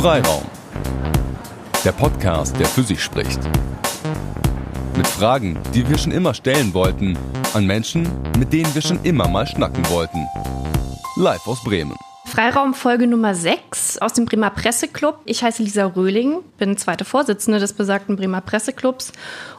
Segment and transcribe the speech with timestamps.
[0.00, 0.46] Freiraum.
[1.84, 3.38] Der Podcast, der für sich spricht.
[4.96, 7.18] Mit Fragen, die wir schon immer stellen wollten,
[7.52, 8.08] an Menschen,
[8.38, 10.26] mit denen wir schon immer mal schnacken wollten.
[11.16, 12.09] Live aus Bremen.
[12.30, 15.18] Freiraum Folge Nummer 6 aus dem Bremer Presseclub.
[15.24, 19.10] Ich heiße Lisa Röhling, bin zweite Vorsitzende des besagten Bremer Presseclubs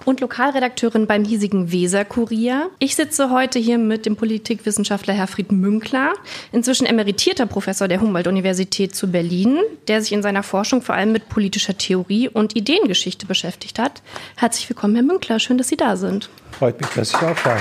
[0.06, 2.70] und Lokalredakteurin beim hiesigen Weser-Kurier.
[2.80, 6.14] Ich sitze heute hier mit dem Politikwissenschaftler Herfried Münkler,
[6.54, 9.60] inzwischen emeritierter Professor der Humboldt-Universität zu Berlin,
[9.90, 14.02] der sich in seiner Forschung vor allem mit politischer Theorie und Ideengeschichte beschäftigt hat.
[14.38, 15.40] Herzlich willkommen, Herr Münkler.
[15.40, 16.30] Schön, dass Sie da sind.
[16.52, 17.54] Freut mich, dass ich auch da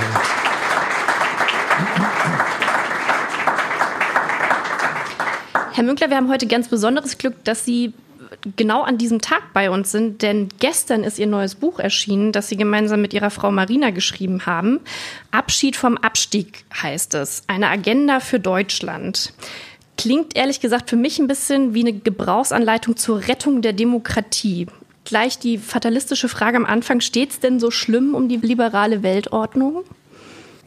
[1.97, 2.10] bin.
[5.73, 7.93] Herr Münkler, wir haben heute ganz besonderes Glück, dass Sie
[8.57, 12.49] genau an diesem Tag bei uns sind, denn gestern ist Ihr neues Buch erschienen, das
[12.49, 14.81] Sie gemeinsam mit Ihrer Frau Marina geschrieben haben.
[15.31, 17.43] Abschied vom Abstieg heißt es.
[17.47, 19.33] Eine Agenda für Deutschland.
[19.97, 24.67] Klingt ehrlich gesagt für mich ein bisschen wie eine Gebrauchsanleitung zur Rettung der Demokratie.
[25.05, 29.83] Gleich die fatalistische Frage am Anfang, steht es denn so schlimm um die liberale Weltordnung?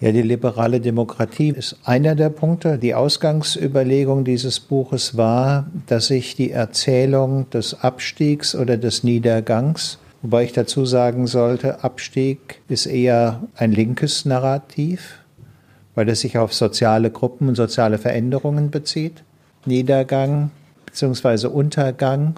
[0.05, 2.77] Ja, die liberale Demokratie ist einer der Punkte.
[2.77, 10.45] Die Ausgangsüberlegung dieses Buches war, dass sich die Erzählung des Abstiegs oder des Niedergangs, wobei
[10.45, 15.21] ich dazu sagen sollte, Abstieg ist eher ein linkes Narrativ,
[15.95, 19.23] weil es sich auf soziale Gruppen und soziale Veränderungen bezieht.
[19.65, 20.51] Niedergang
[20.85, 21.47] bzw.
[21.47, 22.35] Untergang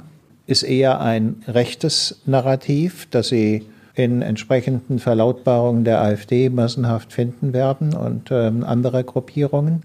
[0.46, 7.94] ist eher ein rechtes Narrativ, das Sie in entsprechenden Verlautbarungen der AfD massenhaft finden werden
[7.94, 9.82] und ähm, andere Gruppierungen.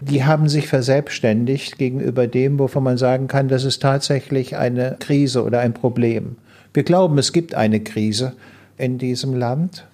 [0.00, 5.42] Die haben sich verselbstständigt gegenüber dem, wovon man sagen kann, das ist tatsächlich eine Krise
[5.42, 6.36] oder ein Problem.
[6.74, 8.34] Wir glauben, es gibt eine Krise
[8.76, 9.86] in diesem Land.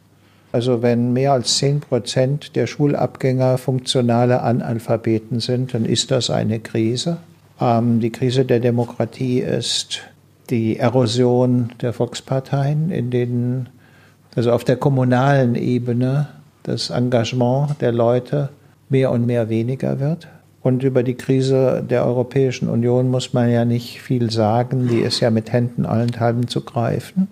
[0.51, 6.59] Also wenn mehr als zehn Prozent der Schulabgänger funktionale Analphabeten sind, dann ist das eine
[6.59, 7.19] Krise.
[7.61, 10.03] Ähm, die Krise der Demokratie ist
[10.51, 13.69] die Erosion der Volksparteien, in denen
[14.35, 16.29] also auf der kommunalen Ebene
[16.63, 18.51] das Engagement der Leute
[18.89, 20.29] mehr und mehr weniger wird.
[20.63, 25.21] Und über die Krise der Europäischen Union muss man ja nicht viel sagen, die ist
[25.21, 27.27] ja mit Händen allenthalben zu greifen.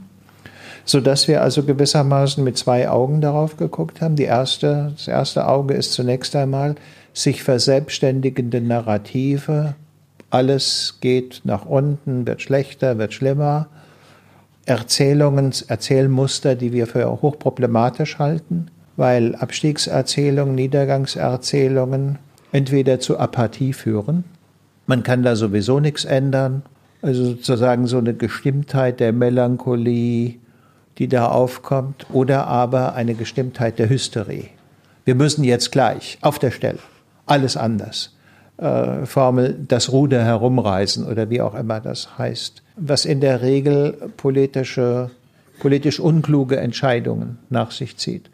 [0.84, 4.16] Sodass wir also gewissermaßen mit zwei Augen darauf geguckt haben.
[4.16, 6.74] Die erste, das erste Auge ist zunächst einmal
[7.12, 9.74] sich verselbstständigende Narrative
[10.30, 13.68] alles geht nach unten, wird schlechter, wird schlimmer.
[14.64, 22.18] Erzählungen, Erzählmuster, die wir für hochproblematisch halten, weil Abstiegserzählungen, Niedergangserzählungen
[22.52, 24.24] entweder zu Apathie führen,
[24.86, 26.62] man kann da sowieso nichts ändern,
[27.02, 30.36] also sozusagen so eine Gestimmtheit der Melancholie,
[30.98, 34.48] die da aufkommt, oder aber eine Gestimmtheit der Hysterie.
[35.04, 36.80] Wir müssen jetzt gleich auf der Stelle
[37.26, 38.12] alles anders
[38.60, 44.10] äh, Formel das Ruder herumreißen oder wie auch immer das heißt, was in der Regel
[44.16, 45.10] politische,
[45.60, 48.31] politisch unkluge Entscheidungen nach sich zieht.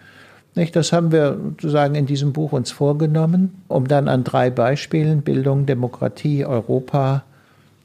[0.55, 5.23] Nicht, das haben wir sozusagen in diesem Buch uns vorgenommen, um dann an drei Beispielen
[5.23, 7.25] Bildung, Demokratie, Europa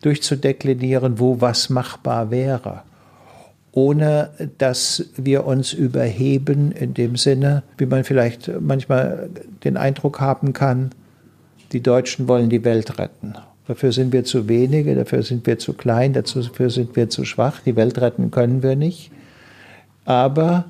[0.02, 2.84] durchzudeklinieren, wo was machbar wäre
[3.74, 9.30] ohne dass wir uns überheben in dem Sinne, wie man vielleicht manchmal
[9.64, 10.92] den Eindruck haben kann,
[11.72, 13.36] die Deutschen wollen die Welt retten.
[13.68, 17.62] Dafür sind wir zu wenige, dafür sind wir zu klein, dafür sind wir zu schwach.
[17.66, 19.12] Die Welt retten können wir nicht.
[20.06, 20.66] Aber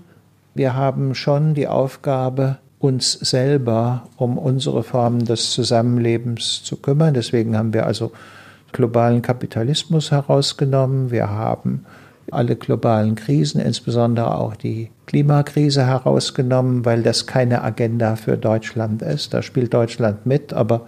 [0.53, 7.13] wir haben schon die Aufgabe, uns selber um unsere Formen des Zusammenlebens zu kümmern.
[7.13, 8.11] Deswegen haben wir also
[8.71, 11.11] globalen Kapitalismus herausgenommen.
[11.11, 11.85] Wir haben
[12.31, 19.33] alle globalen Krisen, insbesondere auch die Klimakrise herausgenommen, weil das keine Agenda für Deutschland ist.
[19.33, 20.87] Da spielt Deutschland mit, aber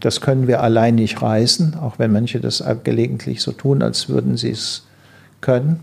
[0.00, 4.36] das können wir allein nicht reißen, auch wenn manche das gelegentlich so tun, als würden
[4.36, 4.86] sie es
[5.40, 5.80] können.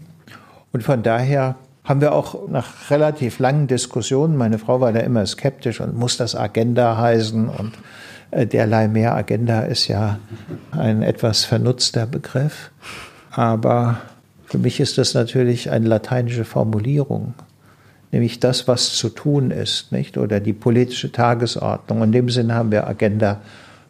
[0.72, 5.26] Und von daher haben wir auch nach relativ langen Diskussionen, meine Frau war da immer
[5.26, 7.74] skeptisch und muss das Agenda heißen und
[8.32, 10.20] äh, derlei mehr Agenda ist ja
[10.72, 12.72] ein etwas vernutzter Begriff.
[13.32, 14.00] Aber
[14.48, 17.34] für mich ist das natürlich eine lateinische Formulierung,
[18.14, 20.18] nämlich das, was zu tun ist, nicht?
[20.18, 22.02] Oder die politische Tagesordnung.
[22.02, 23.42] In dem Sinne haben wir Agenda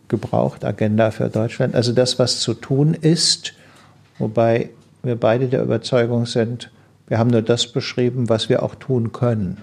[0.07, 1.75] gebraucht, Agenda für Deutschland.
[1.75, 3.53] Also das, was zu tun ist,
[4.17, 4.71] wobei
[5.03, 6.71] wir beide der Überzeugung sind,
[7.07, 9.57] wir haben nur das beschrieben, was wir auch tun können.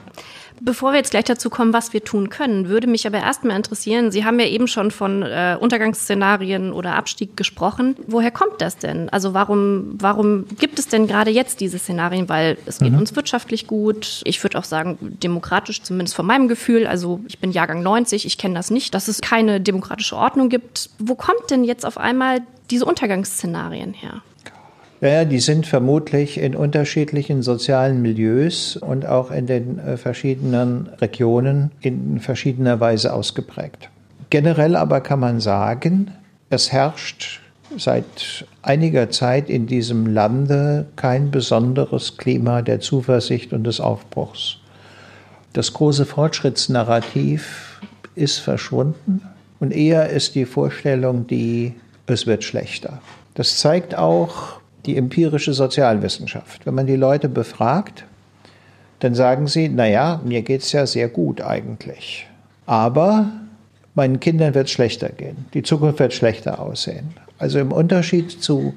[0.65, 4.11] Bevor wir jetzt gleich dazu kommen, was wir tun können, würde mich aber erstmal interessieren,
[4.11, 7.97] Sie haben ja eben schon von äh, Untergangsszenarien oder Abstieg gesprochen.
[8.07, 9.11] Woher kommt das denn?
[9.11, 12.31] Also warum, warum gibt es denn gerade jetzt diese Szenarien?
[12.31, 13.01] Weil es geht mhm.
[13.01, 14.23] uns wirtschaftlich gut.
[14.25, 16.87] Ich würde auch sagen, demokratisch, zumindest von meinem Gefühl.
[16.87, 20.89] Also ich bin Jahrgang 90, ich kenne das nicht, dass es keine demokratische Ordnung gibt.
[20.99, 22.41] Wo kommt denn jetzt auf einmal
[22.71, 24.23] diese Untergangsszenarien her?
[25.05, 31.73] Naja, die sind vermutlich in unterschiedlichen sozialen Milieus und auch in den äh, verschiedenen Regionen
[31.83, 33.91] in verschiedener Weise ausgeprägt.
[34.31, 36.11] Generell aber kann man sagen,
[36.49, 37.43] es herrscht
[37.77, 44.57] seit einiger Zeit in diesem Lande kein besonderes Klima der Zuversicht und des Aufbruchs.
[45.53, 47.79] Das große Fortschrittsnarrativ
[48.15, 49.21] ist verschwunden
[49.61, 51.75] und eher ist die Vorstellung die,
[52.07, 53.03] es wird schlechter.
[53.35, 56.67] Das zeigt auch die empirische Sozialwissenschaft.
[56.67, 58.05] Wenn man die Leute befragt,
[59.01, 62.27] dann sagen sie, naja, mir geht es ja sehr gut eigentlich.
[62.67, 63.31] Aber
[63.95, 65.47] meinen Kindern wird es schlechter gehen.
[65.55, 67.15] Die Zukunft wird schlechter aussehen.
[67.39, 68.75] Also im Unterschied zu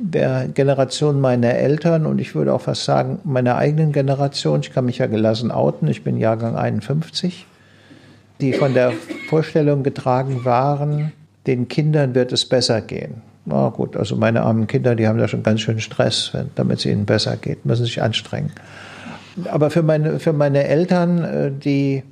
[0.00, 4.84] der Generation meiner Eltern und ich würde auch fast sagen meiner eigenen Generation, ich kann
[4.84, 7.46] mich ja gelassen outen, ich bin Jahrgang 51,
[8.40, 8.92] die von der
[9.28, 11.12] Vorstellung getragen waren,
[11.46, 13.22] den Kindern wird es besser gehen.
[13.46, 16.86] Na gut, also meine armen Kinder, die haben da schon ganz schön Stress, damit es
[16.86, 18.52] ihnen besser geht, müssen sich anstrengen.
[19.50, 22.02] Aber für meine, für meine Eltern, äh, die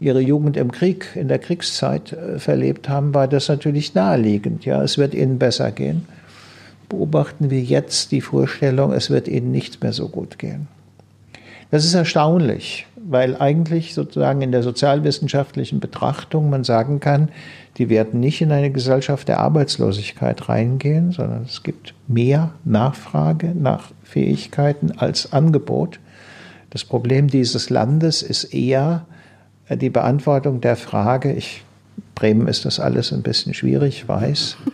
[0.00, 4.64] ihre Jugend im Krieg, in der Kriegszeit äh, verlebt haben, war das natürlich naheliegend.
[4.64, 6.06] Ja, es wird ihnen besser gehen.
[6.88, 10.68] Beobachten wir jetzt die Vorstellung, es wird ihnen nicht mehr so gut gehen.
[11.70, 17.28] Das ist erstaunlich, weil eigentlich sozusagen in der sozialwissenschaftlichen Betrachtung man sagen kann,
[17.78, 23.92] die werden nicht in eine Gesellschaft der Arbeitslosigkeit reingehen, sondern es gibt mehr Nachfrage nach
[24.02, 26.00] Fähigkeiten als Angebot.
[26.70, 29.06] Das Problem dieses Landes ist eher
[29.70, 31.62] die Beantwortung der Frage, ich,
[32.14, 34.56] Bremen ist das alles ein bisschen schwierig, weiß.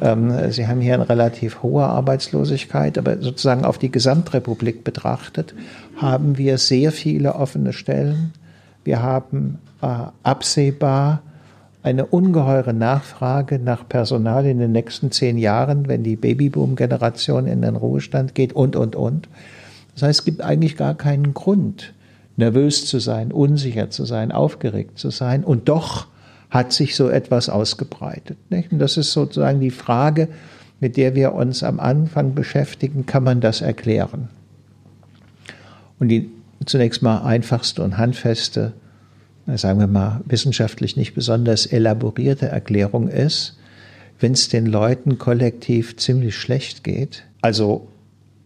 [0.00, 5.52] Ähm, Sie haben hier eine relativ hohe Arbeitslosigkeit, aber sozusagen auf die Gesamtrepublik betrachtet
[5.96, 8.32] haben wir sehr viele offene Stellen.
[8.84, 9.86] Wir haben äh,
[10.22, 11.22] absehbar
[11.82, 17.76] eine ungeheure Nachfrage nach Personal in den nächsten zehn Jahren, wenn die Babyboom-Generation in den
[17.76, 19.28] Ruhestand geht und, und, und.
[19.94, 21.94] Das heißt, es gibt eigentlich gar keinen Grund,
[22.36, 25.42] nervös zu sein, unsicher zu sein, aufgeregt zu sein.
[25.42, 26.06] Und doch
[26.50, 28.36] hat sich so etwas ausgebreitet.
[28.50, 28.72] Nicht?
[28.72, 30.28] Und das ist sozusagen die Frage,
[30.80, 34.28] mit der wir uns am Anfang beschäftigen, kann man das erklären?
[35.98, 36.30] Und die
[36.64, 38.72] zunächst mal einfachste und handfeste
[39.58, 43.58] sagen wir mal, wissenschaftlich nicht besonders elaborierte Erklärung ist,
[44.18, 47.88] wenn es den Leuten kollektiv ziemlich schlecht geht, also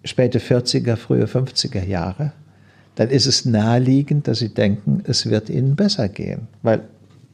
[0.05, 2.33] späte 40er, frühe 50er Jahre,
[2.95, 6.47] dann ist es naheliegend, dass sie denken, es wird ihnen besser gehen.
[6.63, 6.83] Weil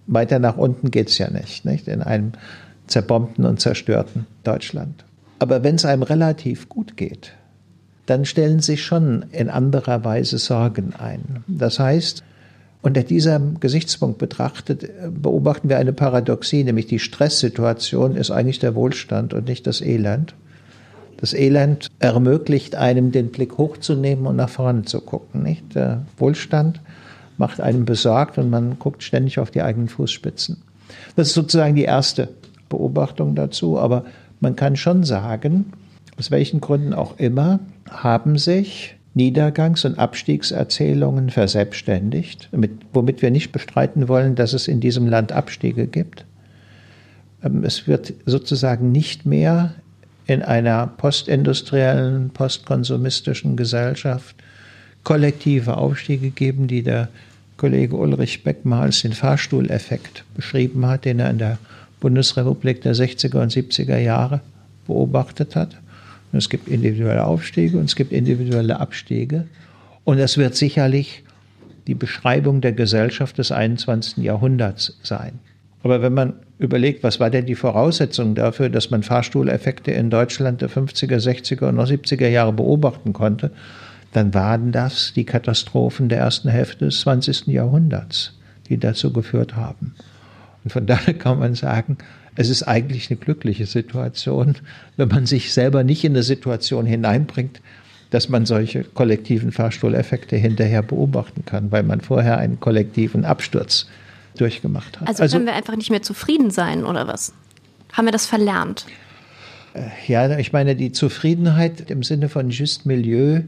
[0.06, 2.32] weiter nach unten geht es ja nicht, nicht, in einem
[2.87, 5.05] zerbombten und zerstörten Deutschland.
[5.38, 7.32] Aber wenn es einem relativ gut geht,
[8.06, 11.44] dann stellen sich schon in anderer Weise Sorgen ein.
[11.46, 12.25] Das heißt,
[12.82, 19.35] unter diesem Gesichtspunkt betrachtet, beobachten wir eine Paradoxie, nämlich die Stresssituation ist eigentlich der Wohlstand
[19.35, 20.35] und nicht das Elend.
[21.19, 25.43] Das Elend ermöglicht einem, den Blick hochzunehmen und nach vorne zu gucken.
[25.43, 25.75] Nicht?
[25.75, 26.81] Der Wohlstand
[27.37, 30.62] macht einem besorgt und man guckt ständig auf die eigenen Fußspitzen.
[31.17, 32.29] Das ist sozusagen die erste
[32.71, 33.79] Beobachtung dazu.
[33.79, 34.05] Aber
[34.41, 35.73] man kann schon sagen,
[36.19, 37.61] aus welchen Gründen auch immer,
[37.91, 44.81] haben sich Niedergangs- und Abstiegserzählungen verselbstständigt, damit, womit wir nicht bestreiten wollen, dass es in
[44.81, 46.25] diesem Land Abstiege gibt.
[47.43, 49.75] Ähm, es wird sozusagen nicht mehr
[50.27, 54.37] in einer postindustriellen, postkonsumistischen Gesellschaft
[55.03, 57.08] kollektive Aufstiege geben, die der
[57.56, 61.58] Kollege Ulrich Beck mal als den Fahrstuhleffekt beschrieben hat, den er in der
[62.01, 64.41] Bundesrepublik der 60er und 70er Jahre
[64.87, 65.77] beobachtet hat.
[66.32, 69.46] Es gibt individuelle Aufstiege und es gibt individuelle Abstiege.
[70.05, 71.25] Und das wird sicherlich
[71.87, 74.19] die Beschreibung der Gesellschaft des 21.
[74.19, 75.41] Jahrhunderts sein.
[75.82, 80.60] Aber wenn man überlegt, was war denn die Voraussetzung dafür, dass man Fahrstuhleffekte in Deutschland
[80.60, 83.51] der 50er, 60er und noch 70er Jahre beobachten konnte,
[84.13, 87.46] dann waren das die Katastrophen der ersten Hälfte des 20.
[87.46, 89.94] Jahrhunderts, die dazu geführt haben.
[90.65, 91.96] Und von daher kann man sagen,
[92.41, 94.55] es ist eigentlich eine glückliche Situation,
[94.97, 97.61] wenn man sich selber nicht in eine Situation hineinbringt,
[98.09, 103.89] dass man solche kollektiven Fahrstuhleffekte hinterher beobachten kann, weil man vorher einen kollektiven Absturz
[104.39, 105.09] durchgemacht hat.
[105.09, 107.35] Also, also können wir einfach nicht mehr zufrieden sein oder was?
[107.93, 108.87] Haben wir das verlernt?
[109.75, 113.43] Äh, ja, ich meine, die Zufriedenheit im Sinne von Just Milieu,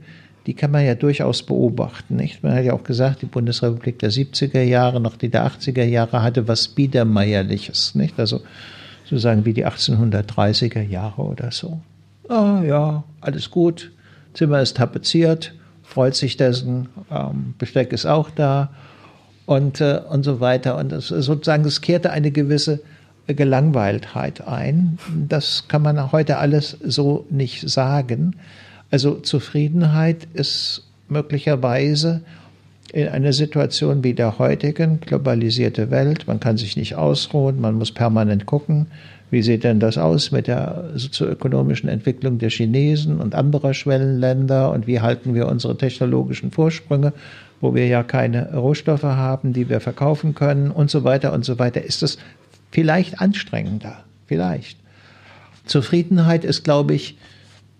[0.46, 2.16] die kann man ja durchaus beobachten.
[2.16, 2.42] Nicht?
[2.42, 6.22] Man hat ja auch gesagt, die Bundesrepublik der 70er Jahre, noch die der 80er Jahre
[6.22, 7.94] hatte was Biedermeierliches.
[7.94, 8.20] Nicht?
[8.20, 8.42] Also
[9.12, 11.82] sozusagen wie die 1830er Jahre oder so.
[12.30, 13.92] Ah ja, alles gut,
[14.32, 15.52] Zimmer ist tapeziert,
[15.82, 18.70] freut sich dessen, ähm, Besteck ist auch da
[19.44, 20.78] und, äh, und so weiter.
[20.78, 22.80] Und das, sozusagen, es kehrte eine gewisse
[23.26, 24.98] Gelangweiltheit ein.
[25.28, 28.36] Das kann man heute alles so nicht sagen.
[28.90, 32.22] Also Zufriedenheit ist möglicherweise
[32.92, 37.90] in einer Situation wie der heutigen, globalisierte Welt, man kann sich nicht ausruhen, man muss
[37.90, 38.86] permanent gucken,
[39.30, 44.86] wie sieht denn das aus mit der sozioökonomischen Entwicklung der Chinesen und anderer Schwellenländer und
[44.86, 47.14] wie halten wir unsere technologischen Vorsprünge,
[47.62, 51.58] wo wir ja keine Rohstoffe haben, die wir verkaufen können und so weiter und so
[51.58, 52.18] weiter, ist es
[52.70, 54.76] vielleicht anstrengender, vielleicht.
[55.64, 57.16] Zufriedenheit ist, glaube ich,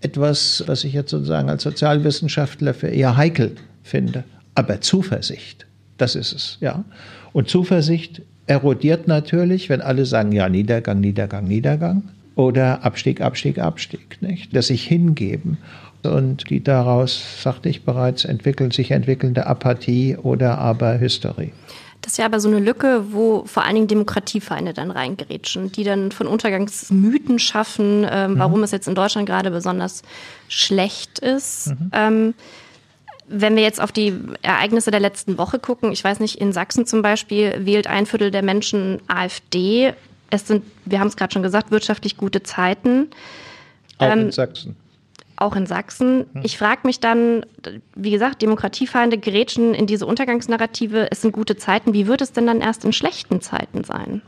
[0.00, 4.24] etwas, was ich jetzt sozusagen als Sozialwissenschaftler für eher heikel finde.
[4.54, 5.66] Aber Zuversicht,
[5.98, 6.84] das ist es, ja.
[7.32, 12.02] Und Zuversicht erodiert natürlich, wenn alle sagen, ja, Niedergang, Niedergang, Niedergang.
[12.34, 14.56] Oder Abstieg, Abstieg, Abstieg, nicht?
[14.56, 15.58] Das sich hingeben.
[16.02, 21.52] Und die daraus, sagte ich bereits, entwickeln, sich entwickelnde Apathie oder aber Hysterie.
[22.00, 25.84] Das ist ja aber so eine Lücke, wo vor allen Dingen Demokratiefeinde dann reingerätschen, die
[25.84, 28.38] dann von Untergangsmythen schaffen, ähm, mhm.
[28.40, 30.02] warum es jetzt in Deutschland gerade besonders
[30.48, 31.68] schlecht ist.
[31.68, 31.90] Mhm.
[31.92, 32.34] Ähm,
[33.28, 36.86] wenn wir jetzt auf die Ereignisse der letzten Woche gucken, ich weiß nicht, in Sachsen
[36.86, 39.94] zum Beispiel wählt ein Viertel der Menschen AfD.
[40.30, 43.08] Es sind, wir haben es gerade schon gesagt, wirtschaftlich gute Zeiten.
[43.98, 44.76] Auch ähm, in Sachsen
[45.42, 46.26] auch in Sachsen.
[46.32, 46.42] Hm.
[46.44, 47.44] Ich frage mich dann,
[47.94, 51.10] wie gesagt, Demokratiefeinde gerätschen in diese Untergangsnarrative.
[51.10, 51.92] Es sind gute Zeiten.
[51.92, 54.22] Wie wird es denn dann erst in schlechten Zeiten sein?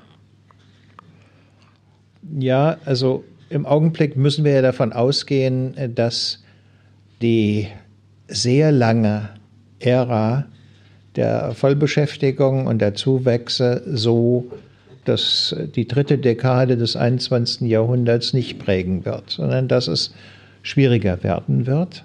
[2.39, 6.43] Ja, also im Augenblick müssen wir ja davon ausgehen, dass
[7.23, 7.69] die
[8.29, 9.31] sehr lange
[9.81, 10.47] Ära
[11.17, 14.51] der Vollbeschäftigung und der Zuwächse so
[15.05, 17.69] dass die dritte Dekade des 21.
[17.69, 20.15] Jahrhunderts nicht prägen wird, sondern dass es
[20.63, 22.05] schwieriger werden wird.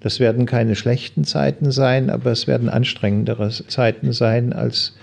[0.00, 4.94] Das werden keine schlechten Zeiten sein, aber es werden anstrengendere Zeiten sein als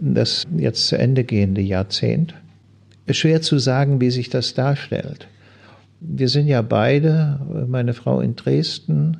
[0.00, 2.34] das jetzt zu Ende gehende Jahrzehnt.
[3.06, 5.28] Es ist schwer zu sagen, wie sich das darstellt.
[6.00, 9.18] Wir sind ja beide, meine Frau in Dresden,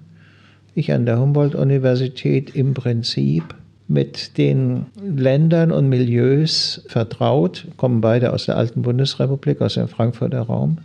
[0.79, 3.55] ich an der Humboldt-Universität, im Prinzip
[3.89, 10.43] mit den Ländern und Milieus vertraut, kommen beide aus der alten Bundesrepublik, aus dem Frankfurter
[10.43, 10.79] Raum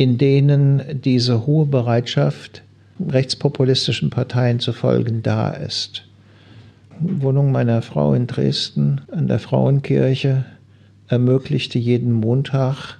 [0.00, 2.62] in denen diese hohe Bereitschaft,
[3.06, 6.04] rechtspopulistischen Parteien zu folgen, da ist.
[7.00, 10.46] Wohnung meiner Frau in Dresden an der Frauenkirche
[11.08, 12.98] ermöglichte jeden Montag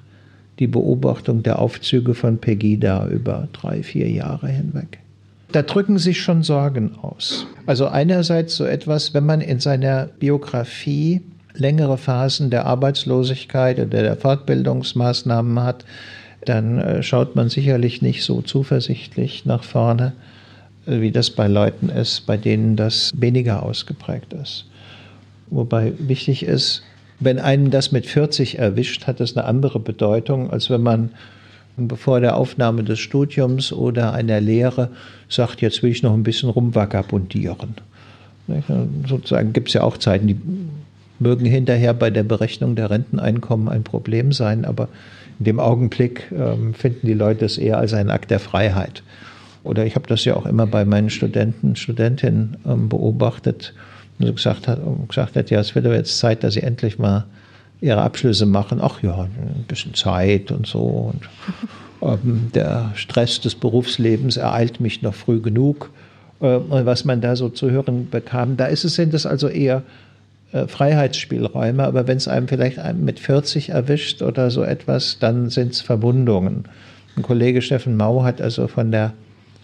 [0.58, 4.98] die Beobachtung der Aufzüge von Pegida über drei, vier Jahre hinweg.
[5.52, 7.46] Da drücken sich schon Sorgen aus.
[7.66, 11.22] Also einerseits so etwas, wenn man in seiner Biografie
[11.54, 15.84] längere Phasen der Arbeitslosigkeit oder der Fortbildungsmaßnahmen hat,
[16.44, 20.12] dann äh, schaut man sicherlich nicht so zuversichtlich nach vorne,
[20.86, 24.66] äh, wie das bei Leuten ist, bei denen das weniger ausgeprägt ist.
[25.50, 26.82] Wobei wichtig ist,
[27.18, 31.10] wenn einen das mit 40 erwischt, hat das eine andere Bedeutung, als wenn man
[31.88, 34.90] bevor der Aufnahme des Studiums oder einer Lehre
[35.28, 37.74] sagt, jetzt will ich noch ein bisschen rumvagabundieren.
[39.08, 40.36] Sozusagen gibt es ja auch Zeiten, die
[41.18, 44.88] mögen hinterher bei der Berechnung der Renteneinkommen ein Problem sein, aber
[45.38, 49.02] in dem Augenblick ähm, finden die Leute es eher als einen Akt der Freiheit.
[49.62, 53.74] Oder ich habe das ja auch immer bei meinen Studenten, Studentinnen ähm, beobachtet
[54.18, 56.98] und so gesagt hat, gesagt hat, ja, es wird aber jetzt Zeit, dass sie endlich
[56.98, 57.26] mal
[57.80, 58.80] ihre Abschlüsse machen.
[58.82, 61.12] Ach ja, ein bisschen Zeit und so.
[61.12, 61.28] Und
[62.24, 65.90] ähm, der Stress des Berufslebens ereilt mich noch früh genug.
[66.40, 69.48] Äh, und was man da so zu hören bekam, da ist es, sind es also
[69.48, 69.82] eher
[70.52, 75.72] äh, Freiheitsspielräume, aber wenn es einem vielleicht mit 40 erwischt oder so etwas, dann sind
[75.72, 76.64] es Verwundungen.
[77.16, 79.12] Ein Kollege Steffen Mau hat also von, der,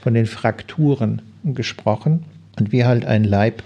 [0.01, 2.25] von den Frakturen gesprochen
[2.59, 3.63] und wie halt ein Leib,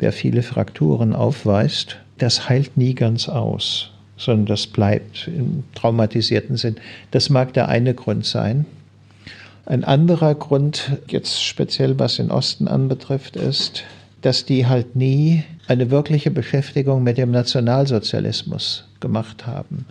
[0.00, 6.76] der viele Frakturen aufweist, das heilt nie ganz aus, sondern das bleibt im traumatisierten Sinn.
[7.10, 8.64] Das mag der eine Grund sein.
[9.66, 13.82] Ein anderer Grund, jetzt speziell was den Osten anbetrifft, ist,
[14.20, 19.86] dass die halt nie eine wirkliche Beschäftigung mit dem Nationalsozialismus gemacht haben.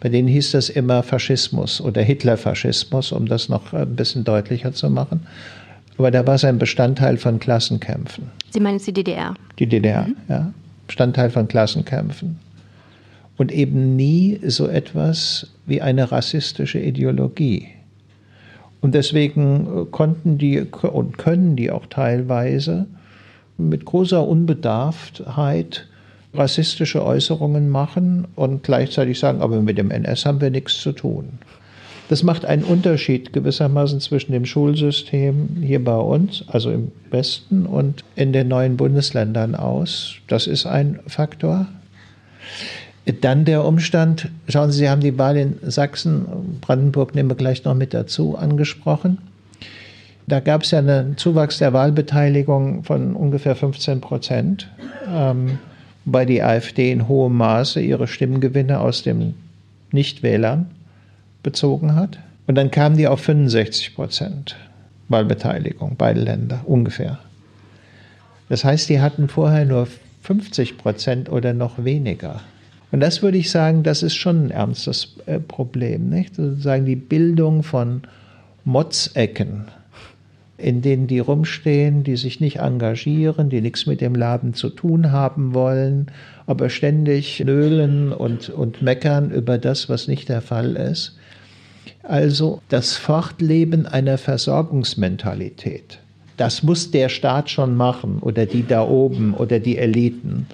[0.00, 4.90] Bei denen hieß das immer Faschismus oder Hitlerfaschismus, um das noch ein bisschen deutlicher zu
[4.90, 5.26] machen.
[5.96, 8.30] Aber da war es ein Bestandteil von Klassenkämpfen.
[8.50, 9.34] Sie meinen jetzt die DDR?
[9.58, 10.16] Die DDR, mhm.
[10.28, 10.52] ja.
[10.86, 12.38] Bestandteil von Klassenkämpfen.
[13.36, 17.68] Und eben nie so etwas wie eine rassistische Ideologie.
[18.80, 22.86] Und deswegen konnten die und können die auch teilweise
[23.56, 25.88] mit großer Unbedarftheit
[26.34, 31.38] rassistische Äußerungen machen und gleichzeitig sagen, aber mit dem NS haben wir nichts zu tun.
[32.08, 38.04] Das macht einen Unterschied gewissermaßen zwischen dem Schulsystem hier bei uns, also im Westen, und
[38.14, 40.16] in den neuen Bundesländern aus.
[40.28, 41.66] Das ist ein Faktor.
[43.20, 46.26] Dann der Umstand, schauen Sie, Sie haben die Wahl in Sachsen,
[46.60, 49.18] Brandenburg nehmen wir gleich noch mit dazu, angesprochen.
[50.26, 54.70] Da gab es ja einen Zuwachs der Wahlbeteiligung von ungefähr 15 Prozent,
[55.10, 55.58] ähm,
[56.06, 59.34] wobei die AfD in hohem Maße ihre Stimmgewinne aus den
[59.92, 60.70] Nichtwählern
[61.44, 62.18] bezogen hat.
[62.48, 64.56] Und dann kamen die auf 65 Prozent
[65.08, 67.20] Wahlbeteiligung, beide Länder ungefähr.
[68.48, 69.86] Das heißt, die hatten vorher nur
[70.22, 72.40] 50 Prozent oder noch weniger.
[72.90, 76.08] Und das würde ich sagen, das ist schon ein ernstes äh, Problem.
[76.10, 76.36] Nicht?
[76.36, 78.02] Sozusagen die Bildung von
[78.64, 79.64] Motzecken,
[80.56, 85.10] in denen die rumstehen, die sich nicht engagieren, die nichts mit dem Laden zu tun
[85.10, 86.06] haben wollen,
[86.46, 91.18] aber ständig nölen und, und meckern über das, was nicht der Fall ist.
[92.04, 96.00] Also das Fortleben einer Versorgungsmentalität.
[96.36, 100.46] Das muss der Staat schon machen oder die da oben oder die Eliten,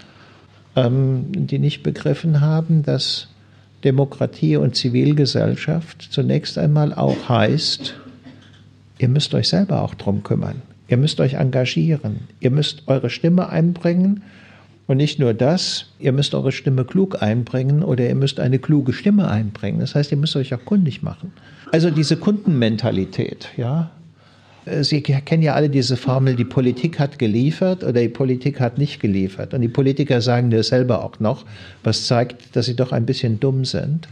[0.76, 3.28] ähm, die nicht begriffen haben, dass
[3.82, 7.94] Demokratie und Zivilgesellschaft zunächst einmal auch heißt,
[8.98, 10.62] ihr müsst euch selber auch drum kümmern.
[10.88, 12.28] Ihr müsst euch engagieren.
[12.40, 14.22] Ihr müsst eure Stimme einbringen.
[14.90, 18.92] Und nicht nur das, ihr müsst eure Stimme klug einbringen oder ihr müsst eine kluge
[18.92, 19.78] Stimme einbringen.
[19.78, 21.30] Das heißt, ihr müsst euch auch kundig machen.
[21.70, 23.92] Also diese Kundenmentalität, ja.
[24.80, 28.98] Sie kennen ja alle diese Formel, die Politik hat geliefert oder die Politik hat nicht
[28.98, 29.54] geliefert.
[29.54, 31.44] Und die Politiker sagen das selber auch noch,
[31.84, 34.08] was zeigt, dass sie doch ein bisschen dumm sind.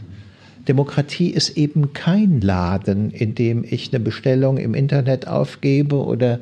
[0.69, 6.39] Demokratie ist eben kein Laden, in dem ich eine Bestellung im Internet aufgebe oder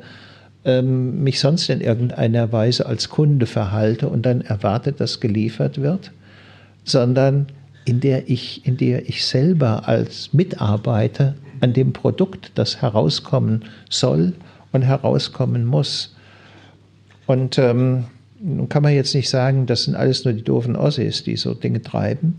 [0.68, 6.12] ähm, mich sonst in irgendeiner Weise als Kunde verhalte und dann erwartet, dass geliefert wird,
[6.84, 7.46] sondern
[7.84, 14.34] in der ich, in der ich selber als Mitarbeiter an dem Produkt, das herauskommen soll
[14.72, 16.14] und herauskommen muss.
[17.26, 18.04] Und ähm,
[18.40, 21.54] nun kann man jetzt nicht sagen, das sind alles nur die doofen Ossis, die so
[21.54, 22.38] Dinge treiben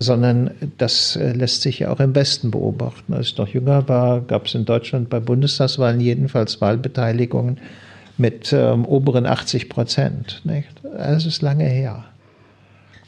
[0.00, 3.12] sondern das äh, lässt sich ja auch im Westen beobachten.
[3.12, 7.58] Als ich noch jünger war, gab es in Deutschland bei Bundestagswahlen jedenfalls Wahlbeteiligungen
[8.16, 10.40] mit ähm, oberen 80 Prozent.
[10.44, 10.68] Nicht?
[10.82, 12.04] Das ist lange her.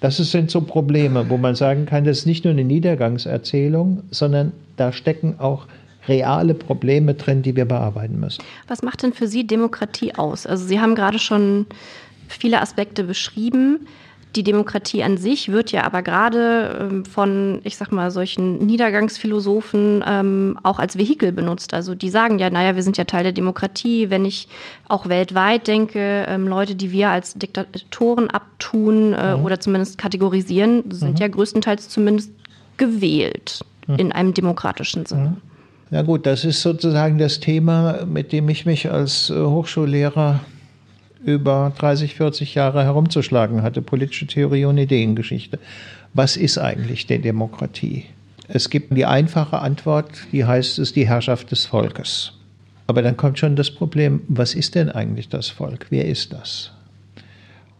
[0.00, 4.52] Das sind so Probleme, wo man sagen kann, das ist nicht nur eine Niedergangserzählung, sondern
[4.76, 5.66] da stecken auch
[6.08, 8.42] reale Probleme drin, die wir bearbeiten müssen.
[8.68, 10.46] Was macht denn für Sie Demokratie aus?
[10.46, 11.66] Also Sie haben gerade schon
[12.28, 13.86] viele Aspekte beschrieben.
[14.34, 20.02] Die Demokratie an sich wird ja aber gerade ähm, von, ich sag mal, solchen Niedergangsphilosophen
[20.06, 21.74] ähm, auch als Vehikel benutzt.
[21.74, 24.08] Also die sagen ja, naja, wir sind ja Teil der Demokratie.
[24.08, 24.48] Wenn ich
[24.88, 29.44] auch weltweit denke, ähm, Leute, die wir als Diktatoren abtun äh, mhm.
[29.44, 31.20] oder zumindest kategorisieren, sind mhm.
[31.20, 32.32] ja größtenteils zumindest
[32.78, 33.96] gewählt mhm.
[33.96, 35.36] in einem demokratischen Sinne.
[35.40, 35.52] Mhm.
[35.92, 40.40] Ja gut, das ist sozusagen das Thema, mit dem ich mich als äh, Hochschullehrer
[41.24, 45.58] über 30, 40 Jahre herumzuschlagen hatte, politische Theorie und Ideengeschichte.
[46.14, 48.06] Was ist eigentlich die Demokratie?
[48.48, 52.32] Es gibt die einfache Antwort, die heißt es die Herrschaft des Volkes.
[52.86, 55.86] Aber dann kommt schon das Problem, was ist denn eigentlich das Volk?
[55.90, 56.72] Wer ist das?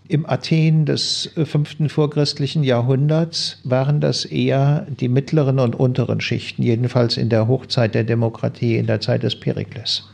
[0.09, 7.17] Im Athen des fünften vorchristlichen Jahrhunderts waren das eher die mittleren und unteren Schichten, jedenfalls
[7.17, 10.09] in der Hochzeit der Demokratie, in der Zeit des Perikles,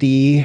[0.00, 0.44] die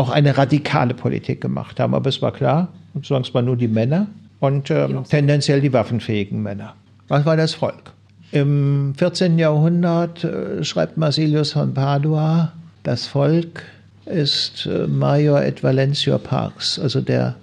[0.00, 1.94] auch eine radikale Politik gemacht haben.
[1.94, 2.68] Aber es war klar,
[3.00, 4.06] es waren nur die Männer
[4.40, 6.74] und ähm, tendenziell die waffenfähigen Männer.
[7.08, 7.92] Was war das Volk?
[8.32, 9.38] Im 14.
[9.38, 13.62] Jahrhundert äh, schreibt Marsilius von Padua, das Volk
[14.06, 17.34] ist äh, Major et Valentior Parks, also der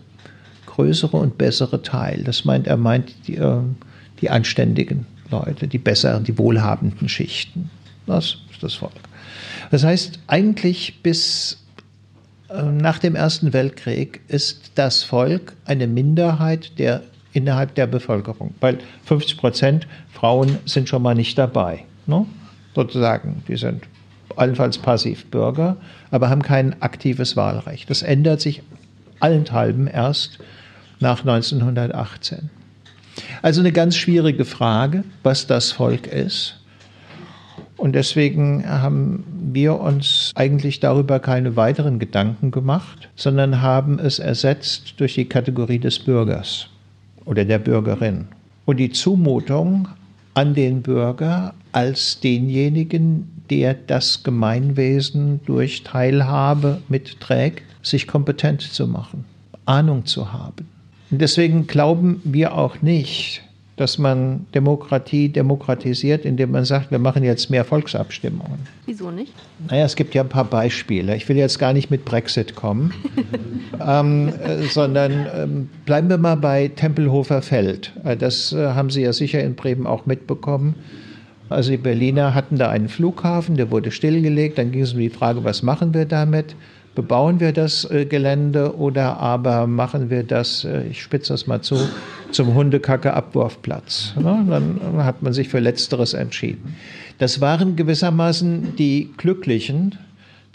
[0.65, 2.23] größere und bessere Teil.
[2.23, 3.59] Das meint, er meint die, äh,
[4.21, 7.69] die anständigen Leute, die besseren, die wohlhabenden Schichten.
[8.07, 8.93] Das ist das Volk.
[9.69, 11.66] Das heißt, eigentlich bis
[12.49, 19.37] nach dem Ersten Weltkrieg ist das Volk eine Minderheit der, innerhalb der Bevölkerung, weil 50
[19.37, 21.83] Prozent Frauen sind schon mal nicht dabei.
[22.05, 22.25] Ne?
[22.73, 23.83] Sozusagen, die sind
[24.35, 25.77] allenfalls Passivbürger,
[26.11, 27.89] aber haben kein aktives Wahlrecht.
[27.89, 28.61] Das ändert sich
[29.19, 30.39] allenthalben erst
[30.99, 32.49] nach 1918.
[33.41, 36.59] Also eine ganz schwierige Frage, was das Volk ist.
[37.77, 44.95] Und deswegen haben wir uns eigentlich darüber keine weiteren Gedanken gemacht, sondern haben es ersetzt
[44.97, 46.69] durch die Kategorie des Bürgers
[47.25, 48.27] oder der Bürgerin.
[48.65, 49.87] Und die Zumutung
[50.33, 59.25] an den Bürger als denjenigen, der das Gemeinwesen durch Teilhabe mitträgt, sich kompetent zu machen,
[59.65, 60.67] Ahnung zu haben.
[61.09, 63.43] Und deswegen glauben wir auch nicht,
[63.77, 68.59] dass man Demokratie demokratisiert, indem man sagt, wir machen jetzt mehr Volksabstimmungen.
[68.87, 69.31] Wieso nicht?
[69.69, 71.15] Naja, es gibt ja ein paar Beispiele.
[71.15, 72.91] Ich will jetzt gar nicht mit Brexit kommen,
[73.87, 77.93] ähm, äh, sondern ähm, bleiben wir mal bei Tempelhofer Feld.
[78.03, 80.73] Äh, das äh, haben Sie ja sicher in Bremen auch mitbekommen.
[81.49, 84.57] Also die Berliner hatten da einen Flughafen, der wurde stillgelegt.
[84.57, 86.55] Dann ging es um die Frage, was machen wir damit?
[86.97, 91.61] Bebauen wir das äh, Gelände oder aber machen wir das, äh, ich spitze das mal
[91.61, 91.77] zu,
[92.31, 94.15] zum Hundekacke-Abwurfplatz.
[94.19, 94.43] Ne?
[94.49, 96.75] Dann hat man sich für Letzteres entschieden.
[97.19, 99.93] Das waren gewissermaßen die Glücklichen,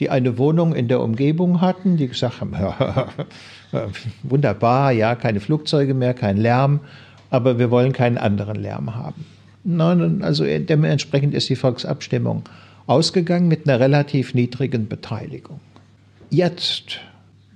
[0.01, 2.57] die eine Wohnung in der Umgebung hatten, die gesagt haben,
[4.25, 6.81] wunderbar, ja, keine Flugzeuge mehr, kein Lärm,
[7.31, 9.25] aber wir wollen keinen anderen Lärm haben.
[9.63, 12.43] Nein, also dementsprechend ist die Volksabstimmung
[12.89, 15.61] ausgegangen mit einer relativ niedrigen Beteiligung.
[16.33, 16.99] Jetzt,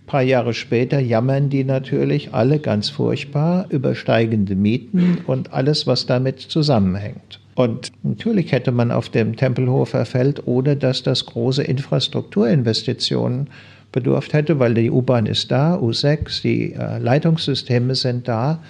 [0.03, 5.87] ein paar Jahre später, jammern die natürlich alle ganz furchtbar über steigende Mieten und alles,
[5.87, 7.41] was damit zusammenhängt.
[7.55, 13.49] Und natürlich hätte man auf dem Tempelhofer Feld, ohne dass das große Infrastrukturinvestitionen
[13.93, 18.63] bedurft hätte, weil die U-Bahn ist da, U6, die äh, Leitungssysteme sind da,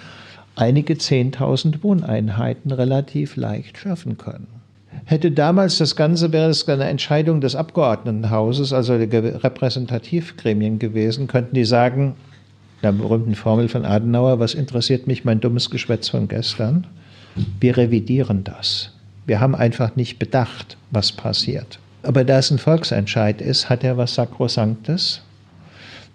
[0.55, 4.56] einige Zehntausend Wohneinheiten relativ leicht schaffen können.
[5.09, 11.55] Hätte damals das Ganze, wäre es eine Entscheidung des Abgeordnetenhauses, also der Repräsentativgremien gewesen, könnten
[11.55, 12.15] die sagen,
[12.83, 16.87] der berühmten Formel von Adenauer, was interessiert mich mein dummes Geschwätz von gestern?
[17.61, 18.91] Wir revidieren das.
[19.25, 21.79] Wir haben einfach nicht bedacht, was passiert.
[22.03, 25.21] Aber da es ein Volksentscheid ist, hat er was Sakrosanktes.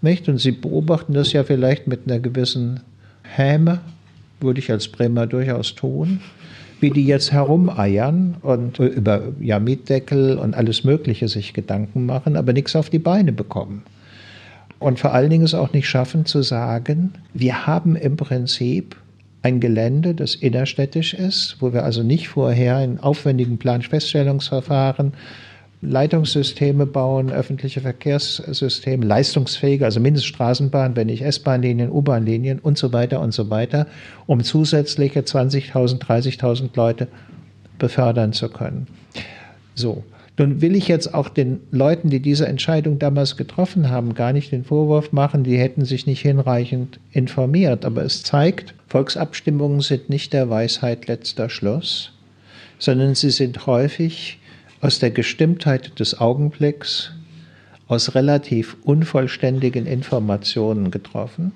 [0.02, 0.28] Nicht?
[0.28, 2.80] Und Sie beobachten das ja vielleicht mit einer gewissen
[3.22, 3.80] Häme,
[4.38, 6.20] würde ich als Bremer durchaus tun
[6.82, 12.52] wie die jetzt herumeiern und über ja, Mietdeckel und alles Mögliche sich Gedanken machen, aber
[12.52, 13.82] nichts auf die Beine bekommen.
[14.80, 18.96] Und vor allen Dingen es auch nicht schaffen zu sagen, wir haben im Prinzip
[19.42, 25.12] ein Gelände, das innerstädtisch ist, wo wir also nicht vorher in aufwendigen Planfeststellungsverfahren
[25.82, 33.34] Leitungssysteme bauen, öffentliche Verkehrssysteme, leistungsfähige, also Mindeststraßenbahn, wenn nicht S-Bahn-Linien, U-Bahn-Linien und so weiter und
[33.34, 33.88] so weiter,
[34.26, 37.08] um zusätzliche 20.000, 30.000 Leute
[37.78, 38.86] befördern zu können.
[39.74, 40.04] So.
[40.38, 44.50] Nun will ich jetzt auch den Leuten, die diese Entscheidung damals getroffen haben, gar nicht
[44.50, 47.84] den Vorwurf machen, die hätten sich nicht hinreichend informiert.
[47.84, 52.12] Aber es zeigt, Volksabstimmungen sind nicht der Weisheit letzter Schluss,
[52.78, 54.38] sondern sie sind häufig
[54.82, 57.12] aus der Gestimmtheit des Augenblicks,
[57.86, 61.52] aus relativ unvollständigen Informationen getroffen.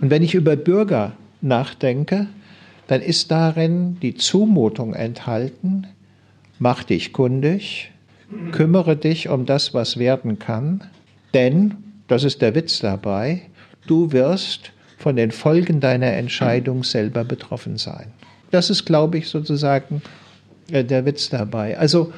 [0.00, 2.28] Und wenn ich über Bürger nachdenke,
[2.86, 5.86] dann ist darin die Zumutung enthalten,
[6.58, 7.90] mach dich kundig,
[8.52, 10.84] kümmere dich um das, was werden kann,
[11.34, 13.42] denn, das ist der Witz dabei,
[13.86, 18.12] du wirst von den Folgen deiner Entscheidung selber betroffen sein.
[18.52, 20.02] Das ist, glaube ich, sozusagen
[20.70, 21.78] der Witz dabei.
[21.78, 22.12] Also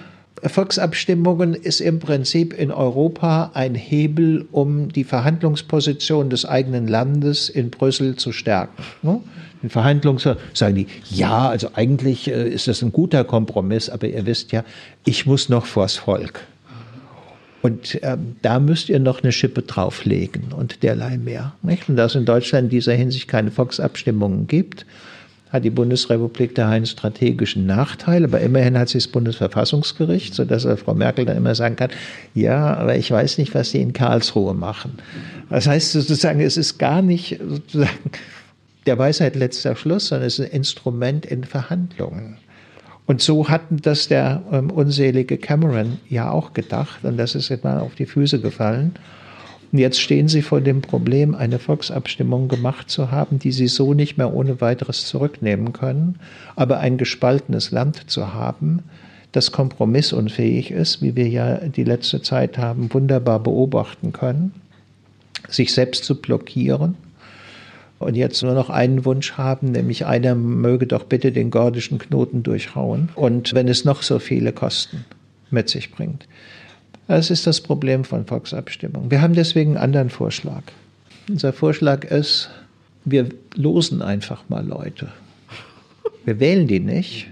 [0.44, 7.70] Volksabstimmungen ist im Prinzip in Europa ein Hebel, um die Verhandlungsposition des eigenen Landes in
[7.70, 8.82] Brüssel zu stärken.
[9.02, 9.20] Ne?
[9.62, 10.18] In Verhandlungen
[10.52, 14.64] sagen die, ja, also eigentlich äh, ist das ein guter Kompromiss, aber ihr wisst ja,
[15.04, 16.40] ich muss noch vors Volk.
[17.62, 21.54] Und ähm, da müsst ihr noch eine Schippe drauflegen und derlei mehr.
[21.62, 21.88] Nicht?
[21.88, 24.84] Und da es in Deutschland in dieser Hinsicht keine Volksabstimmungen gibt,
[25.52, 30.94] hat die Bundesrepublik da einen strategischen Nachteil, aber immerhin hat sie das Bundesverfassungsgericht, sodass Frau
[30.94, 31.90] Merkel dann immer sagen kann,
[32.34, 34.94] ja, aber ich weiß nicht, was sie in Karlsruhe machen.
[35.50, 38.10] Das heißt sozusagen, es ist gar nicht sozusagen
[38.86, 42.38] der Weisheit letzter Schluss, sondern es ist ein Instrument in Verhandlungen.
[43.06, 47.64] Und so hatten das der ähm, unselige Cameron ja auch gedacht und das ist jetzt
[47.64, 48.94] mal auf die Füße gefallen.
[49.72, 53.94] Und jetzt stehen Sie vor dem Problem, eine Volksabstimmung gemacht zu haben, die Sie so
[53.94, 56.18] nicht mehr ohne weiteres zurücknehmen können,
[56.56, 58.82] aber ein gespaltenes Land zu haben,
[59.32, 64.52] das kompromissunfähig ist, wie wir ja die letzte Zeit haben wunderbar beobachten können,
[65.48, 66.96] sich selbst zu blockieren
[67.98, 72.42] und jetzt nur noch einen Wunsch haben, nämlich einer möge doch bitte den gordischen Knoten
[72.42, 75.06] durchhauen und wenn es noch so viele Kosten
[75.50, 76.26] mit sich bringt.
[77.08, 79.10] Das ist das Problem von Volksabstimmungen.
[79.10, 80.62] Wir haben deswegen einen anderen Vorschlag.
[81.28, 82.50] Unser Vorschlag ist,
[83.04, 85.08] wir losen einfach mal Leute.
[86.24, 87.28] Wir wählen die nicht,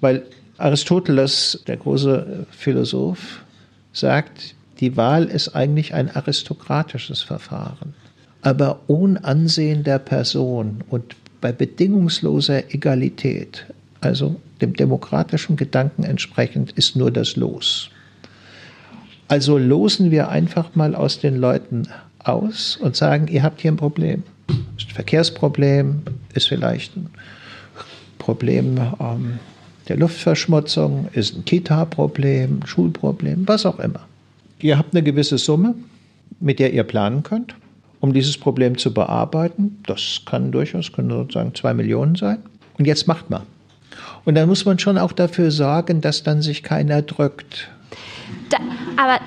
[0.00, 0.24] weil
[0.58, 3.44] Aristoteles, der große Philosoph,
[3.92, 7.94] sagt, die Wahl ist eigentlich ein aristokratisches Verfahren.
[8.42, 13.66] Aber ohne Ansehen der Person und bei bedingungsloser Egalität,
[14.00, 17.90] also dem demokratischen Gedanken entsprechend, ist nur das Los.
[19.30, 21.84] Also losen wir einfach mal aus den Leuten
[22.18, 24.24] aus und sagen, ihr habt hier ein Problem.
[24.76, 26.02] Ist ein Verkehrsproblem,
[26.34, 27.10] ist vielleicht ein
[28.18, 29.38] Problem ähm,
[29.86, 34.00] der Luftverschmutzung, ist ein Kita-Problem, Schulproblem, was auch immer.
[34.58, 35.76] Ihr habt eine gewisse Summe,
[36.40, 37.54] mit der ihr planen könnt,
[38.00, 39.78] um dieses Problem zu bearbeiten.
[39.86, 42.38] Das kann durchaus, können sozusagen zwei Millionen sein.
[42.78, 43.42] Und jetzt macht man.
[44.24, 47.70] Und dann muss man schon auch dafür sorgen, dass dann sich keiner drückt.
[48.48, 48.58] Da,
[49.00, 49.20] aber,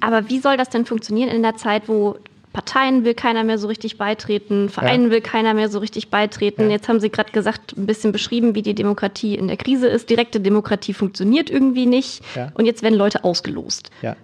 [0.00, 2.16] aber wie soll das denn funktionieren in der Zeit, wo
[2.52, 5.10] Parteien will keiner mehr so richtig beitreten, Vereinen ja.
[5.10, 6.64] will keiner mehr so richtig beitreten.
[6.64, 6.70] Ja.
[6.70, 10.10] Jetzt haben Sie gerade gesagt, ein bisschen beschrieben, wie die Demokratie in der Krise ist.
[10.10, 12.22] Direkte Demokratie funktioniert irgendwie nicht.
[12.34, 12.52] Ja.
[12.54, 13.90] Und jetzt werden Leute ausgelost.
[14.02, 14.16] Ja,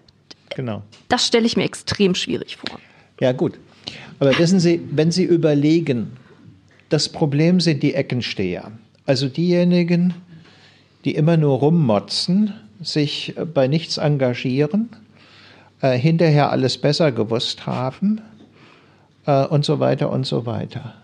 [0.54, 0.82] genau.
[1.08, 2.78] Das stelle ich mir extrem schwierig vor.
[3.20, 3.58] Ja, gut.
[4.18, 6.16] Aber wissen Sie, wenn Sie überlegen,
[6.90, 8.72] das Problem sind die Eckensteher.
[9.06, 10.14] Also diejenigen,
[11.04, 14.88] die immer nur rummotzen, sich bei nichts engagieren,
[15.80, 18.20] äh, hinterher alles besser gewusst haben
[19.26, 20.94] äh, und so weiter und so weiter.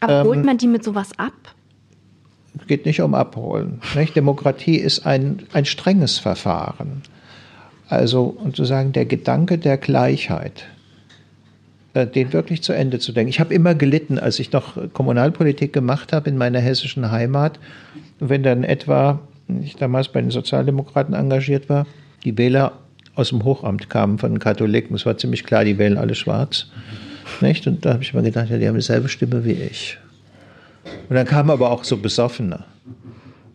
[0.00, 1.32] Aber ähm, holt man die mit sowas ab?
[2.66, 3.80] Geht nicht um Abholen.
[3.94, 4.16] Nicht?
[4.16, 7.02] Demokratie ist ein, ein strenges Verfahren.
[7.88, 10.66] Also, und zu sagen, der Gedanke der Gleichheit,
[11.94, 13.30] äh, den wirklich zu Ende zu denken.
[13.30, 17.58] Ich habe immer gelitten, als ich noch Kommunalpolitik gemacht habe in meiner hessischen Heimat,
[18.18, 19.20] wenn dann etwa,
[19.62, 21.86] ich damals bei den Sozialdemokraten engagiert war,
[22.24, 22.72] die Wähler
[23.14, 24.94] aus dem Hochamt kamen von den Katholiken.
[24.94, 26.66] Es war ziemlich klar, die wählen alle schwarz.
[27.40, 27.66] Nicht?
[27.66, 29.98] Und da habe ich mir gedacht, ja, die haben dieselbe Stimme wie ich.
[31.08, 32.64] Und dann kamen aber auch so Besoffene.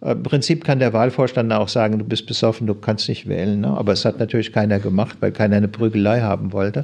[0.02, 3.62] Im Prinzip kann der Wahlvorstand auch sagen, du bist besoffen, du kannst nicht wählen.
[3.62, 3.70] Ne?
[3.70, 6.84] Aber es hat natürlich keiner gemacht, weil keiner eine Prügelei haben wollte.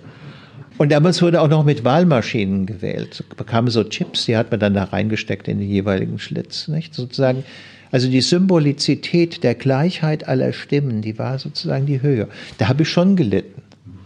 [0.77, 3.25] Und damals wurde auch noch mit Wahlmaschinen gewählt.
[3.35, 6.69] Da kamen so Chips, die hat man dann da reingesteckt in den jeweiligen Schlitz.
[6.69, 6.93] Nicht?
[6.93, 7.43] Sozusagen,
[7.91, 12.27] also die Symbolizität der Gleichheit aller Stimmen, die war sozusagen die Höhe.
[12.57, 13.61] Da habe ich schon gelitten.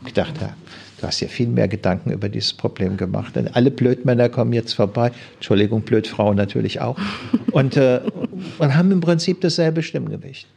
[0.05, 0.53] Ich dachte,
[0.99, 3.35] du hast ja viel mehr Gedanken über dieses Problem gemacht.
[3.35, 5.11] Denn alle Blödmänner kommen jetzt vorbei.
[5.35, 6.97] Entschuldigung, Blödfrauen natürlich auch.
[7.51, 8.01] Und, äh,
[8.57, 10.47] und haben im Prinzip dasselbe Stimmgewicht.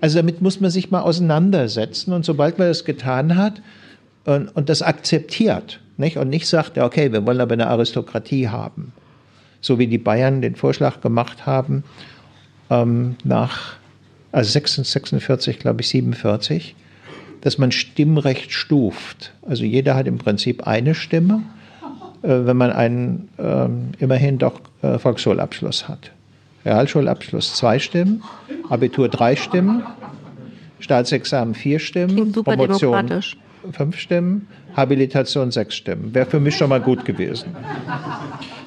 [0.00, 2.12] Also damit muss man sich mal auseinandersetzen.
[2.12, 3.60] Und sobald man das getan hat,
[4.24, 6.16] und, und das akzeptiert nicht?
[6.16, 8.92] und nicht sagt, okay, wir wollen aber eine Aristokratie haben,
[9.60, 11.84] so wie die Bayern den Vorschlag gemacht haben
[12.70, 13.76] ähm, nach
[14.32, 16.74] also 46, glaube ich, 47,
[17.40, 19.32] dass man Stimmrecht stuft.
[19.42, 21.42] Also jeder hat im Prinzip eine Stimme,
[22.22, 26.10] äh, wenn man einen ähm, immerhin doch äh, Volksschulabschluss hat.
[26.64, 28.22] Realschulabschluss zwei Stimmen,
[28.68, 29.84] Abitur drei Stimmen,
[30.80, 33.22] Staatsexamen vier Stimmen, Promotion
[33.72, 36.14] fünf Stimmen, Habilitation sechs Stimmen.
[36.14, 37.56] Wäre für mich schon mal gut gewesen.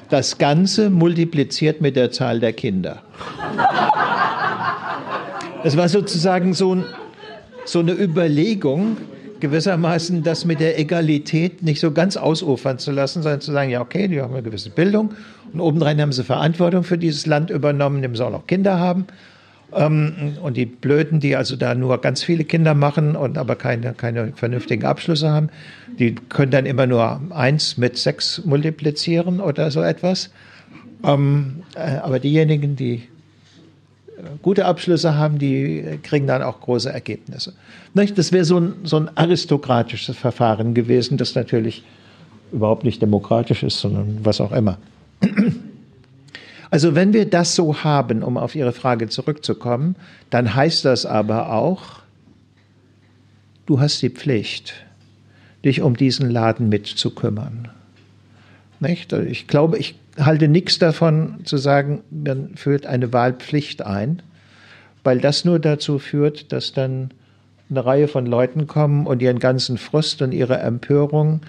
[0.08, 3.02] Das Ganze multipliziert mit der Zahl der Kinder.
[5.62, 6.84] Es war sozusagen so, ein,
[7.64, 8.96] so eine Überlegung,
[9.38, 13.80] gewissermaßen das mit der Egalität nicht so ganz ausufern zu lassen, sondern zu sagen, ja,
[13.80, 15.14] okay, die haben eine gewisse Bildung
[15.52, 19.06] und obendrein haben sie Verantwortung für dieses Land übernommen, dem sie auch noch Kinder haben.
[19.72, 23.92] Ähm, und die Blöden, die also da nur ganz viele Kinder machen und aber keine,
[23.92, 25.48] keine vernünftigen Abschlüsse haben,
[25.98, 30.30] die können dann immer nur eins mit sechs multiplizieren oder so etwas.
[31.04, 33.02] Ähm, äh, aber diejenigen, die äh,
[34.42, 37.52] gute Abschlüsse haben, die kriegen dann auch große Ergebnisse.
[37.94, 41.82] Das wäre so ein, so ein aristokratisches Verfahren gewesen, das natürlich
[42.52, 44.78] überhaupt nicht demokratisch ist, sondern was auch immer.
[46.70, 49.96] Also wenn wir das so haben, um auf Ihre Frage zurückzukommen,
[50.30, 52.00] dann heißt das aber auch,
[53.66, 54.74] du hast die Pflicht,
[55.64, 57.68] dich um diesen Laden mitzukümmern.
[58.78, 59.12] Nicht?
[59.12, 64.22] Ich glaube, ich halte nichts davon zu sagen, man führt eine Wahlpflicht ein,
[65.02, 67.10] weil das nur dazu führt, dass dann
[67.68, 71.40] eine Reihe von Leuten kommen und ihren ganzen Frust und ihre Empörung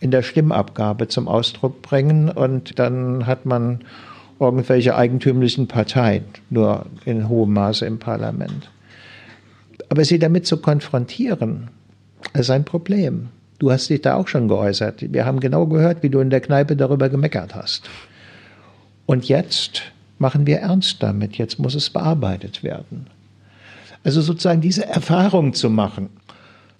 [0.00, 3.80] in der Stimmabgabe zum Ausdruck bringen und dann hat man
[4.38, 8.70] irgendwelche eigentümlichen Parteien, nur in hohem Maße im Parlament.
[9.88, 11.68] Aber sie damit zu konfrontieren,
[12.34, 13.28] ist ein Problem.
[13.58, 15.12] Du hast dich da auch schon geäußert.
[15.12, 17.88] Wir haben genau gehört, wie du in der Kneipe darüber gemeckert hast.
[19.06, 19.82] Und jetzt
[20.18, 21.38] machen wir ernst damit.
[21.38, 23.06] Jetzt muss es bearbeitet werden.
[24.04, 26.10] Also sozusagen diese Erfahrung zu machen.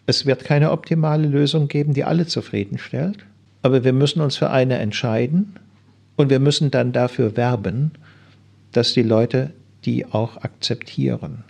[0.06, 3.24] Es wird keine optimale Lösung geben, die alle zufriedenstellt.
[3.62, 5.56] Aber wir müssen uns für eine entscheiden
[6.16, 7.92] und wir müssen dann dafür werben,
[8.72, 9.52] dass die Leute
[9.84, 11.44] die auch akzeptieren.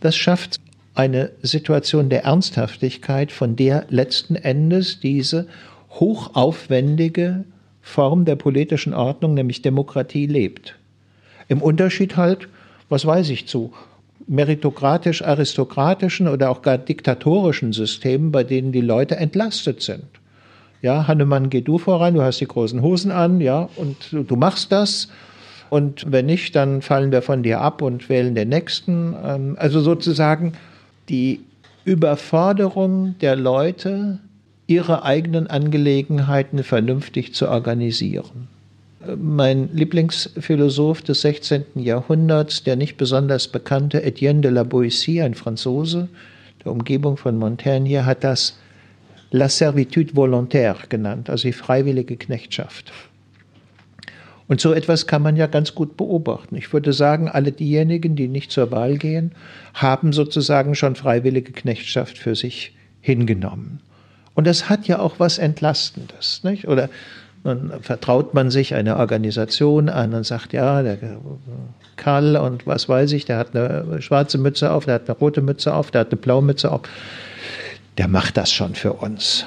[0.00, 0.58] Das schafft
[0.94, 5.46] eine Situation der Ernsthaftigkeit, von der letzten Endes diese
[5.90, 7.44] hochaufwendige
[7.82, 10.76] Form der politischen Ordnung, nämlich Demokratie, lebt.
[11.48, 12.48] Im Unterschied halt,
[12.88, 13.72] was weiß ich, zu
[14.26, 20.04] meritokratisch-aristokratischen oder auch gar diktatorischen Systemen, bei denen die Leute entlastet sind.
[20.82, 24.36] Ja, Hannemann, geh du voran, du hast die großen Hosen an, ja, und du, du
[24.36, 25.08] machst das.
[25.68, 29.14] Und wenn nicht, dann fallen wir von dir ab und wählen den nächsten.
[29.24, 30.54] Ähm, also sozusagen
[31.08, 31.40] die
[31.84, 34.18] Überforderung der Leute,
[34.66, 38.48] ihre eigenen Angelegenheiten vernünftig zu organisieren.
[39.16, 41.64] Mein Lieblingsphilosoph des 16.
[41.74, 46.08] Jahrhunderts, der nicht besonders bekannte Etienne de la Boétie, ein Franzose
[46.64, 48.58] der Umgebung von Montaigne, hat das
[49.30, 52.92] La Servitude Volontaire genannt, also die freiwillige Knechtschaft.
[54.48, 56.56] Und so etwas kann man ja ganz gut beobachten.
[56.56, 59.30] Ich würde sagen, alle diejenigen, die nicht zur Wahl gehen,
[59.74, 63.80] haben sozusagen schon freiwillige Knechtschaft für sich hingenommen.
[64.34, 66.42] Und das hat ja auch was Entlastendes.
[66.42, 66.66] Nicht?
[66.66, 66.88] Oder
[67.44, 70.98] dann vertraut man sich einer Organisation an und sagt, ja, der
[71.96, 75.40] Karl und was weiß ich, der hat eine schwarze Mütze auf, der hat eine rote
[75.42, 76.82] Mütze auf, der hat eine blaue Mütze auf.
[77.98, 79.46] Der macht das schon für uns.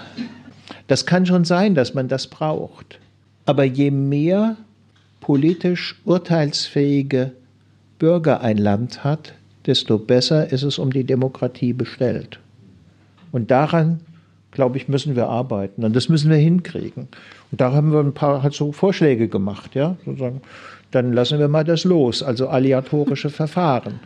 [0.88, 3.00] Das kann schon sein, dass man das braucht.
[3.46, 4.58] Aber je mehr
[5.22, 7.32] politisch urteilsfähige
[8.00, 9.34] Bürger ein Land hat,
[9.66, 12.40] desto besser ist es um die Demokratie bestellt.
[13.32, 14.02] Und daran,
[14.52, 15.84] glaube ich, müssen wir arbeiten.
[15.84, 17.08] Und das müssen wir hinkriegen.
[17.52, 20.42] Und da haben wir ein paar halt so Vorschläge gemacht, ja, sozusagen.
[20.92, 24.00] Dann lassen wir mal das los, also aleatorische Verfahren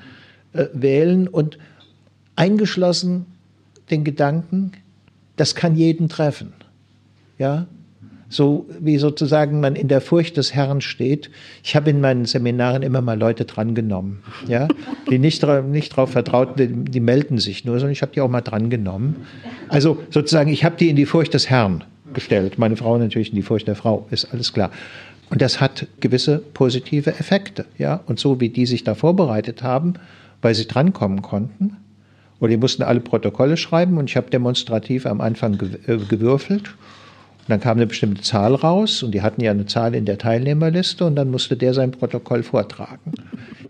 [0.53, 1.57] äh, wählen und
[2.35, 3.25] eingeschlossen
[3.89, 4.71] den Gedanken,
[5.35, 6.53] das kann jeden treffen.
[7.37, 7.67] Ja,
[8.29, 11.29] so wie sozusagen man in der Furcht des Herrn steht.
[11.63, 14.67] Ich habe in meinen Seminaren immer mal Leute drangenommen, ja,
[15.09, 18.29] die nicht, nicht darauf vertrauten, die, die, melden sich nur, sondern ich habe die auch
[18.29, 19.15] mal drangenommen.
[19.69, 22.57] Also sozusagen, ich habe die in die Furcht des Herrn gestellt.
[22.57, 24.71] Meine Frau natürlich in die Furcht der Frau, ist alles klar.
[25.29, 28.01] Und das hat gewisse positive Effekte, ja.
[28.07, 29.93] Und so wie die sich da vorbereitet haben,
[30.41, 31.77] weil sie drankommen konnten,
[32.39, 37.49] oder die mussten alle Protokolle schreiben und ich habe demonstrativ am Anfang äh, gewürfelt und
[37.49, 41.05] dann kam eine bestimmte Zahl raus und die hatten ja eine Zahl in der Teilnehmerliste
[41.05, 43.13] und dann musste der sein Protokoll vortragen.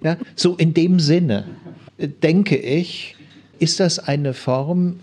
[0.03, 1.45] Ja, so in dem Sinne
[1.97, 3.15] äh, denke ich,
[3.59, 4.99] ist das eine Form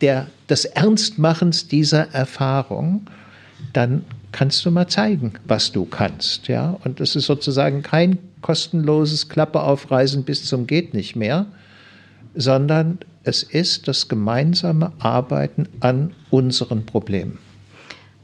[0.00, 3.02] der, des Ernstmachens dieser Erfahrung,
[3.72, 6.48] dann kannst du mal zeigen, was du kannst.
[6.48, 6.78] Ja?
[6.84, 11.46] Und es ist sozusagen kein kostenloses Klappe aufreißen bis zum geht nicht mehr,
[12.34, 17.38] sondern es ist das gemeinsame Arbeiten an unseren Problemen.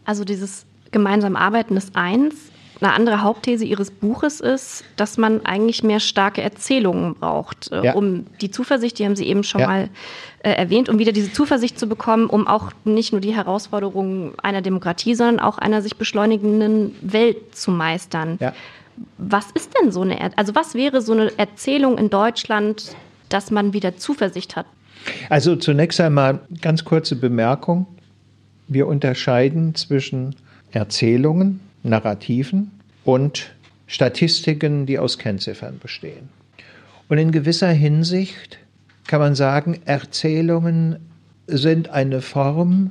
[0.05, 2.35] Also dieses gemeinsame Arbeiten ist eins.
[2.81, 7.95] Eine andere Hauptthese Ihres Buches ist, dass man eigentlich mehr starke Erzählungen braucht, äh, ja.
[7.95, 9.67] um die Zuversicht, die haben Sie eben schon ja.
[9.67, 9.89] mal
[10.41, 14.61] äh, erwähnt, um wieder diese Zuversicht zu bekommen, um auch nicht nur die Herausforderungen einer
[14.61, 18.37] Demokratie, sondern auch einer sich beschleunigenden Welt zu meistern.
[18.41, 18.53] Ja.
[19.17, 22.95] Was ist denn so eine, also was wäre so eine Erzählung in Deutschland,
[23.29, 24.67] dass man wieder Zuversicht hat?
[25.31, 27.87] Also zunächst einmal ganz kurze Bemerkung.
[28.69, 30.35] Wir unterscheiden zwischen
[30.73, 32.73] Erzählungen, Narrativen
[33.05, 33.51] und
[33.87, 36.29] Statistiken, die aus Kennziffern bestehen.
[37.09, 38.59] Und in gewisser Hinsicht
[39.07, 40.97] kann man sagen, Erzählungen
[41.47, 42.91] sind eine Form,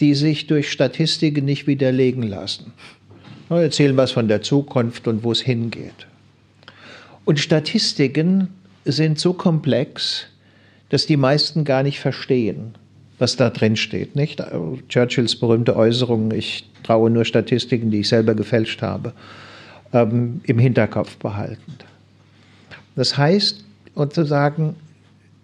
[0.00, 2.72] die sich durch Statistiken nicht widerlegen lassen.
[3.48, 6.08] Wir erzählen was von der Zukunft und wo es hingeht.
[7.24, 8.48] Und Statistiken
[8.86, 10.26] sind so komplex,
[10.88, 12.74] dass die meisten gar nicht verstehen,
[13.18, 14.14] was da drin steht.
[14.14, 14.42] Nicht?
[14.88, 19.12] Churchills berühmte Äußerung, ich traue nur Statistiken, die ich selber gefälscht habe,
[19.92, 21.74] ähm, im Hinterkopf behalten.
[22.94, 24.76] Das heißt, und zu sagen,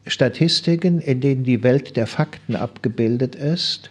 [0.07, 3.91] Statistiken, in denen die Welt der Fakten abgebildet ist,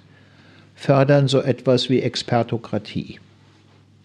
[0.75, 3.19] fördern so etwas wie Expertokratie.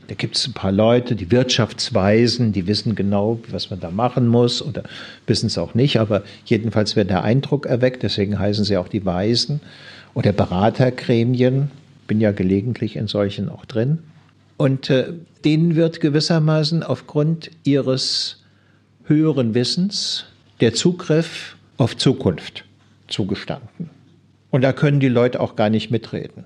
[0.08, 4.28] Da gibt es ein paar Leute, die Wirtschaftsweisen, die wissen genau, was man da machen
[4.28, 4.84] muss oder
[5.26, 9.04] wissen es auch nicht, aber jedenfalls wird der Eindruck erweckt, deswegen heißen sie auch die
[9.04, 9.60] Weisen
[10.14, 11.70] oder Beratergremien,
[12.06, 13.98] bin ja gelegentlich in solchen auch drin.
[14.56, 15.12] Und äh,
[15.44, 18.42] denen wird gewissermaßen aufgrund ihres
[19.04, 20.24] höheren Wissens
[20.60, 22.64] der Zugriff auf Zukunft
[23.08, 23.90] zugestanden.
[24.50, 26.44] Und da können die Leute auch gar nicht mitreden.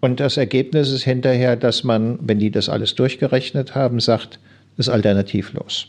[0.00, 4.38] Und das Ergebnis ist hinterher, dass man, wenn die das alles durchgerechnet haben, sagt,
[4.76, 5.88] ist alternativlos.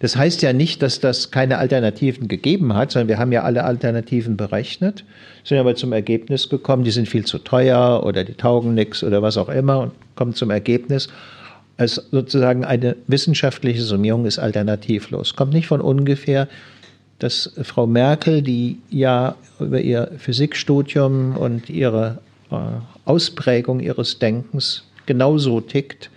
[0.00, 3.64] Das heißt ja nicht, dass das keine Alternativen gegeben hat, sondern wir haben ja alle
[3.64, 5.04] Alternativen berechnet,
[5.44, 9.22] sind aber zum Ergebnis gekommen, die sind viel zu teuer oder die taugen nichts oder
[9.22, 11.08] was auch immer und kommen zum Ergebnis,
[11.76, 15.34] als sozusagen eine wissenschaftliche Summierung ist alternativlos.
[15.34, 16.48] Kommt nicht von ungefähr,
[17.18, 22.18] dass Frau Merkel, die ja über ihr Physikstudium und ihre
[22.50, 22.56] äh,
[23.04, 26.10] Ausprägung ihres Denkens genauso tickt,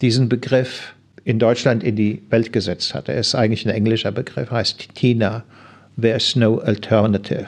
[0.00, 3.08] diesen Begriff in Deutschland in die Welt gesetzt hat.
[3.08, 5.44] Er ist eigentlich ein englischer Begriff, heißt TINA,
[6.00, 7.46] There's no alternative.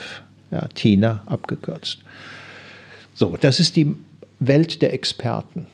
[0.51, 1.99] Ja, TINA abgekürzt.
[3.15, 3.95] So, das ist die
[4.41, 5.67] Welt der Experten.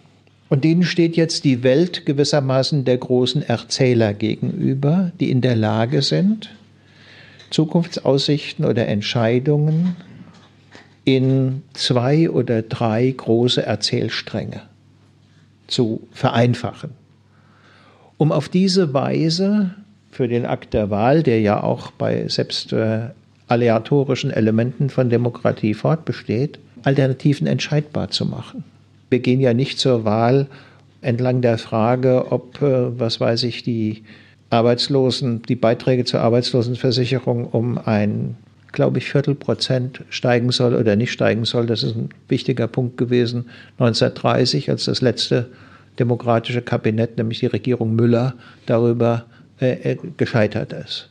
[0.48, 6.02] Und denen steht jetzt die Welt gewissermaßen der großen Erzähler gegenüber, die in der Lage
[6.02, 6.50] sind,
[7.50, 9.96] Zukunftsaussichten oder Entscheidungen
[11.04, 14.62] in zwei oder drei große Erzählstränge
[15.66, 16.90] zu vereinfachen,
[18.16, 19.74] um auf diese Weise
[20.10, 23.08] für den Akt der Wahl, der ja auch bei selbst äh,
[23.48, 28.64] aleatorischen Elementen von Demokratie fortbesteht, Alternativen entscheidbar zu machen.
[29.10, 30.46] Wir gehen ja nicht zur Wahl
[31.00, 34.02] entlang der Frage, ob, äh, was weiß ich, die
[34.50, 38.36] Arbeitslosen, die Beiträge zur Arbeitslosenversicherung um ein,
[38.74, 41.66] glaube ich, Viertelprozent steigen soll oder nicht steigen soll.
[41.66, 43.46] Das ist ein wichtiger Punkt gewesen
[43.78, 45.48] 1930, als das letzte
[45.98, 48.34] demokratische Kabinett, nämlich die Regierung Müller,
[48.66, 49.24] darüber
[49.60, 51.10] äh, äh gescheitert ist.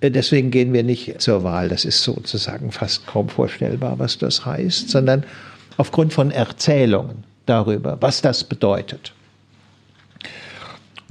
[0.00, 1.68] Äh, deswegen gehen wir nicht zur Wahl.
[1.68, 5.24] Das ist sozusagen fast kaum vorstellbar, was das heißt, sondern
[5.76, 9.12] aufgrund von Erzählungen darüber, was das bedeutet.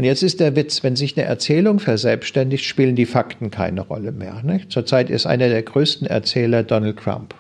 [0.02, 4.12] Und jetzt ist der Witz, wenn sich eine Erzählung verselbstständigt, spielen die Fakten keine Rolle
[4.12, 4.42] mehr.
[4.42, 4.72] Nicht?
[4.72, 7.36] Zurzeit ist einer der größten Erzähler Donald Trump.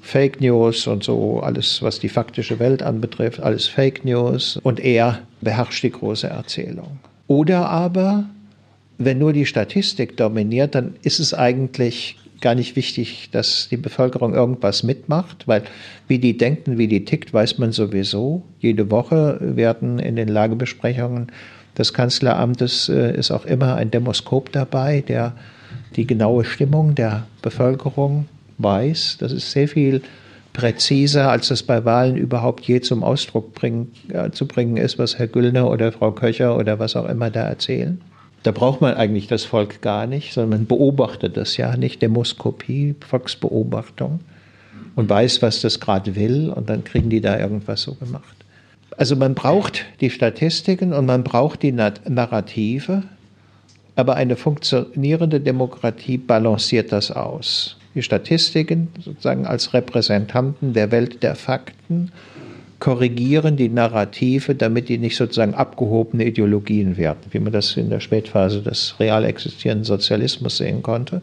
[0.00, 4.58] Fake News und so, alles, was die faktische Welt anbetrifft, alles Fake News.
[4.64, 6.98] Und er beherrscht die große Erzählung.
[7.28, 8.24] Oder aber,
[8.98, 14.34] wenn nur die Statistik dominiert, dann ist es eigentlich gar nicht wichtig, dass die Bevölkerung
[14.34, 15.62] irgendwas mitmacht, weil
[16.08, 18.42] wie die denkt und wie die tickt, weiß man sowieso.
[18.60, 21.32] Jede Woche werden in den Lagebesprechungen
[21.78, 25.34] des Kanzleramtes äh, ist auch immer ein Demoskop dabei, der
[25.96, 28.26] die genaue Stimmung der Bevölkerung
[28.58, 29.16] weiß.
[29.20, 30.02] Das ist sehr viel
[30.52, 35.18] präziser, als das bei Wahlen überhaupt je zum Ausdruck bringen, äh, zu bringen ist, was
[35.18, 38.00] Herr Güllner oder Frau Köcher oder was auch immer da erzählen.
[38.42, 42.96] Da braucht man eigentlich das Volk gar nicht, sondern man beobachtet das ja, nicht Demoskopie,
[43.06, 44.20] Volksbeobachtung
[44.96, 48.36] und weiß, was das gerade will und dann kriegen die da irgendwas so gemacht.
[48.96, 53.04] Also man braucht die Statistiken und man braucht die Narrative,
[53.96, 57.76] aber eine funktionierende Demokratie balanciert das aus.
[57.94, 62.10] Die Statistiken sozusagen als Repräsentanten der Welt der Fakten
[62.82, 68.00] korrigieren die Narrative, damit die nicht sozusagen abgehobene Ideologien werden, wie man das in der
[68.00, 71.22] Spätphase des real existierenden Sozialismus sehen konnte.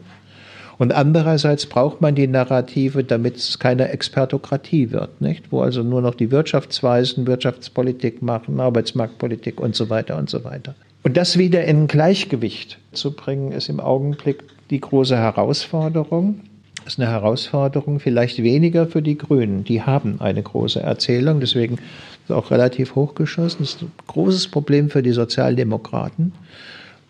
[0.78, 5.52] Und andererseits braucht man die Narrative, damit es keine Expertokratie wird, nicht?
[5.52, 10.74] Wo also nur noch die Wirtschaftsweisen Wirtschaftspolitik machen, Arbeitsmarktpolitik und so weiter und so weiter.
[11.02, 16.40] Und das wieder in Gleichgewicht zu bringen, ist im Augenblick die große Herausforderung.
[16.84, 19.64] Das ist eine Herausforderung, vielleicht weniger für die Grünen.
[19.64, 21.82] Die haben eine große Erzählung, deswegen ist
[22.26, 23.60] es auch relativ hochgeschossen.
[23.60, 26.32] Das ist ein großes Problem für die Sozialdemokraten,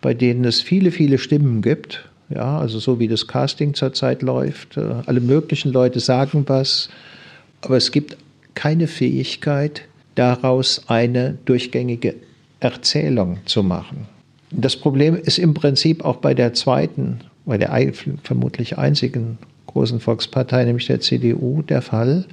[0.01, 2.07] bei denen es viele, viele Stimmen gibt.
[2.29, 4.77] Ja, also so wie das Casting zurzeit läuft.
[4.77, 6.89] Äh, alle möglichen Leute sagen was,
[7.61, 8.17] aber es gibt
[8.55, 9.83] keine Fähigkeit,
[10.15, 12.15] daraus eine durchgängige
[12.59, 14.07] Erzählung zu machen.
[14.51, 17.71] Das Problem ist im Prinzip auch bei der zweiten, bei der
[18.23, 19.37] vermutlich einzigen
[19.73, 22.25] großen Volkspartei, nämlich der CDU, der Fall.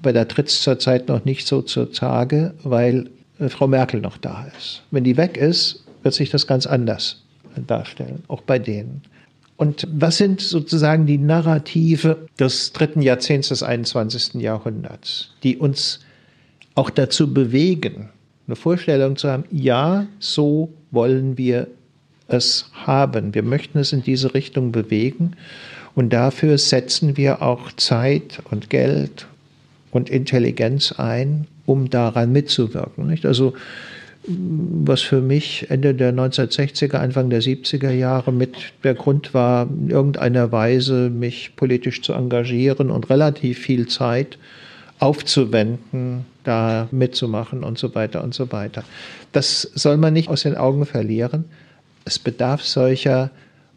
[0.00, 4.16] Aber da tritt es zurzeit noch nicht so zur Tage, weil äh, Frau Merkel noch
[4.16, 4.82] da ist.
[4.90, 7.22] Wenn die weg ist, wird sich das ganz anders
[7.66, 9.02] darstellen, auch bei denen.
[9.56, 14.40] Und was sind sozusagen die Narrative des dritten Jahrzehnts des 21.
[14.40, 16.00] Jahrhunderts, die uns
[16.74, 18.08] auch dazu bewegen,
[18.46, 21.66] eine Vorstellung zu haben, ja, so wollen wir
[22.26, 23.34] es haben.
[23.34, 25.36] Wir möchten es in diese Richtung bewegen.
[25.94, 29.26] Und dafür setzen wir auch Zeit und Geld
[29.90, 33.06] und Intelligenz ein, um daran mitzuwirken.
[33.06, 33.26] Nicht?
[33.26, 33.54] Also
[34.26, 39.90] was für mich Ende der 1960er, Anfang der 70er Jahre mit der Grund war, in
[39.90, 44.38] irgendeiner Weise mich politisch zu engagieren und relativ viel Zeit
[44.98, 48.84] aufzuwenden, da mitzumachen und so weiter und so weiter.
[49.32, 51.46] Das soll man nicht aus den Augen verlieren.
[52.04, 53.30] Es bedarf solcher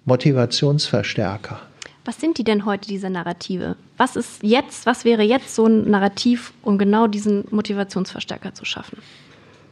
[0.05, 1.61] Motivationsverstärker.
[2.05, 3.77] Was sind die denn heute, diese Narrative?
[3.97, 8.97] Was ist jetzt, was wäre jetzt so ein Narrativ, um genau diesen Motivationsverstärker zu schaffen?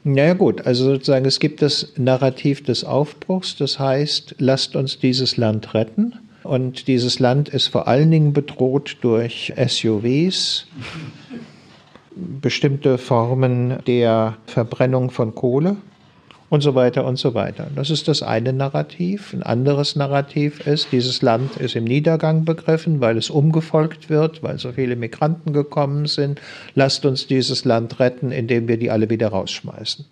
[0.03, 5.37] Naja gut, also sozusagen es gibt das Narrativ des Aufbruchs, das heißt, lasst uns dieses
[5.37, 6.13] Land retten.
[6.43, 10.65] Und dieses Land ist vor allen Dingen bedroht durch SUVs,
[12.15, 15.77] bestimmte Formen der Verbrennung von Kohle
[16.51, 17.67] und so weiter und so weiter.
[17.77, 19.33] Das ist das eine Narrativ.
[19.33, 24.59] Ein anderes Narrativ ist, dieses Land ist im Niedergang begriffen, weil es umgefolgt wird, weil
[24.59, 26.41] so viele Migranten gekommen sind.
[26.75, 30.03] Lasst uns dieses Land retten, indem wir die alle wieder rausschmeißen.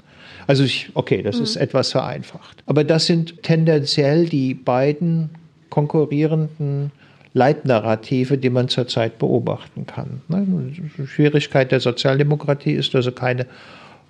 [0.47, 1.43] Also ich, okay, das mhm.
[1.43, 2.63] ist etwas vereinfacht.
[2.65, 5.31] Aber das sind tendenziell die beiden
[5.69, 6.93] konkurrierenden
[7.33, 10.21] Leitnarrative, die man zurzeit beobachten kann.
[10.29, 13.45] Die Schwierigkeit der Sozialdemokratie ist also keine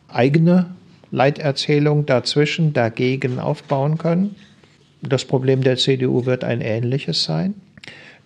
[0.10, 0.68] eigene
[1.12, 4.36] Leiterzählung dazwischen, dagegen aufbauen können.
[5.02, 7.56] Das Problem der CDU wird ein ähnliches sein.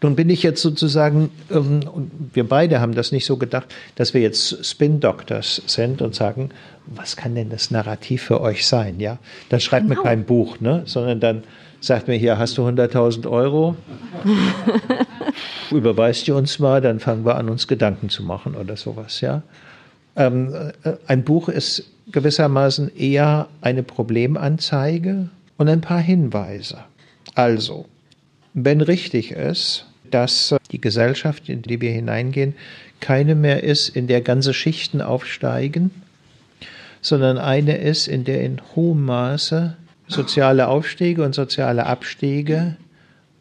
[0.04, 4.14] Nun bin ich jetzt sozusagen, ähm, und wir beide haben das nicht so gedacht, dass
[4.14, 6.50] wir jetzt Spin-Doctors sind und sagen,
[6.86, 9.00] was kann denn das Narrativ für euch sein?
[9.00, 9.18] Ja,
[9.48, 10.02] dann schreibt genau.
[10.02, 10.84] mir kein Buch, ne?
[10.86, 11.44] sondern dann
[11.80, 13.78] sagt mir hier, hast du 100.000 Euro?
[15.72, 19.22] Überweist ihr uns mal, dann fangen wir an, uns Gedanken zu machen oder sowas.
[19.22, 19.44] Ja,
[20.18, 20.54] ähm,
[20.84, 26.80] äh, ein Buch ist gewissermaßen eher eine Problemanzeige und ein paar Hinweise.
[27.36, 27.86] Also,
[28.54, 32.54] wenn richtig ist, dass die Gesellschaft, in die wir hineingehen,
[33.00, 35.92] keine mehr ist, in der ganze Schichten aufsteigen,
[37.02, 39.76] sondern eine ist, in der in hohem Maße
[40.08, 42.78] soziale Aufstiege und soziale Abstiege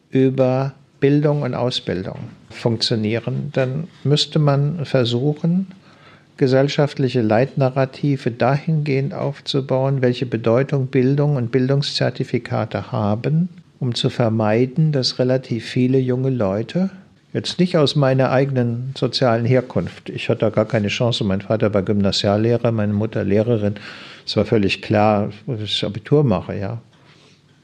[0.09, 2.17] über Bildung und Ausbildung
[2.49, 5.67] funktionieren, dann müsste man versuchen,
[6.43, 13.47] gesellschaftliche Leitnarrative dahingehend aufzubauen, welche Bedeutung Bildung und Bildungszertifikate haben,
[13.79, 16.89] um zu vermeiden, dass relativ viele junge Leute,
[17.31, 21.73] jetzt nicht aus meiner eigenen sozialen Herkunft, ich hatte da gar keine Chance, mein Vater
[21.73, 23.75] war Gymnasiallehrer, meine Mutter Lehrerin,
[24.25, 26.81] es war völlig klar, dass ich Abitur mache, ja.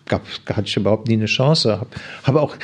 [0.08, 1.82] Gab, hatte ich überhaupt nie eine Chance.
[1.82, 1.90] Habe
[2.24, 2.56] hab auch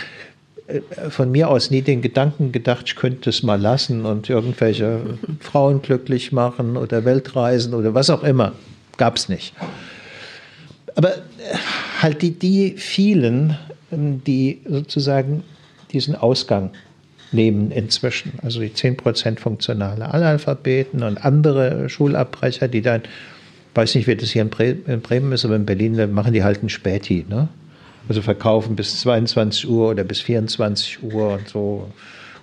[1.09, 4.99] von mir aus nie den Gedanken gedacht, ich könnte es mal lassen und irgendwelche
[5.39, 8.53] Frauen glücklich machen oder Weltreisen oder was auch immer.
[8.97, 9.53] Gab es nicht.
[10.95, 11.19] Aber äh,
[12.01, 13.57] halt die, die vielen,
[13.91, 15.43] ähm, die sozusagen
[15.91, 16.71] diesen Ausgang
[17.31, 23.01] nehmen inzwischen, also die 10% funktionale Analphabeten und andere Schulabbrecher, die dann,
[23.75, 24.49] weiß nicht, wie das hier in
[25.01, 27.49] Bremen ist, aber in Berlin machen die halt ein Späti, ne?
[28.07, 31.89] Also verkaufen bis 22 Uhr oder bis 24 Uhr und so.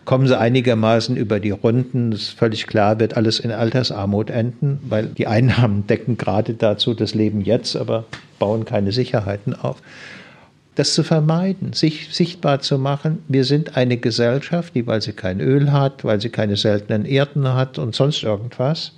[0.04, 4.80] Kommen sie einigermaßen über die Runden, das ist völlig klar, wird alles in Altersarmut enden,
[4.88, 8.04] weil die Einnahmen decken gerade dazu das Leben jetzt, aber
[8.40, 9.80] bauen keine Sicherheiten auf.
[10.74, 15.38] Das zu vermeiden, sich sichtbar zu machen, wir sind eine Gesellschaft, die, weil sie kein
[15.38, 18.92] Öl hat, weil sie keine seltenen Erden hat und sonst irgendwas,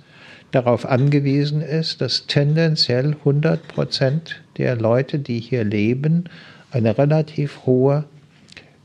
[0.51, 6.29] darauf angewiesen ist, dass tendenziell 100 Prozent der Leute, die hier leben,
[6.75, 8.03] eine relativ hohe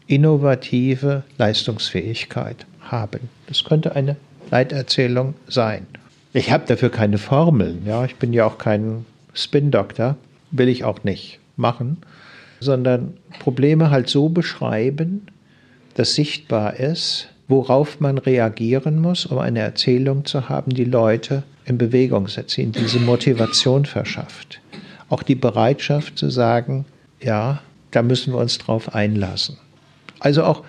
[0.06, 3.28] innovative Leistungsfähigkeit haben.
[3.48, 4.16] Das könnte eine
[4.50, 5.86] Leiterzählung sein.
[6.32, 7.82] Ich habe dafür keine Formeln.
[7.84, 10.16] Ja, ich bin ja auch kein Spin-Doktor,
[10.52, 11.96] will ich auch nicht machen,
[12.60, 15.26] sondern Probleme halt so beschreiben,
[15.94, 21.76] dass sichtbar ist, worauf man reagieren muss, um eine Erzählung zu haben, die Leute in
[21.76, 24.60] Bewegung setzt, ihnen diese Motivation verschafft.
[25.08, 26.84] Auch die Bereitschaft zu sagen,
[27.20, 27.60] ja,
[27.90, 29.56] da müssen wir uns drauf einlassen.
[30.18, 30.64] Also auch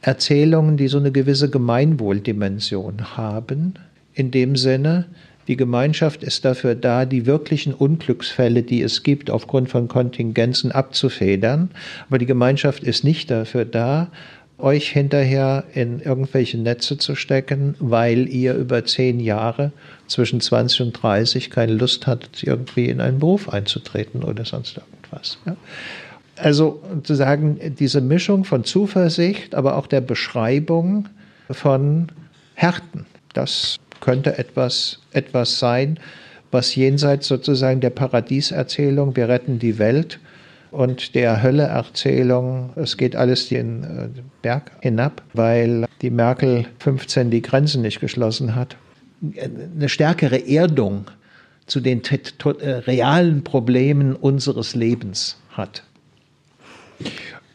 [0.00, 3.74] Erzählungen, die so eine gewisse Gemeinwohldimension haben,
[4.12, 5.06] in dem Sinne,
[5.48, 11.70] die Gemeinschaft ist dafür da, die wirklichen Unglücksfälle, die es gibt, aufgrund von Kontingenzen abzufedern.
[12.08, 14.08] Aber die Gemeinschaft ist nicht dafür da,
[14.56, 19.72] euch hinterher in irgendwelche Netze zu stecken, weil ihr über zehn Jahre
[20.06, 25.38] zwischen 20 und 30 keine Lust hattet, irgendwie in einen Beruf einzutreten oder sonst irgendwas.
[25.44, 25.56] Ja.
[26.36, 31.08] Also zu sagen, diese Mischung von Zuversicht, aber auch der Beschreibung
[31.50, 32.08] von
[32.54, 35.98] Härten, das könnte etwas, etwas sein,
[36.50, 40.18] was jenseits sozusagen der Paradieserzählung, wir retten die Welt,
[40.74, 44.08] und der Hölleerzählung, es geht alles den äh,
[44.42, 48.76] Berg hinab, weil die Merkel 15 die Grenzen nicht geschlossen hat.
[49.22, 51.06] Eine stärkere Erdung
[51.66, 55.84] zu den äh, realen Problemen unseres Lebens hat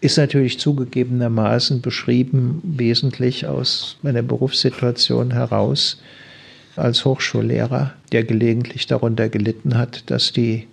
[0.02, 6.02] ist natürlich zugegebenermaßen beschrieben, wesentlich aus meiner Berufssituation heraus
[6.76, 10.68] als Hochschullehrer, der gelegentlich darunter gelitten hat, dass die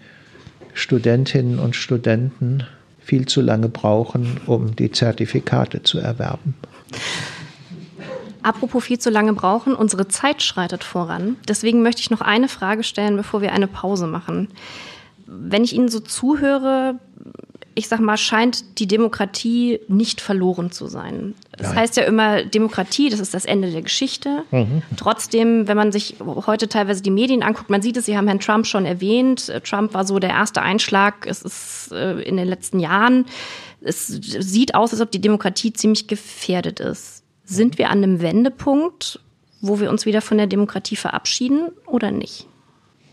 [0.74, 2.64] Studentinnen und Studenten
[3.00, 6.54] viel zu lange brauchen, um die Zertifikate zu erwerben.
[8.42, 11.36] Apropos viel zu lange brauchen, unsere Zeit schreitet voran.
[11.48, 14.48] Deswegen möchte ich noch eine Frage stellen, bevor wir eine Pause machen.
[15.26, 17.00] Wenn ich Ihnen so zuhöre,
[17.78, 21.34] ich sag mal, scheint die Demokratie nicht verloren zu sein.
[21.52, 21.76] Das Nein.
[21.76, 24.44] heißt ja immer, Demokratie, das ist das Ende der Geschichte.
[24.50, 24.82] Mhm.
[24.96, 26.16] Trotzdem, wenn man sich
[26.46, 29.52] heute teilweise die Medien anguckt, man sieht es, Sie haben Herrn Trump schon erwähnt.
[29.62, 31.26] Trump war so der erste Einschlag.
[31.26, 33.26] Es ist äh, in den letzten Jahren.
[33.82, 37.24] Es sieht aus, als ob die Demokratie ziemlich gefährdet ist.
[37.44, 39.20] Sind wir an einem Wendepunkt,
[39.60, 42.46] wo wir uns wieder von der Demokratie verabschieden oder nicht?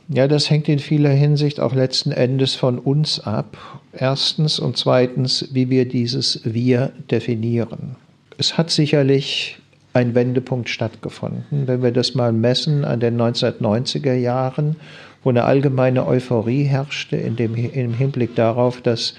[0.10, 3.58] Ja, das hängt in vieler Hinsicht auch letzten Endes von uns ab.
[3.94, 7.96] Erstens und zweitens, wie wir dieses Wir definieren.
[8.38, 9.60] Es hat sicherlich
[9.94, 11.68] ein Wendepunkt stattgefunden.
[11.68, 14.76] Wenn wir das mal messen an den 1990er Jahren,
[15.24, 19.14] wo eine allgemeine Euphorie herrschte in dem, im Hinblick darauf, dass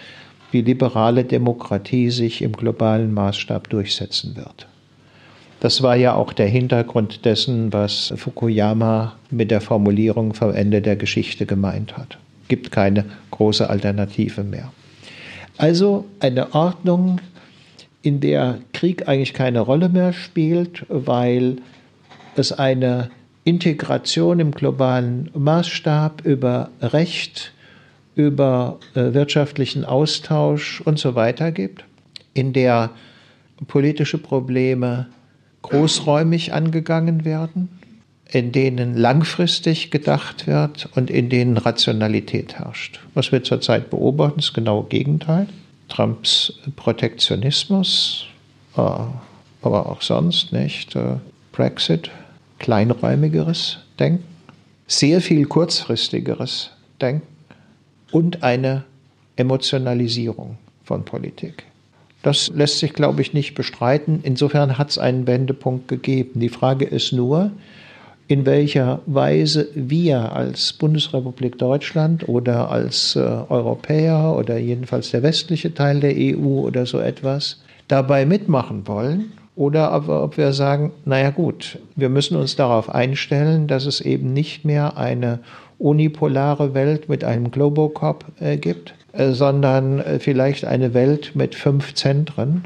[0.53, 4.68] die liberale Demokratie sich im globalen Maßstab durchsetzen wird.
[5.65, 10.95] Das war ja auch der Hintergrund dessen, was Fukuyama mit der Formulierung vom Ende der
[10.95, 12.19] Geschichte gemeint hat.
[12.49, 14.71] Gibt keine große Alternative mehr.
[15.57, 17.19] Also eine Ordnung,
[18.03, 21.57] in der Krieg eigentlich keine Rolle mehr spielt, weil
[22.37, 23.09] es eine
[23.45, 27.55] Integration im globalen Maßstab über Recht,
[28.17, 31.87] über äh, wirtschaftlichen Austausch und so weiter gibt,
[32.35, 32.91] in der
[33.67, 35.07] politische Probleme
[35.65, 37.69] großräumig angegangen werden,
[38.31, 43.01] in denen langfristig gedacht wird und in denen Rationalität herrscht.
[43.15, 45.47] Was wir zurzeit beobachten, ist genau das Gegenteil.
[45.89, 48.27] Trumps Protektionismus,
[48.77, 50.97] äh, aber auch sonst nicht.
[50.97, 51.17] Äh,
[51.53, 52.11] Brexit,
[52.59, 54.25] kleinräumigeres Denken,
[54.87, 57.27] sehr viel kurzfristigeres Denken
[58.11, 58.85] und eine
[59.37, 61.65] Emotionalisierung von Politik.
[62.25, 64.20] Das lässt sich, glaube ich, nicht bestreiten.
[64.22, 66.41] Insofern hat es einen Wendepunkt gegeben.
[66.41, 67.51] Die Frage ist nur,
[68.29, 75.75] in welcher Weise wir als Bundesrepublik Deutschland oder als äh, Europäer oder jedenfalls der westliche
[75.75, 81.29] Teil der EU oder so etwas dabei mitmachen wollen oder aber ob wir sagen, naja
[81.29, 85.41] gut, wir müssen uns darauf einstellen, dass es eben nicht mehr eine
[85.79, 92.65] unipolare Welt mit einem Globocop äh, gibt, sondern äh, vielleicht eine Welt mit fünf Zentren,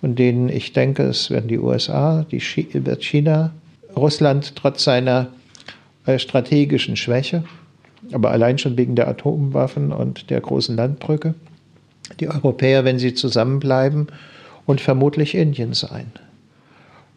[0.00, 2.40] von denen ich denke, es werden die USA, die
[2.84, 3.52] wird China,
[3.96, 5.28] Russland trotz seiner
[6.06, 7.44] äh, strategischen Schwäche,
[8.12, 11.34] aber allein schon wegen der Atomwaffen und der großen Landbrücke,
[12.20, 14.08] die Europäer, wenn sie zusammenbleiben,
[14.66, 16.12] und vermutlich Indien sein.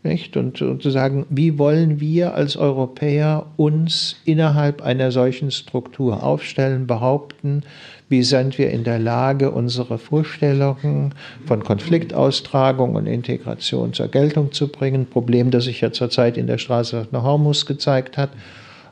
[0.03, 0.37] Nicht?
[0.37, 6.87] Und, und zu sagen, wie wollen wir als Europäer uns innerhalb einer solchen Struktur aufstellen,
[6.87, 7.63] behaupten,
[8.11, 14.67] wie sind wir in der Lage, unsere Vorstellungen von Konfliktaustragung und Integration zur Geltung zu
[14.67, 15.05] bringen?
[15.05, 18.29] Problem, das sich ja zurzeit in der Straße nach Hormus gezeigt hat,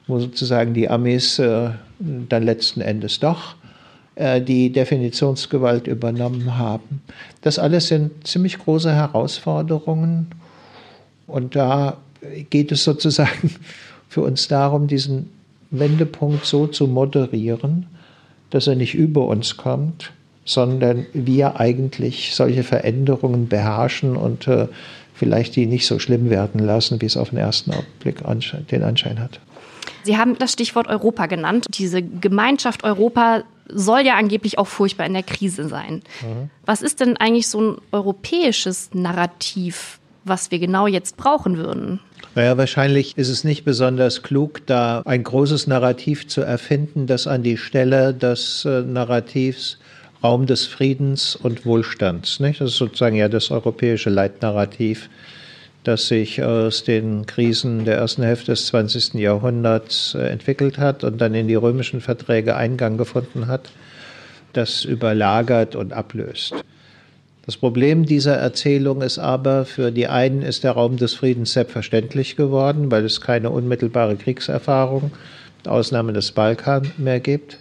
[0.07, 3.55] wo sozusagen die Armees äh, dann letzten Endes doch
[4.15, 7.01] äh, die Definitionsgewalt übernommen haben.
[7.41, 10.27] Das alles sind ziemlich große Herausforderungen
[11.27, 11.97] und da
[12.49, 13.53] geht es sozusagen
[14.07, 15.29] für uns darum, diesen
[15.71, 17.85] Wendepunkt so zu moderieren,
[18.49, 20.11] dass er nicht über uns kommt,
[20.45, 24.67] sondern wir eigentlich solche Veränderungen beherrschen und äh,
[25.13, 28.23] vielleicht die nicht so schlimm werden lassen, wie es auf den ersten Blick
[28.71, 29.39] den Anschein hat.
[30.03, 31.65] Sie haben das Stichwort Europa genannt.
[31.69, 36.01] Diese Gemeinschaft Europa soll ja angeblich auch furchtbar in der Krise sein.
[36.21, 36.49] Mhm.
[36.65, 41.99] Was ist denn eigentlich so ein europäisches Narrativ, was wir genau jetzt brauchen würden.
[42.35, 47.43] Naja, wahrscheinlich ist es nicht besonders klug, da ein großes Narrativ zu erfinden, das an
[47.43, 49.77] die Stelle des äh, Narrativs
[50.21, 52.59] Raum des Friedens und Wohlstands, nicht?
[52.59, 55.09] Das ist sozusagen ja das europäische Leitnarrativ,
[55.85, 59.13] das sich aus den Krisen der ersten Hälfte des 20.
[59.13, 63.71] Jahrhunderts äh, entwickelt hat und dann in die römischen Verträge Eingang gefunden hat,
[64.51, 66.53] das überlagert und ablöst.
[67.49, 72.35] Das Problem dieser Erzählung ist aber, für die einen ist der Raum des Friedens selbstverständlich
[72.35, 75.09] geworden, weil es keine unmittelbare Kriegserfahrung,
[75.65, 77.57] Ausnahme des Balkan, mehr gibt.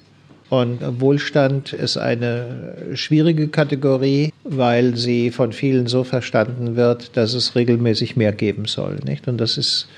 [0.51, 7.55] Und Wohlstand ist eine schwierige Kategorie, weil sie von vielen so verstanden wird, dass es
[7.55, 8.99] regelmäßig mehr geben soll.
[9.07, 9.27] Nicht?
[9.27, 9.89] Und das ist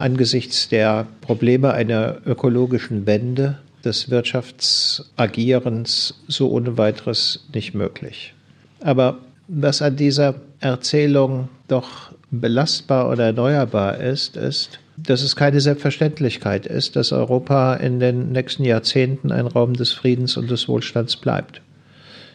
[0.00, 8.34] angesichts der Probleme einer ökologischen Wende des Wirtschaftsagierens so ohne weiteres nicht möglich.
[8.80, 9.18] Aber
[9.48, 16.96] was an dieser Erzählung doch belastbar oder erneuerbar ist, ist, dass es keine Selbstverständlichkeit ist,
[16.96, 21.62] dass Europa in den nächsten Jahrzehnten ein Raum des Friedens und des Wohlstands bleibt,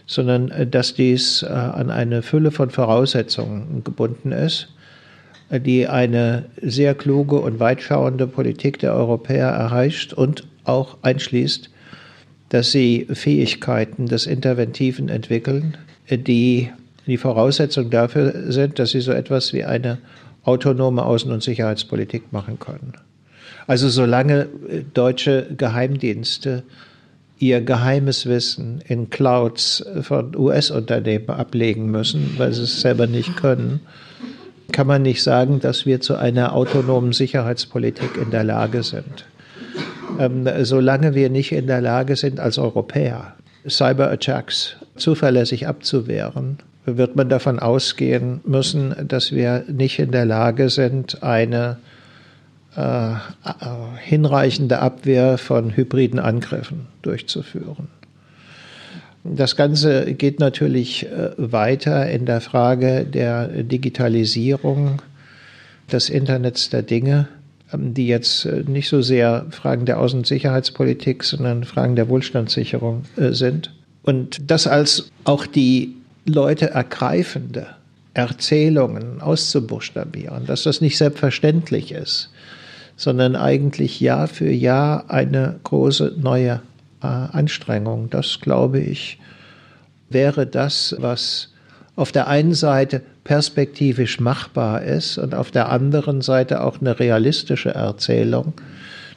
[0.07, 4.69] sondern äh, dass dies äh, an eine Fülle von Voraussetzungen gebunden ist,
[5.49, 11.69] äh, die eine sehr kluge und weitschauende Politik der Europäer erreicht und auch einschließt,
[12.49, 15.77] dass sie Fähigkeiten des Interventiven entwickeln,
[16.09, 16.69] die
[17.05, 19.97] die Voraussetzung dafür sind, dass sie so etwas wie eine
[20.43, 22.93] autonome Außen- und Sicherheitspolitik machen können.
[23.67, 26.63] Also solange äh, deutsche Geheimdienste
[27.39, 33.81] ihr geheimes Wissen in Clouds von US-Unternehmen ablegen müssen, weil sie es selber nicht können,
[34.71, 39.25] kann man nicht sagen, dass wir zu einer autonomen Sicherheitspolitik in der Lage sind.
[40.19, 43.33] Ähm, solange wir nicht in der Lage sind, als Europäer
[43.67, 51.23] Cyberattacks zuverlässig abzuwehren, wird man davon ausgehen müssen, dass wir nicht in der Lage sind,
[51.23, 51.77] eine
[52.75, 53.13] äh,
[53.99, 57.87] hinreichende Abwehr von hybriden Angriffen durchzuführen.
[59.23, 65.01] Das Ganze geht natürlich äh, weiter in der Frage der Digitalisierung
[65.91, 67.29] des Internets der Dinge,
[67.71, 72.09] ähm, die jetzt äh, nicht so sehr Fragen der Außen- und Sicherheitspolitik, sondern Fragen der
[72.09, 73.73] Wohlstandssicherung äh, sind.
[74.01, 75.95] Und das als auch die
[76.25, 77.67] Leute ergreifende
[78.13, 82.29] Erzählungen auszubuchstabieren, dass das nicht selbstverständlich ist,
[82.95, 86.61] sondern eigentlich Jahr für Jahr eine große neue
[87.01, 88.09] äh, Anstrengung.
[88.09, 89.19] Das, glaube ich,
[90.09, 91.49] wäre das, was
[91.95, 97.73] auf der einen Seite perspektivisch machbar ist und auf der anderen Seite auch eine realistische
[97.73, 98.53] Erzählung,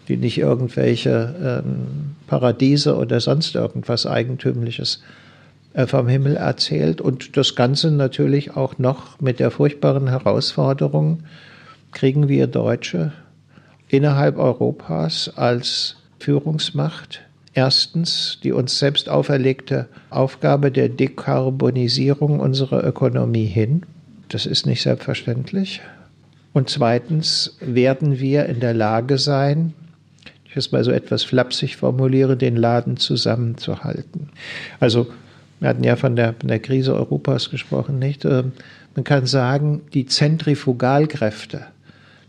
[0.09, 5.03] die nicht irgendwelche ähm, Paradiese oder sonst irgendwas Eigentümliches
[5.87, 11.25] vom Himmel erzählt und das Ganze natürlich auch noch mit der furchtbaren Herausforderung,
[11.93, 13.13] kriegen wir Deutsche
[13.89, 23.83] innerhalb Europas als Führungsmacht erstens die uns selbst auferlegte Aufgabe der Dekarbonisierung unserer Ökonomie hin.
[24.29, 25.81] Das ist nicht selbstverständlich.
[26.53, 29.73] Und zweitens werden wir in der Lage sein,
[30.45, 34.31] ich es mal so etwas flapsig formuliere, den Laden zusammenzuhalten.
[34.81, 35.07] Also
[35.61, 38.25] wir hatten ja von der, von der Krise Europas gesprochen, nicht?
[38.25, 38.53] Ähm,
[38.95, 41.67] man kann sagen, die Zentrifugalkräfte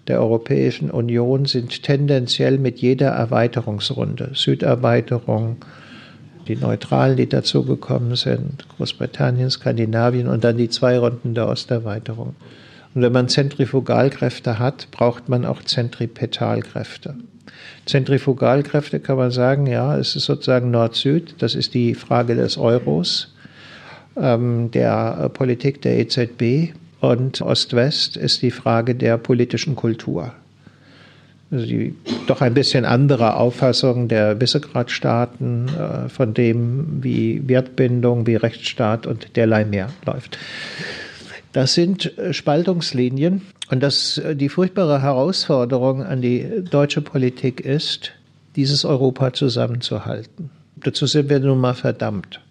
[0.07, 5.57] der Europäischen Union sind tendenziell mit jeder Erweiterungsrunde, Süderweiterung,
[6.47, 12.35] die Neutralen, die dazugekommen sind, Großbritannien, Skandinavien und dann die zwei Runden der Osterweiterung.
[12.95, 17.15] Und wenn man Zentrifugalkräfte hat, braucht man auch Zentripetalkräfte.
[17.85, 23.33] Zentrifugalkräfte kann man sagen, ja, es ist sozusagen Nord-Süd, das ist die Frage des Euros,
[24.15, 30.33] ähm, der Politik der EZB und Ost-West ist die Frage der politischen Kultur.
[31.49, 31.95] Also die
[32.27, 39.37] doch ein bisschen andere Auffassung der Visegrad-Staaten äh, von dem, wie Wertbindung, wie Rechtsstaat und
[39.37, 40.37] derlei mehr läuft.
[41.57, 43.41] Das sind äh, Spaltungslinien
[43.71, 48.11] und das, äh, die furchtbare Herausforderung an die deutsche Politik ist,
[48.55, 50.51] dieses Europa zusammenzuhalten.
[50.75, 52.41] Dazu sind wir nun mal verdammt.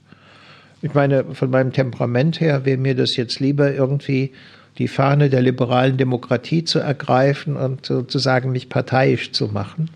[0.83, 4.33] Ich meine, von meinem Temperament her wäre mir das jetzt lieber irgendwie
[4.77, 9.89] die Fahne der liberalen Demokratie zu ergreifen und sozusagen mich parteiisch zu machen.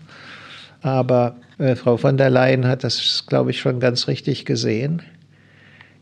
[0.83, 5.01] Aber äh, Frau von der Leyen hat das, glaube ich, schon ganz richtig gesehen.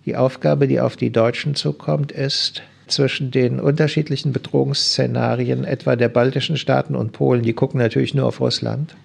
[0.05, 6.57] Die Aufgabe, die auf die Deutschen zukommt, ist, zwischen den unterschiedlichen Bedrohungsszenarien, etwa der baltischen
[6.57, 8.95] Staaten und Polen, die gucken natürlich nur auf Russland,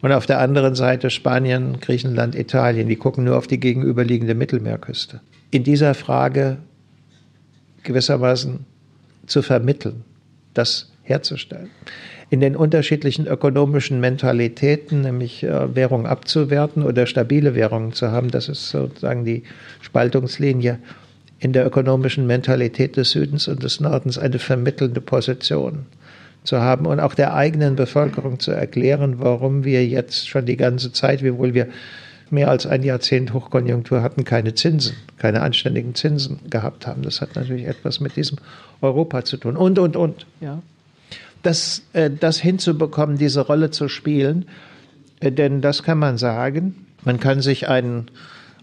[0.00, 5.20] und auf der anderen Seite Spanien, Griechenland, Italien, die gucken nur auf die gegenüberliegende Mittelmeerküste.
[5.50, 6.58] In dieser Frage
[7.82, 8.64] gewissermaßen
[9.26, 10.04] zu vermitteln,
[10.54, 11.70] das herzustellen.
[12.30, 18.48] In den unterschiedlichen ökonomischen Mentalitäten, nämlich äh, Währung abzuwerten oder stabile Währungen zu haben, das
[18.48, 19.44] ist sozusagen die
[19.80, 20.78] Spaltungslinie
[21.40, 25.86] in der ökonomischen Mentalität des Südens und des Nordens eine vermittelnde Position
[26.44, 30.92] zu haben und auch der eigenen Bevölkerung zu erklären, warum wir jetzt schon die ganze
[30.92, 31.68] Zeit, wiewohl wir
[32.30, 37.02] mehr als ein Jahrzehnt Hochkonjunktur hatten, keine Zinsen, keine anständigen Zinsen gehabt haben.
[37.02, 38.38] Das hat natürlich etwas mit diesem
[38.80, 39.56] Europa zu tun.
[39.56, 40.26] Und, und, und.
[40.40, 40.62] Ja.
[41.42, 44.46] Das, äh, das hinzubekommen, diese Rolle zu spielen,
[45.20, 46.86] äh, denn das kann man sagen.
[47.04, 48.10] Man kann sich einen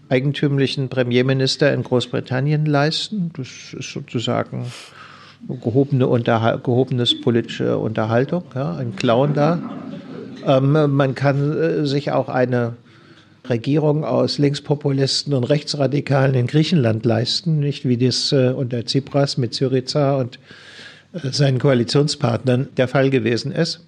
[0.08, 3.30] eigentümlichen Premierminister in Großbritannien leisten.
[3.36, 3.48] Das
[3.78, 4.66] ist sozusagen
[5.48, 9.58] gehobene Unterhal gehobenes politische Unterhaltung, ja, ein Clown da.
[10.46, 12.74] Ähm, man kann äh, sich auch eine
[13.48, 19.54] Regierung aus Linkspopulisten und Rechtsradikalen in Griechenland leisten, nicht wie das äh, unter Tsipras mit
[19.54, 20.38] Syriza und
[21.12, 23.84] äh, seinen Koalitionspartnern der Fall gewesen ist.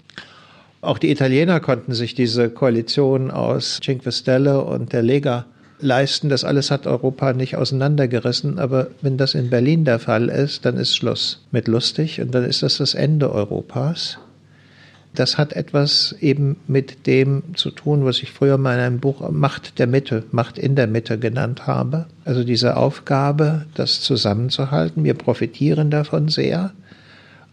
[0.80, 5.46] Auch die Italiener konnten sich diese Koalition aus Cinque Stelle und der Lega
[5.80, 6.28] leisten.
[6.28, 8.58] Das alles hat Europa nicht auseinandergerissen.
[8.58, 12.44] Aber wenn das in Berlin der Fall ist, dann ist Schluss mit lustig und dann
[12.44, 14.18] ist das das Ende Europas.
[15.14, 19.28] Das hat etwas eben mit dem zu tun, was ich früher mal in einem Buch
[19.30, 22.06] Macht der Mitte, Macht in der Mitte genannt habe.
[22.24, 25.04] Also diese Aufgabe, das zusammenzuhalten.
[25.04, 26.72] Wir profitieren davon sehr.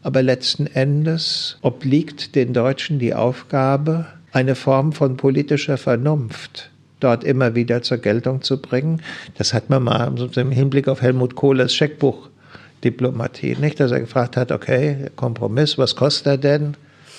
[0.03, 6.69] Aber letzten Endes obliegt den Deutschen die Aufgabe, eine Form von politischer Vernunft
[7.05, 9.01] dort immer wieder zur Geltung zu bringen.
[9.37, 13.79] Das hat man mal im Hinblick auf Helmut Kohlers Scheckbuch-Diplomatie, nicht?
[13.79, 16.77] Dass er gefragt hat, okay, Kompromiss, was kostet er denn?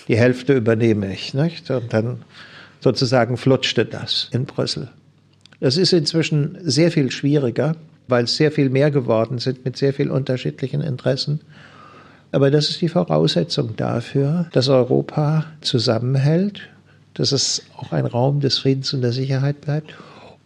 [0.09, 1.71] Die Hälfte übernehme ich, nicht?
[1.71, 2.23] Und dann
[2.81, 4.89] sozusagen flutschte das in Brüssel.
[5.61, 7.77] Das ist inzwischen sehr viel schwieriger,
[8.09, 11.41] weil es sehr viel mehr geworden sind mit sehr viel unterschiedlichen Interessen.
[12.33, 16.61] Aber das ist die Voraussetzung dafür, dass Europa zusammenhält,
[17.17, 19.95] dass es auch ein Raum des Friedens und der Sicherheit bleibt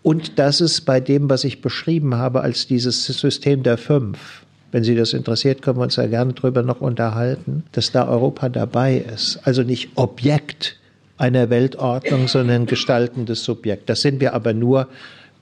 [0.02, 4.84] und dass es bei dem, was ich beschrieben habe, als dieses System der Fünf, wenn
[4.84, 8.98] Sie das interessiert, können wir uns ja gerne darüber noch unterhalten, dass da Europa dabei
[8.98, 9.40] ist.
[9.44, 10.76] Also nicht Objekt
[11.18, 13.90] einer Weltordnung, sondern gestaltendes Subjekt.
[13.90, 14.88] Das sind wir aber nur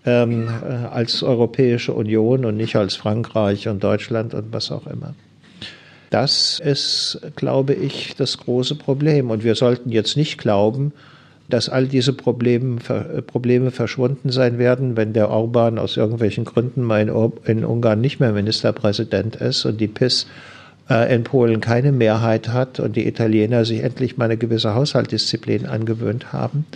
[0.04, 5.14] ähm, äh, als Europäische Union und nicht als Frankreich und Deutschland und was auch immer.
[6.10, 9.30] Das ist, glaube ich, das große Problem.
[9.30, 10.92] Und wir sollten jetzt nicht glauben,
[11.48, 12.76] dass all diese Probleme,
[13.26, 18.20] Probleme verschwunden sein werden, wenn der Orban aus irgendwelchen Gründen mal in, in Ungarn nicht
[18.20, 20.26] mehr Ministerpräsident ist und die PIS
[20.90, 25.64] äh, in Polen keine Mehrheit hat und die Italiener sich endlich mal eine gewisse Haushaltsdisziplin
[25.64, 26.66] angewöhnt haben,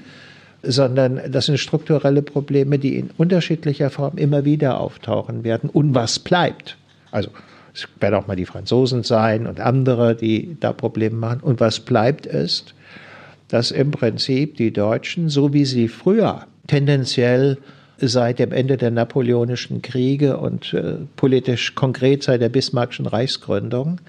[0.62, 5.68] sondern das sind strukturelle Probleme, die in unterschiedlicher Form immer wieder auftauchen werden.
[5.68, 6.78] Und was bleibt?
[7.10, 7.28] Also
[7.74, 11.40] es werden auch mal die Franzosen sein und andere, die da Probleme machen.
[11.40, 12.74] Und was bleibt ist,
[13.52, 17.58] dass im Prinzip die Deutschen, so wie sie früher tendenziell
[17.98, 24.00] seit dem Ende der napoleonischen Kriege und äh, politisch konkret seit der Bismarckschen Reichsgründung,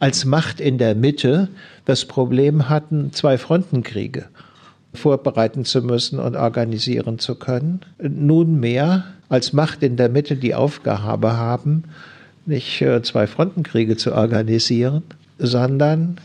[0.00, 1.48] als Macht in der Mitte
[1.84, 4.26] das Problem hatten, zwei Frontenkriege
[4.94, 7.80] vorbereiten zu müssen und organisieren zu können.
[8.02, 11.84] Nunmehr als Macht in der Mitte die Aufgabe haben,
[12.46, 15.04] nicht äh, zwei Frontenkriege zu organisieren,
[15.38, 16.18] sondern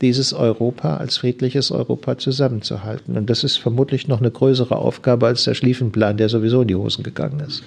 [0.00, 3.16] dieses Europa als friedliches Europa zusammenzuhalten.
[3.16, 6.74] Und das ist vermutlich noch eine größere Aufgabe als der Schlieffenplan, der sowieso in die
[6.74, 7.62] Hosen gegangen ist.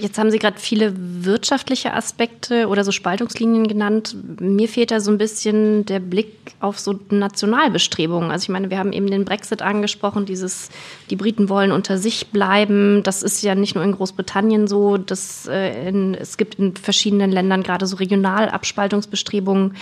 [0.00, 4.16] Jetzt haben Sie gerade viele wirtschaftliche Aspekte oder so Spaltungslinien genannt.
[4.40, 8.30] Mir fehlt da so ein bisschen der Blick auf so Nationalbestrebungen.
[8.30, 10.70] Also ich meine, wir haben eben den Brexit angesprochen, dieses,
[11.10, 13.02] die Briten wollen unter sich bleiben.
[13.02, 17.30] Das ist ja nicht nur in Großbritannien so, dass äh, in, es gibt in verschiedenen
[17.30, 19.76] Ländern gerade so Regionalabspaltungsbestrebungen.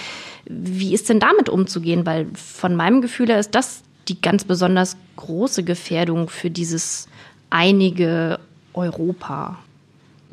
[0.45, 2.05] Wie ist denn damit umzugehen?
[2.05, 7.09] Weil von meinem Gefühl her ist das die ganz besonders große Gefährdung für dieses
[7.51, 8.39] einige
[8.75, 9.59] Europa.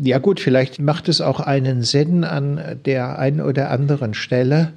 [0.02, 4.72] Ja gut, vielleicht macht es auch einen Sinn an der einen oder anderen Stelle,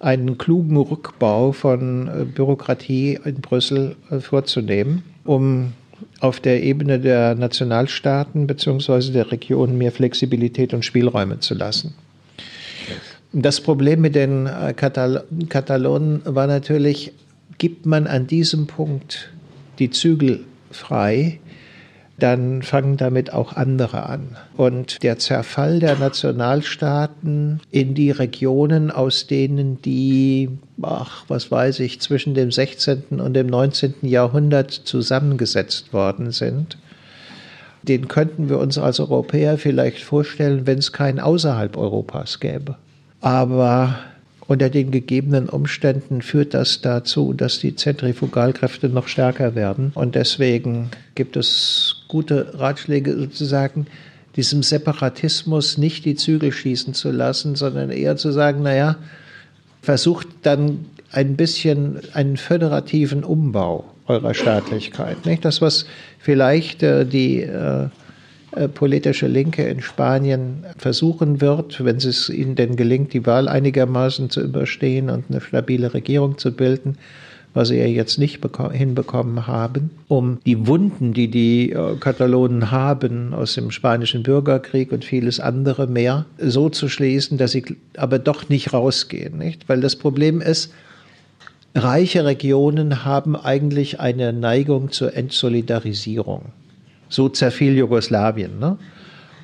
[0.00, 5.72] einen klugen Rückbau von äh, Bürokratie in Brüssel äh, vorzunehmen, um
[6.20, 9.12] auf der Ebene der Nationalstaaten bzw.
[9.12, 11.94] der Regionen mehr Flexibilität und Spielräume zu lassen.
[13.32, 17.12] Das Problem mit den äh, Katal Katalonen war natürlich,
[17.58, 19.30] gibt man an diesem Punkt
[19.78, 21.40] die Zügel frei,
[22.18, 24.36] dann fangen damit auch andere an.
[24.56, 30.48] Und der Zerfall der Nationalstaaten in die Regionen, aus denen die,
[30.80, 33.20] ach, was weiß ich, zwischen dem 16.
[33.20, 33.94] und dem 19.
[34.02, 36.78] Jahrhundert zusammengesetzt worden sind,
[37.82, 42.76] den könnten wir uns als Europäer vielleicht vorstellen, wenn es keinen außerhalb Europas gäbe.
[43.20, 43.98] Aber
[44.48, 49.90] unter den gegebenen Umständen führt das dazu, dass die Zentrifugalkräfte noch stärker werden.
[49.94, 53.86] Und deswegen gibt es gute Ratschläge sozusagen,
[54.36, 58.96] diesem Separatismus nicht die Zügel schießen zu lassen, sondern eher zu sagen, naja,
[59.82, 65.26] versucht dann ein bisschen einen föderativen Umbau eurer Staatlichkeit.
[65.26, 65.44] Nicht?
[65.44, 65.86] Das, was
[66.18, 67.88] vielleicht äh, die äh,
[68.74, 74.40] politische Linke in Spanien versuchen wird, wenn es ihnen denn gelingt, die Wahl einigermaßen zu
[74.40, 76.96] überstehen und eine stabile Regierung zu bilden,
[77.52, 78.40] was sie ja jetzt nicht
[78.72, 85.04] hinbekommen haben, um die Wunden, die die äh, Katalonen haben aus dem spanischen Bürgerkrieg und
[85.04, 87.64] vieles andere mehr, so zu schließen, dass sie
[87.96, 89.38] aber doch nicht rausgehen.
[89.38, 89.68] Nicht?
[89.70, 90.72] Weil das Problem ist,
[91.74, 96.52] reiche Regionen haben eigentlich eine Neigung zur Entsolidarisierung.
[97.08, 98.78] So zerfiel Jugoslawien, ne?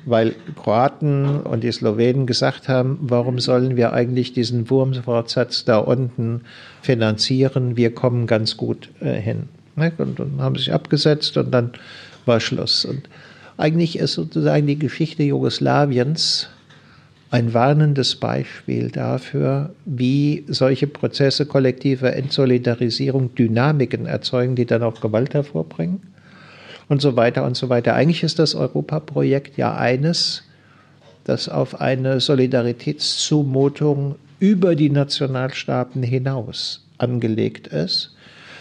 [0.05, 6.41] weil Kroaten und die Slowenen gesagt haben, warum sollen wir eigentlich diesen Wurmfortsatz da unten
[6.81, 7.77] finanzieren?
[7.77, 9.43] Wir kommen ganz gut äh, hin.
[9.75, 9.91] Ne?
[9.97, 11.71] Und, und haben sich abgesetzt und dann
[12.25, 12.85] war Schluss.
[12.85, 13.09] Und
[13.57, 16.49] eigentlich ist sozusagen die Geschichte Jugoslawiens
[17.31, 25.33] ein warnendes Beispiel dafür, wie solche Prozesse kollektiver Entsolidarisierung Dynamiken erzeugen, die dann auch Gewalt
[25.33, 26.12] hervorbringen
[26.89, 27.95] und so weiter und so weiter.
[27.95, 30.43] Eigentlich ist das Europaprojekt ja eines,
[31.23, 38.15] das auf eine Solidaritätszumutung über die Nationalstaaten hinaus angelegt ist,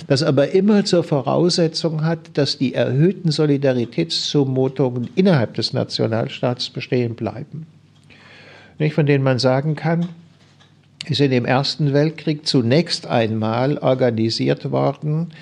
[0.06, 7.66] das aber immer zur Voraussetzung hat, dass die erhöhten Solidaritätszumutungen innerhalb des Nationalstaats bestehen bleiben.
[8.78, 10.08] Nicht, von denen man sagen kann,
[11.08, 15.32] ist in dem Ersten Weltkrieg zunächst einmal organisiert worden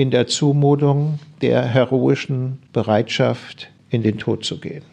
[0.00, 4.84] in der Zumutung der heroischen Bereitschaft, in den Tod zu gehen.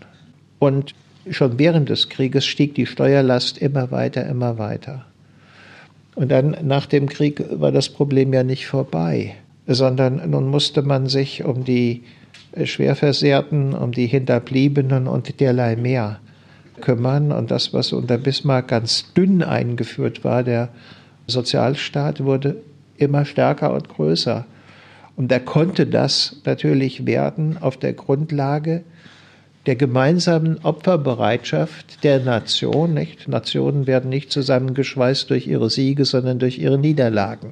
[0.59, 0.93] Und
[1.29, 5.05] schon während des Krieges stieg die Steuerlast immer weiter, immer weiter.
[6.15, 9.35] Und dann nach dem Krieg war das Problem ja nicht vorbei,
[9.65, 12.03] sondern nun musste man sich um die
[12.61, 16.19] Schwerversehrten, um die Hinterbliebenen und derlei mehr
[16.81, 17.31] kümmern.
[17.31, 20.67] Und das, was unter Bismarck ganz dünn eingeführt war, der
[21.27, 22.57] Sozialstaat, wurde
[22.97, 24.45] immer stärker und größer.
[25.17, 28.83] Und er konnte das natürlich werden auf der Grundlage
[29.65, 32.93] der gemeinsamen Opferbereitschaft der Nation.
[32.93, 33.27] Nicht?
[33.27, 37.51] Nationen werden nicht zusammengeschweißt durch ihre Siege, sondern durch ihre Niederlagen.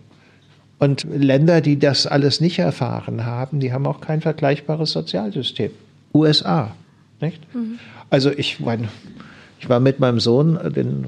[0.77, 5.71] Und Länder, die das alles nicht erfahren haben, die haben auch kein vergleichbares Sozialsystem.
[6.13, 6.75] USA.
[7.19, 7.41] Nicht?
[7.53, 7.79] Mhm.
[8.09, 8.89] Also ich meine,
[9.65, 11.05] ich war mit meinem Sohn, den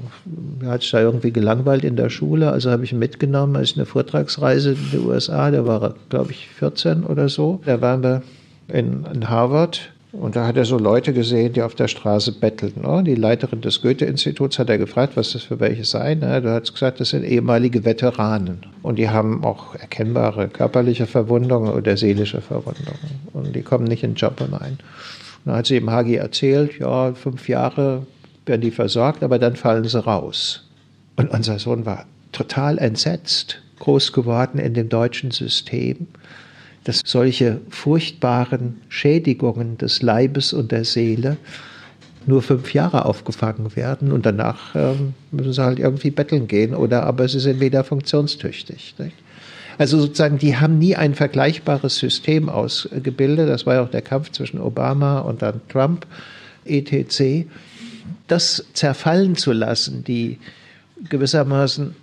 [0.66, 3.86] hat sich da irgendwie gelangweilt in der Schule, also habe ich ihn mitgenommen, als eine
[3.86, 7.60] Vortragsreise in die USA, der war, glaube ich, 14 oder so.
[7.64, 8.22] Da waren wir
[8.66, 12.84] in, in Harvard und da hat er so Leute gesehen, die auf der Straße bettelten.
[12.84, 16.22] Oh, die Leiterin des Goethe-Instituts hat er gefragt, was das für welche seien.
[16.22, 18.62] Ja, du hast gesagt, das sind ehemalige Veteranen.
[18.82, 23.20] Und die haben auch erkennbare körperliche Verwundungen oder seelische Verwundungen.
[23.32, 24.78] Und die kommen nicht in den Job hinein.
[25.44, 28.02] Und dann hat sie ihm Hagi erzählt, ja, fünf Jahre
[28.48, 30.68] werden die versorgt, aber dann fallen sie raus.
[31.16, 36.08] Und unser Sohn war total entsetzt, groß geworden in dem deutschen System
[36.88, 41.36] dass solche furchtbaren Schädigungen des Leibes und der Seele
[42.26, 47.04] nur fünf Jahre aufgefangen werden und danach ähm, müssen sie halt irgendwie betteln gehen oder
[47.04, 48.94] aber sie sind wieder funktionstüchtig.
[48.98, 49.16] Nicht?
[49.76, 53.50] Also sozusagen, die haben nie ein vergleichbares System ausgebildet.
[53.50, 56.06] Das war ja auch der Kampf zwischen Obama und dann Trump,
[56.64, 57.46] etc.
[58.26, 60.38] Das zerfallen zu lassen, die
[61.08, 61.94] gewissermaßen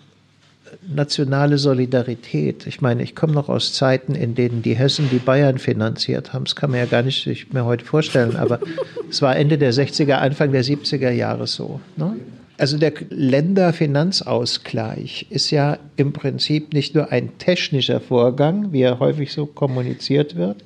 [0.88, 2.68] nationale Solidarität.
[2.68, 6.45] Ich meine, ich komme noch aus Zeiten, in denen die Hessen die Bayern finanziert haben.
[6.45, 8.60] Das kann man ja gar nicht sich mehr heute vorstellen, aber
[9.10, 11.80] es war Ende der 60er, Anfang der 70er Jahre so.
[11.97, 12.16] Ne?
[12.58, 19.34] Also der Länderfinanzausgleich ist ja im Prinzip nicht nur ein technischer Vorgang, wie er häufig
[19.34, 20.64] so kommuniziert wird,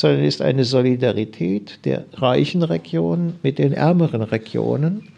[0.00, 5.08] sondern ist eine Solidarität der reichen Regionen mit den ärmeren Regionen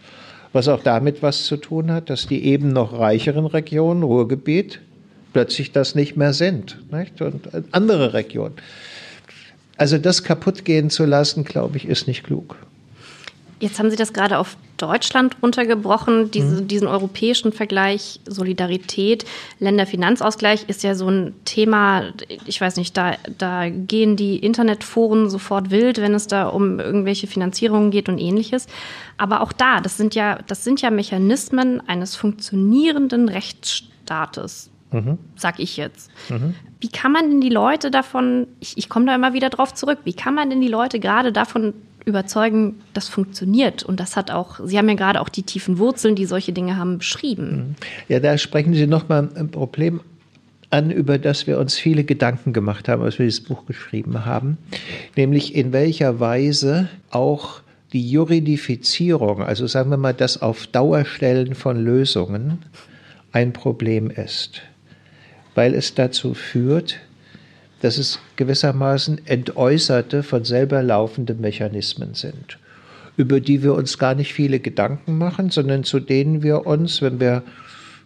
[0.53, 4.81] was auch damit was zu tun hat, dass die eben noch reicheren Regionen, Ruhrgebiet,
[5.33, 6.79] plötzlich das nicht mehr sind.
[6.93, 7.23] Nicht?
[7.23, 8.55] Und andere Regionen.
[9.79, 12.57] Also das kaputt gehen zu lassen, glaube ich, ist nicht klug.
[13.63, 16.67] Jetzt haben Sie das gerade auf Deutschland runtergebrochen, diese, mhm.
[16.67, 19.25] diesen europäischen Vergleich, Solidarität,
[19.61, 22.13] Länderfinanzausgleich ist ja so ein Thema,
[22.47, 27.29] ich weiß nicht, da, da gehen die Internetforen sofort wild, wenn es da um irgendwelche
[27.29, 28.67] Finanzierungen geht und ähnliches.
[29.17, 34.71] Aber auch da, das sind ja, das sind ja Mechanismen eines funktionierenden Rechtsstaates.
[34.91, 35.19] Mhm.
[35.37, 36.11] Sag ich jetzt.
[36.29, 36.57] Mhm.
[36.81, 40.01] Wie kann man denn die Leute davon, ich, ich komme da immer wieder drauf zurück,
[40.03, 41.75] wie kann man denn die Leute gerade davon
[42.05, 43.83] überzeugen, das funktioniert.
[43.83, 46.77] Und das hat auch, Sie haben ja gerade auch die tiefen Wurzeln, die solche Dinge
[46.77, 47.57] haben, beschrieben.
[47.57, 47.75] Mhm.
[48.09, 50.01] Ja, da sprechen Sie nochmal ein Problem
[50.71, 54.57] an, über das wir uns viele Gedanken gemacht haben, als wir dieses Buch geschrieben haben,
[55.17, 57.61] nämlich in welcher Weise auch
[57.93, 62.61] die Juridifizierung, also sagen wir mal das auf Dauerstellen von Lösungen,
[63.33, 64.63] ein Problem ist,
[65.55, 67.01] weil es dazu führt,
[67.83, 72.59] dass es gewissermaßen entäußerte, von selber laufende Mechanismen sind,
[73.17, 77.21] über die wir uns gar nicht viele Gedanken machen, sondern zu denen wir uns, wenn
[77.21, 77.43] wir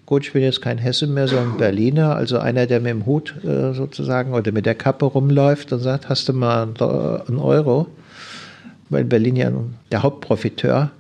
[0.07, 3.35] Gut, ich bin jetzt kein Hesse mehr, sondern Berliner, also einer, der mit dem Hut
[3.45, 7.89] äh, sozusagen oder mit der Kappe rumläuft und sagt, hast du mal einen Euro,
[8.89, 9.51] weil Berlin ja
[9.91, 10.93] der Hauptprofiteur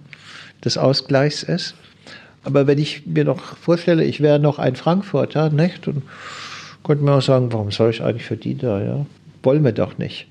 [0.64, 1.76] des Ausgleichs ist.
[2.42, 5.86] Aber wenn ich mir noch vorstelle, ich wäre noch ein Frankfurter, nicht?
[5.86, 6.02] Und
[6.86, 8.80] könnte man auch sagen, warum soll ich eigentlich für die da?
[8.80, 9.06] Ja?
[9.42, 10.28] Wollen wir doch nicht.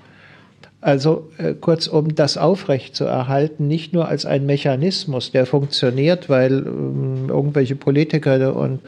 [0.80, 6.64] Also äh, kurzum, das aufrecht zu erhalten, nicht nur als ein Mechanismus, der funktioniert, weil
[6.66, 8.80] ähm, irgendwelche Politiker und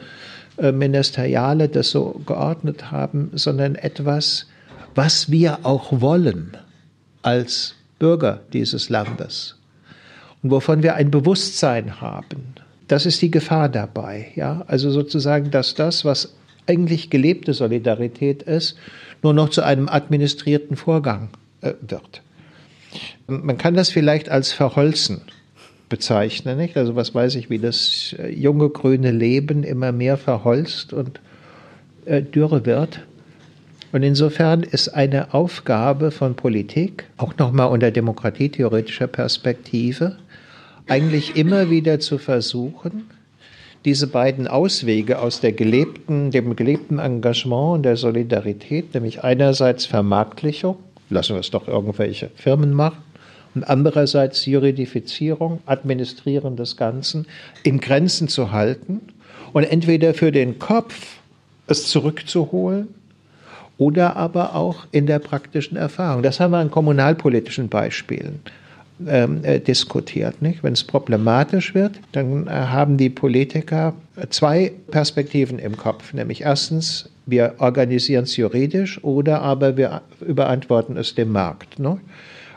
[0.57, 4.47] äh, Ministeriale das so geordnet haben, sondern etwas,
[4.95, 6.57] was wir auch wollen
[7.21, 9.57] als Bürger dieses Landes
[10.41, 12.55] und wovon wir ein Bewusstsein haben.
[12.87, 14.31] Das ist die Gefahr dabei.
[14.35, 14.63] Ja?
[14.67, 16.33] Also sozusagen, dass das, was
[16.69, 18.77] eigentlich gelebte Solidarität ist,
[19.23, 21.29] nur noch zu einem administrierten Vorgang
[21.61, 22.21] äh, wird.
[23.27, 25.21] Man kann das vielleicht als Verholzen
[25.89, 26.77] bezeichnen, nicht?
[26.77, 31.19] Also was weiß ich, wie das äh, junge grüne Leben immer mehr verholzt und
[32.05, 33.01] äh, dürre wird.
[33.91, 40.17] Und insofern ist eine Aufgabe von Politik, auch nochmal unter demokratietheoretischer Perspektive,
[40.87, 43.09] eigentlich immer wieder zu versuchen,
[43.85, 50.77] diese beiden Auswege aus der gelebten, dem gelebten Engagement und der Solidarität, nämlich einerseits Vermarktlichung,
[51.09, 53.03] lassen wir es doch irgendwelche Firmen machen,
[53.55, 57.25] und andererseits Juridifizierung, Administrieren des Ganzen,
[57.63, 59.01] in Grenzen zu halten
[59.53, 61.17] Und entweder für den Kopf
[61.67, 62.89] es zurückzuholen
[63.77, 66.23] oder aber auch in der praktischen Erfahrung.
[66.23, 68.39] Das haben wir an kommunalpolitischen Beispielen
[69.05, 70.41] äh, diskutiert.
[70.41, 70.63] Nicht?
[70.63, 73.93] Wenn es problematisch wird, dann äh, haben die Politiker
[74.29, 76.13] zwei Perspektiven im Kopf.
[76.13, 81.79] Nämlich erstens, wir organisieren es juridisch oder aber wir überantworten es dem Markt.
[81.79, 81.99] Ne?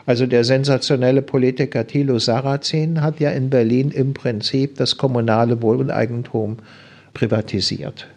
[0.05, 6.57] Also der sensationelle Politiker Thilo Sarrazin hat ja in Berlin im Prinzip das kommunale Wohneigentum
[7.13, 8.07] privatisiert.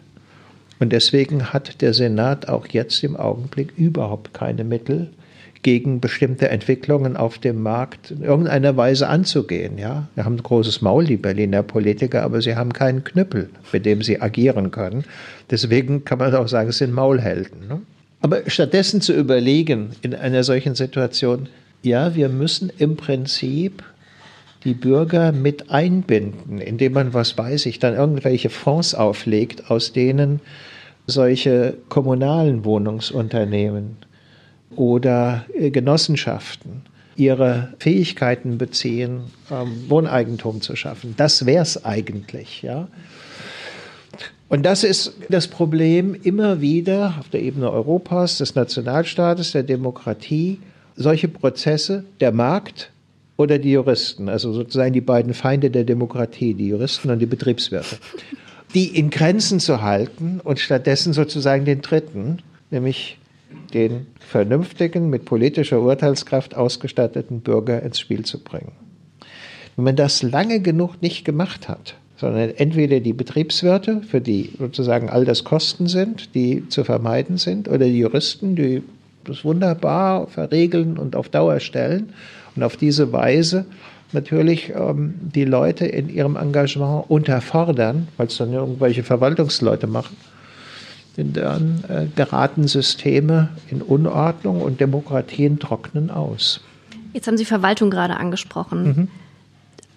[0.79, 5.09] Und deswegen hat der Senat auch jetzt im Augenblick überhaupt keine Mittel,
[5.63, 9.77] gegen bestimmte Entwicklungen auf dem Markt in irgendeiner Weise anzugehen.
[9.77, 10.07] Ja?
[10.15, 14.01] Wir haben ein großes Maul, die Berliner Politiker, aber sie haben keinen Knüppel, mit dem
[14.01, 15.03] sie agieren können.
[15.49, 17.67] Deswegen kann man auch sagen, es sind Maulhelden.
[17.67, 17.81] Ne?
[18.21, 21.49] Aber stattdessen zu überlegen, in einer solchen Situation,
[21.83, 23.83] ja, wir müssen im Prinzip
[24.63, 30.39] die Bürger mit einbinden, indem man, was weiß ich, dann irgendwelche Fonds auflegt, aus denen
[31.05, 33.97] solche kommunalen Wohnungsunternehmen
[34.75, 36.83] oder äh, Genossenschaften
[37.15, 41.15] ihre Fähigkeiten beziehen, ähm, Wohneigentum zu schaffen.
[41.17, 42.87] Das wäre es eigentlich, ja.
[44.49, 50.59] Und das ist das Problem immer wieder auf der Ebene Europas, des Nationalstaates, der Demokratie,
[50.95, 52.91] solche Prozesse, der Markt
[53.35, 57.97] oder die Juristen, also sozusagen die beiden Feinde der Demokratie, die Juristen und die Betriebswirte,
[58.73, 62.39] die in Grenzen zu halten und stattdessen sozusagen den dritten,
[62.71, 63.16] nämlich
[63.73, 68.71] den vernünftigen, mit politischer Urteilskraft ausgestatteten Bürger ins Spiel zu bringen.
[69.75, 75.09] Wenn man das lange genug nicht gemacht hat, sondern entweder die Betriebswirte, für die sozusagen
[75.09, 78.81] all das Kosten sind, die zu vermeiden sind, oder die Juristen, die
[79.23, 82.13] das wunderbar verregeln und auf Dauer stellen
[82.55, 83.65] und auf diese Weise
[84.13, 90.15] natürlich ähm, die Leute in ihrem Engagement unterfordern, weil es dann irgendwelche Verwaltungsleute machen
[91.17, 96.61] dann äh, geraten Systeme in Unordnung und Demokratien trocknen aus.
[97.13, 98.83] Jetzt haben Sie Verwaltung gerade angesprochen.
[98.83, 99.07] Mhm.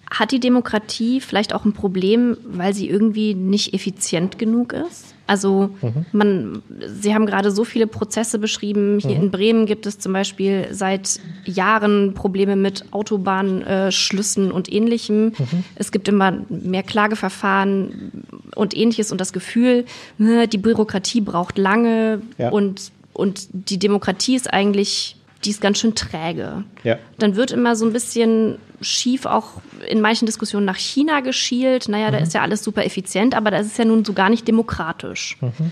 [0.09, 5.15] Hat die Demokratie vielleicht auch ein Problem, weil sie irgendwie nicht effizient genug ist?
[5.31, 6.05] Also mhm.
[6.11, 8.99] man, Sie haben gerade so viele Prozesse beschrieben.
[8.99, 9.23] Hier mhm.
[9.23, 15.27] in Bremen gibt es zum Beispiel seit Jahren Probleme mit Autobahnschlüssen äh, und ähnlichem.
[15.27, 15.63] Mhm.
[15.75, 18.11] Es gibt immer mehr Klageverfahren
[18.55, 19.85] und ähnliches und das Gefühl,
[20.17, 22.49] ne, die Bürokratie braucht lange ja.
[22.49, 25.15] und, und die Demokratie ist eigentlich
[25.45, 26.65] die ist ganz schön träge.
[26.83, 26.99] Ja.
[27.17, 31.87] Dann wird immer so ein bisschen schief auch in manchen Diskussionen nach China geschielt.
[31.87, 32.11] Naja, mhm.
[32.13, 35.37] da ist ja alles super effizient, aber das ist ja nun so gar nicht demokratisch.
[35.41, 35.71] Mhm.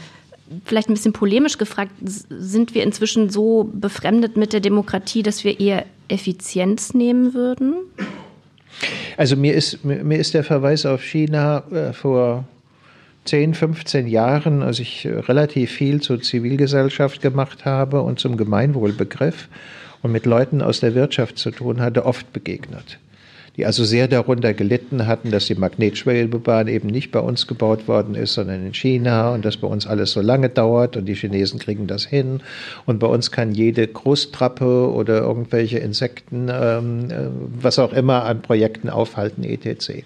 [0.66, 5.60] Vielleicht ein bisschen polemisch gefragt, sind wir inzwischen so befremdet mit der Demokratie, dass wir
[5.60, 7.76] eher Effizienz nehmen würden?
[9.18, 12.46] Also mir ist, mir ist der Verweis auf China äh, vor
[13.26, 19.50] 10, 15 Jahren, als ich relativ viel zur Zivilgesellschaft gemacht habe und zum Gemeinwohlbegriff
[20.02, 23.00] und mit Leuten aus der Wirtschaft zu tun hatte, oft begegnet.
[23.60, 28.16] Die also sehr darunter gelitten hatten, dass die Magnetschwebebahn eben nicht bei uns gebaut worden
[28.16, 31.60] ist, sondern in China und dass bei uns alles so lange dauert und die Chinesen
[31.60, 32.42] kriegen das hin.
[32.86, 37.28] Und bei uns kann jede Großtrappe oder irgendwelche Insekten, ähm, äh,
[37.62, 40.06] was auch immer an Projekten aufhalten, etc.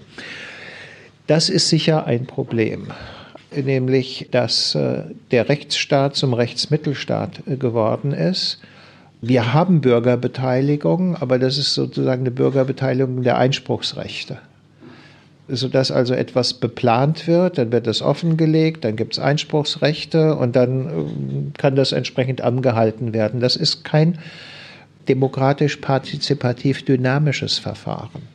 [1.27, 2.87] Das ist sicher ein Problem,
[3.55, 8.61] nämlich dass äh, der Rechtsstaat zum Rechtsmittelstaat äh, geworden ist.
[9.25, 14.37] Wir haben Bürgerbeteiligung, aber das ist sozusagen eine Bürgerbeteiligung der Einspruchsrechte.
[15.47, 20.87] Sodass also etwas beplant wird, dann wird es offengelegt, dann gibt es Einspruchsrechte und dann
[20.87, 23.39] äh, kann das entsprechend angehalten werden.
[23.39, 24.19] Das ist kein
[25.07, 28.32] demokratisch partizipativ dynamisches Verfahren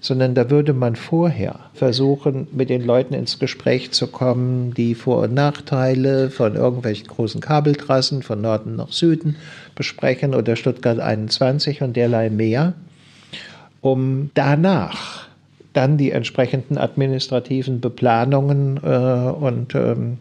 [0.00, 5.22] sondern da würde man vorher versuchen, mit den Leuten ins Gespräch zu kommen, die Vor-
[5.24, 9.36] und Nachteile von irgendwelchen großen Kabeltrassen von Norden nach Süden
[9.74, 12.74] besprechen oder Stuttgart 21 und derlei mehr,
[13.80, 15.26] um danach
[15.72, 20.18] dann die entsprechenden administrativen Beplanungen äh, und ähm,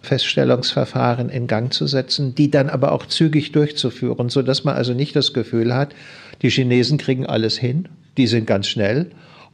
[0.00, 5.14] Feststellungsverfahren in Gang zu setzen, die dann aber auch zügig durchzuführen, sodass man also nicht
[5.14, 5.94] das Gefühl hat,
[6.40, 9.10] die Chinesen kriegen alles hin, die sind ganz schnell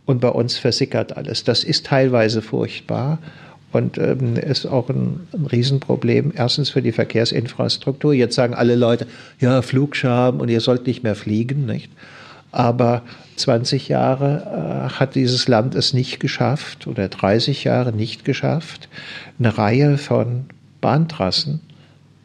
[0.07, 1.45] und bei uns versickert alles.
[1.45, 3.19] Das ist teilweise furchtbar
[3.73, 6.33] und ähm, ist auch ein, ein Riesenproblem.
[6.35, 8.15] Erstens für die Verkehrsinfrastruktur.
[8.15, 9.07] Jetzt sagen alle Leute,
[9.41, 11.91] ja, Flugscham und ihr sollt nicht mehr fliegen, nicht?
[12.53, 13.03] Aber
[13.37, 18.89] 20 Jahre äh, hat dieses Land es nicht geschafft oder 30 Jahre nicht geschafft,
[19.41, 20.45] eine Reihe von
[20.81, 21.61] Bahntrassen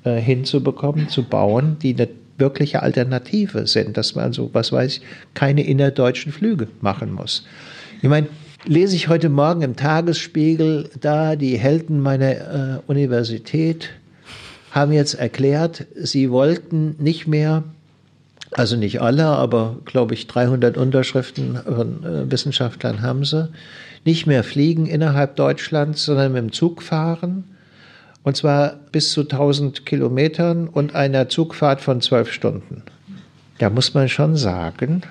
[0.03, 2.09] äh, hinzubekommen, zu bauen, die eine
[2.39, 5.01] wirkliche Alternative sind, dass man so, was weiß ich,
[5.33, 7.45] keine innerdeutschen Flüge machen muss.
[8.01, 8.27] Ich meine,
[8.65, 13.89] lese ich heute Morgen im Tagesspiegel, da die Helden meiner äh, Universität
[14.71, 17.63] haben jetzt erklärt, sie wollten nicht mehr,
[18.51, 23.49] also nicht alle, aber glaube ich 300 Unterschriften von äh, Wissenschaftlern haben sie,
[24.05, 27.43] nicht mehr fliegen innerhalb Deutschlands, sondern mit dem Zug fahren.
[28.23, 32.83] Und zwar bis zu 1000 Kilometern und einer Zugfahrt von zwölf Stunden.
[33.59, 35.03] Da muss man schon sagen,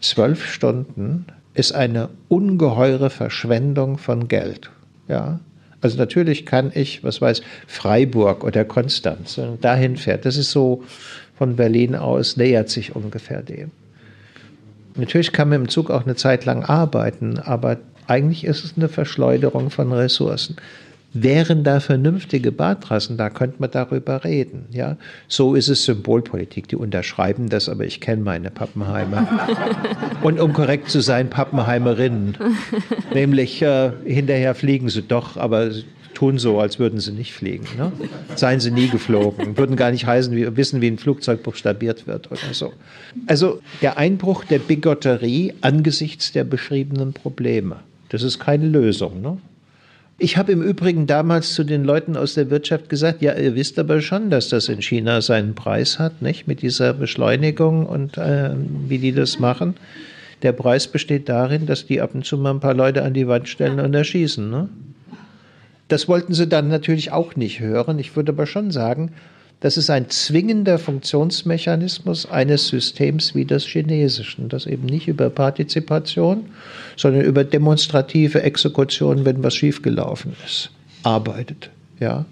[0.00, 4.70] zwölf Stunden ist eine ungeheure Verschwendung von Geld.
[5.08, 5.40] Ja,
[5.80, 10.24] also natürlich kann ich, was weiß, Freiburg oder Konstanz dahin fährt.
[10.24, 10.82] Das ist so
[11.36, 13.70] von Berlin aus nähert sich ungefähr dem.
[14.94, 17.76] Natürlich kann man im Zug auch eine Zeit lang arbeiten, aber
[18.06, 20.56] eigentlich ist es eine Verschleuderung von Ressourcen.
[21.22, 24.66] Wären da vernünftige Badtrassen, da könnte man darüber reden.
[24.70, 24.96] Ja?
[25.28, 26.68] So ist es Symbolpolitik.
[26.68, 29.26] Die unterschreiben das, aber ich kenne meine Pappenheimer.
[30.22, 32.36] Und um korrekt zu sein, Pappenheimerinnen.
[33.14, 35.70] Nämlich äh, hinterher fliegen sie doch, aber
[36.16, 37.66] tun so, als würden sie nicht fliegen.
[37.76, 37.92] Ne?
[38.34, 42.30] Seien sie nie geflogen, würden gar nicht heißen, wie, wissen, wie ein Flugzeug buchstabiert wird
[42.30, 42.72] oder so.
[43.26, 49.20] Also der Einbruch der Bigotterie angesichts der beschriebenen Probleme, das ist keine Lösung.
[49.20, 49.38] Ne?
[50.18, 53.78] Ich habe im Übrigen damals zu den Leuten aus der Wirtschaft gesagt, ja, ihr wisst
[53.78, 56.46] aber schon, dass das in China seinen Preis hat, nicht?
[56.46, 58.50] Mit dieser Beschleunigung und äh,
[58.88, 59.74] wie die das machen.
[60.40, 63.28] Der Preis besteht darin, dass die ab und zu mal ein paar Leute an die
[63.28, 64.48] Wand stellen und erschießen.
[64.48, 64.70] Ne?
[65.88, 67.98] Das wollten sie dann natürlich auch nicht hören.
[67.98, 69.12] Ich würde aber schon sagen,
[69.60, 76.44] das ist ein zwingender Funktionsmechanismus eines Systems wie des chinesischen, das eben nicht über Partizipation,
[76.96, 80.70] sondern über demonstrative Exekution, wenn was schiefgelaufen ist,
[81.04, 81.70] arbeitet.
[82.00, 82.26] Ja,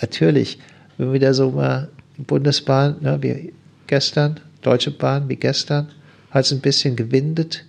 [0.00, 0.58] natürlich,
[0.96, 3.52] wenn wir wieder so mal Bundesbahn, ne, wie
[3.88, 5.88] gestern, Deutsche Bahn wie gestern,
[6.30, 7.64] hat es ein bisschen gewindet,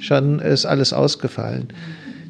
[0.00, 1.68] schon ist alles ausgefallen.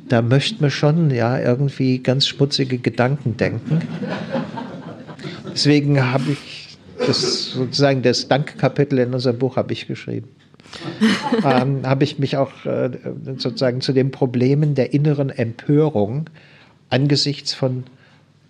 [0.08, 3.80] Da möchte man schon ja irgendwie ganz schmutzige Gedanken denken.
[5.52, 10.28] Deswegen habe ich das sozusagen das Dankkapitel in unserem Buch habe ich geschrieben.
[11.44, 12.90] ähm, habe ich mich auch äh,
[13.36, 16.30] sozusagen zu den Problemen der inneren Empörung
[16.88, 17.84] angesichts von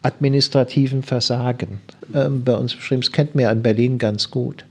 [0.02, 1.80] administrativen Versagen
[2.14, 3.00] ähm, bei uns beschrieben.
[3.02, 4.64] Das kennt man ja in Berlin ganz gut.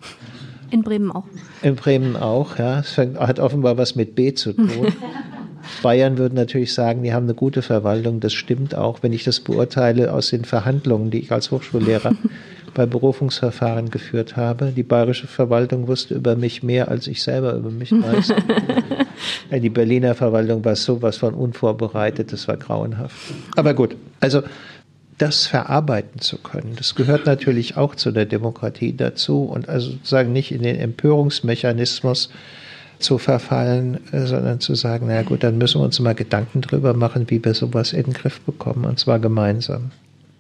[0.72, 1.26] In Bremen auch.
[1.62, 2.80] In Bremen auch, ja.
[2.80, 4.94] Es hat offenbar was mit B zu tun.
[5.82, 8.20] Bayern würden natürlich sagen, die haben eine gute Verwaltung.
[8.20, 12.14] Das stimmt auch, wenn ich das beurteile aus den Verhandlungen, die ich als Hochschullehrer
[12.74, 14.72] bei Berufungsverfahren geführt habe.
[14.76, 18.34] Die bayerische Verwaltung wusste über mich mehr, als ich selber über mich weiß.
[19.52, 23.16] die Berliner Verwaltung war sowas von unvorbereitet, das war grauenhaft.
[23.56, 24.42] Aber gut, also
[25.18, 30.34] das verarbeiten zu können, das gehört natürlich auch zu der Demokratie dazu und also sozusagen
[30.34, 32.30] nicht in den Empörungsmechanismus
[33.02, 36.94] zu verfallen, äh, sondern zu sagen, na gut, dann müssen wir uns mal Gedanken drüber
[36.94, 39.92] machen, wie wir sowas in den Griff bekommen, und zwar gemeinsam.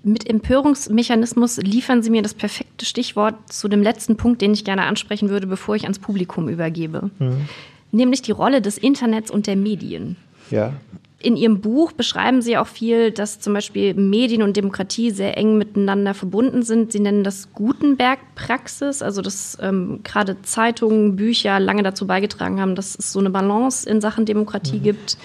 [0.04, 4.84] Mit Empörungsmechanismus liefern Sie mir das perfekte Stichwort zu dem letzten Punkt, den ich gerne
[4.84, 7.12] ansprechen würde, bevor ich ans Publikum übergebe.
[7.20, 7.48] Mhm.
[7.92, 10.16] Nämlich die Rolle des Internets und der Medien.
[10.50, 10.74] Ja
[11.23, 15.57] in Ihrem Buch beschreiben Sie auch viel, dass zum Beispiel Medien und Demokratie sehr eng
[15.57, 16.91] miteinander verbunden sind.
[16.91, 22.98] Sie nennen das Gutenberg-Praxis, also dass ähm, gerade Zeitungen, Bücher lange dazu beigetragen haben, dass
[22.98, 24.84] es so eine Balance in Sachen Demokratie mhm.
[24.84, 25.18] gibt.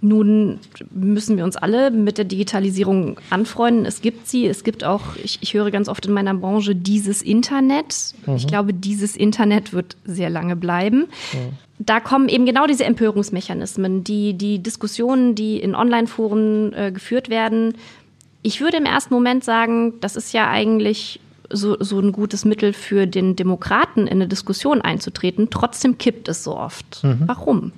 [0.00, 0.60] Nun
[0.90, 3.84] müssen wir uns alle mit der Digitalisierung anfreunden.
[3.84, 4.46] Es gibt sie.
[4.46, 8.14] Es gibt auch, ich, ich höre ganz oft in meiner Branche, dieses Internet.
[8.26, 8.36] Mhm.
[8.36, 11.08] Ich glaube, dieses Internet wird sehr lange bleiben.
[11.32, 11.58] Mhm.
[11.80, 17.74] Da kommen eben genau diese Empörungsmechanismen, die, die Diskussionen, die in Online-Foren äh, geführt werden.
[18.42, 21.20] Ich würde im ersten Moment sagen, das ist ja eigentlich
[21.50, 25.48] so, so ein gutes Mittel für den Demokraten, in eine Diskussion einzutreten.
[25.50, 27.02] Trotzdem kippt es so oft.
[27.02, 27.22] Mhm.
[27.26, 27.72] Warum?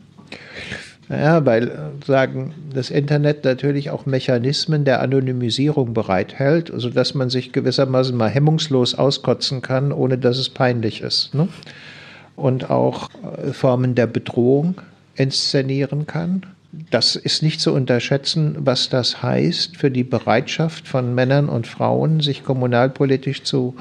[1.10, 7.52] Ja, weil äh, sagen das Internet natürlich auch Mechanismen der Anonymisierung bereithält, sodass man sich
[7.52, 11.34] gewissermaßen mal hemmungslos auskotzen kann, ohne dass es peinlich ist.
[11.34, 11.48] Ne?
[12.36, 13.10] Und auch
[13.44, 14.80] äh, Formen der Bedrohung
[15.16, 16.46] inszenieren kann.
[16.90, 22.20] Das ist nicht zu unterschätzen, was das heißt für die Bereitschaft von Männern und Frauen,
[22.20, 23.74] sich kommunalpolitisch zu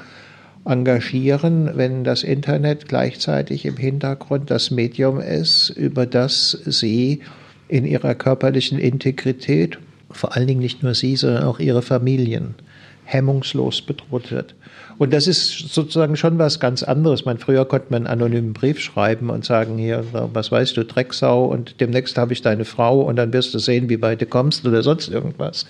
[0.70, 7.22] engagieren, wenn das Internet gleichzeitig im Hintergrund das Medium ist, über das sie
[7.68, 9.80] in ihrer körperlichen Integrität,
[10.12, 12.56] vor allen Dingen nicht nur sie, sondern auch ihre Familien,
[13.04, 14.56] hemmungslos bedroht wird.
[15.00, 17.26] Und das ist sozusagen schon was ganz anderes.
[17.26, 21.46] Man, früher konnte man einen anonymen Brief schreiben und sagen, hier, was weißt du, Drecksau,
[21.46, 24.66] und demnächst habe ich deine Frau und dann wirst du sehen, wie weit du kommst
[24.66, 25.66] oder sonst irgendwas.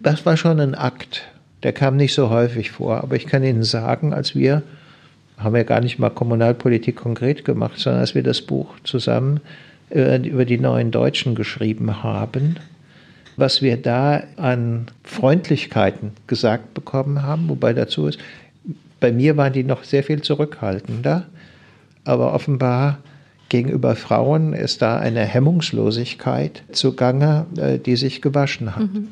[0.00, 1.24] Das war schon ein Akt.
[1.62, 3.02] Der kam nicht so häufig vor.
[3.02, 4.62] Aber ich kann Ihnen sagen, als wir,
[5.36, 9.40] haben wir gar nicht mal Kommunalpolitik konkret gemacht, sondern als wir das Buch zusammen
[9.90, 12.56] äh, über die neuen Deutschen geschrieben haben,
[13.36, 18.18] was wir da an Freundlichkeiten gesagt bekommen haben, wobei dazu ist,
[19.00, 21.26] bei mir waren die noch sehr viel zurückhaltender,
[22.04, 22.98] aber offenbar
[23.48, 28.92] gegenüber Frauen ist da eine Hemmungslosigkeit zugange, äh, die sich gewaschen hat.
[28.92, 29.08] Mhm.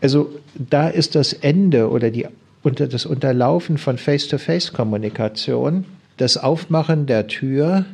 [0.00, 2.26] Also da ist das Ende oder die,
[2.62, 5.84] unter das Unterlaufen von Face-to-Face-Kommunikation,
[6.16, 7.84] das Aufmachen der Tür,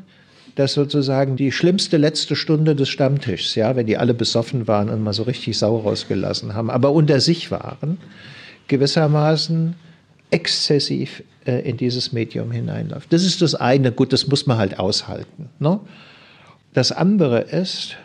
[0.54, 5.02] das sozusagen die schlimmste letzte Stunde des Stammtischs, ja, wenn die alle besoffen waren und
[5.02, 7.98] mal so richtig sauer rausgelassen haben, aber unter sich waren,
[8.68, 9.74] gewissermaßen
[10.30, 13.12] exzessiv äh, in dieses Medium hineinläuft.
[13.12, 15.48] Das ist das eine, gut, das muss man halt aushalten.
[15.58, 15.80] Ne?
[16.74, 17.96] Das andere ist,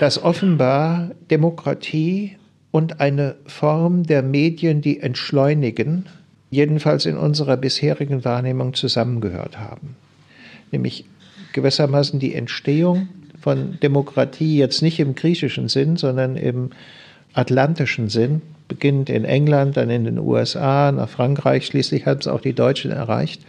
[0.00, 2.36] dass offenbar Demokratie
[2.70, 6.06] und eine Form der Medien, die entschleunigen,
[6.50, 9.96] jedenfalls in unserer bisherigen Wahrnehmung zusammengehört haben.
[10.70, 11.04] Nämlich
[11.52, 13.08] gewissermaßen die Entstehung
[13.40, 16.70] von Demokratie jetzt nicht im griechischen Sinn, sondern im
[17.32, 22.40] atlantischen Sinn, beginnend in England, dann in den USA, nach Frankreich, schließlich hat es auch
[22.40, 23.42] die Deutschen erreicht,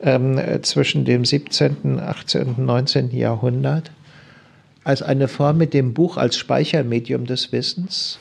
[0.00, 2.48] ähm, zwischen dem 17., 18.
[2.48, 3.16] und 19.
[3.16, 3.90] Jahrhundert,
[4.84, 8.18] als eine Form mit dem Buch als Speichermedium des Wissens,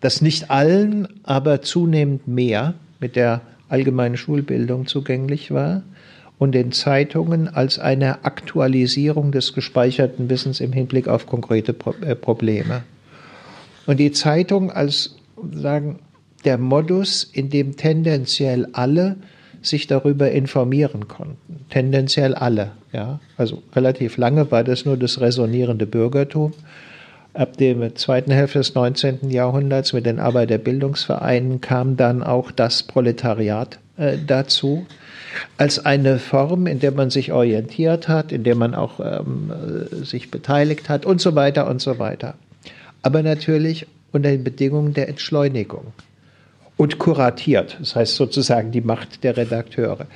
[0.00, 5.82] das nicht allen, aber zunehmend mehr mit der allgemeinen Schulbildung zugänglich war
[6.38, 12.82] und den Zeitungen als eine Aktualisierung des gespeicherten Wissens im Hinblick auf konkrete äh, Probleme.
[13.86, 15.16] Und die Zeitung als
[15.52, 15.98] sagen,
[16.44, 19.16] der Modus, in dem tendenziell alle
[19.62, 21.66] sich darüber informieren konnten.
[21.68, 23.20] Tendenziell alle, ja.
[23.36, 26.52] Also relativ lange war das nur das resonierende Bürgertum.
[27.32, 29.30] Ab der zweiten Hälfte des 19.
[29.30, 34.86] Jahrhunderts mit den Arbeiterbildungsvereinen kam dann auch das Proletariat äh, dazu
[35.56, 40.04] als eine Form, in der man sich orientiert hat, in der man auch ähm, äh,
[40.04, 42.34] sich beteiligt hat und so weiter und so weiter.
[43.02, 45.92] Aber natürlich unter den Bedingungen der Entschleunigung
[46.76, 50.06] und kuratiert, das heißt sozusagen die Macht der Redakteure.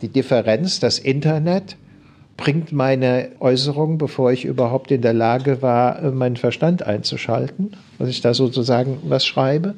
[0.00, 1.76] Die Differenz, das Internet
[2.38, 8.22] bringt meine Äußerung, bevor ich überhaupt in der Lage war, meinen Verstand einzuschalten, dass ich
[8.22, 9.74] da sozusagen was schreibe.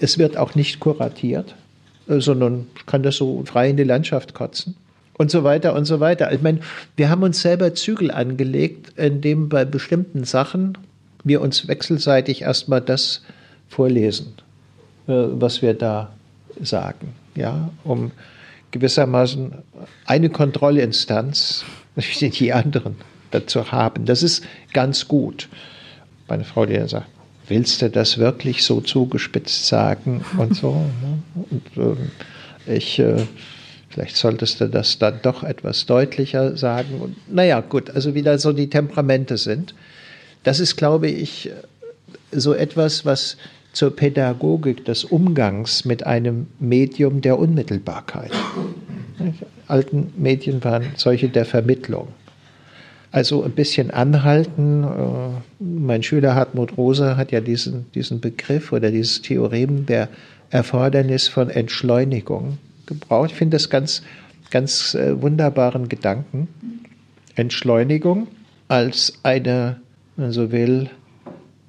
[0.00, 1.56] Es wird auch nicht kuratiert,
[2.06, 4.76] sondern ich kann das so frei in die Landschaft kotzen
[5.18, 6.32] und so weiter und so weiter.
[6.32, 6.60] Ich meine,
[6.96, 10.78] wir haben uns selber Zügel angelegt, indem bei bestimmten Sachen
[11.24, 13.22] wir uns wechselseitig erstmal das
[13.68, 14.34] vorlesen,
[15.08, 16.12] äh, was wir da
[16.62, 18.12] sagen, ja, um
[18.70, 19.52] gewissermaßen
[20.06, 21.64] eine Kontrollinstanz
[22.20, 22.96] nicht die anderen
[23.30, 24.06] dazu haben.
[24.06, 25.48] Das ist ganz gut.
[26.28, 27.06] Meine Frau, die dann sagt,
[27.48, 30.74] willst du das wirklich so zugespitzt sagen und so?
[30.74, 31.46] Ne?
[31.50, 31.96] Und,
[32.66, 33.24] äh, ich, äh,
[33.88, 37.00] vielleicht solltest du das dann doch etwas deutlicher sagen.
[37.00, 39.74] Und, naja, gut, also wie da so die Temperamente sind.
[40.44, 41.50] Das ist, glaube ich,
[42.30, 43.36] so etwas, was
[43.72, 48.32] zur Pädagogik des Umgangs mit einem Medium der Unmittelbarkeit.
[49.68, 52.08] Alten Medien waren solche der Vermittlung.
[53.10, 54.84] Also ein bisschen anhalten.
[54.84, 60.10] Äh, mein Schüler Hartmut Rosa hat ja diesen, diesen Begriff oder dieses Theorem der
[60.50, 63.30] Erfordernis von Entschleunigung gebraucht.
[63.32, 64.02] Ich finde das ganz,
[64.50, 66.46] ganz äh, wunderbaren Gedanken.
[67.34, 68.28] Entschleunigung
[68.68, 69.80] als eine,
[70.16, 70.90] wenn man so will,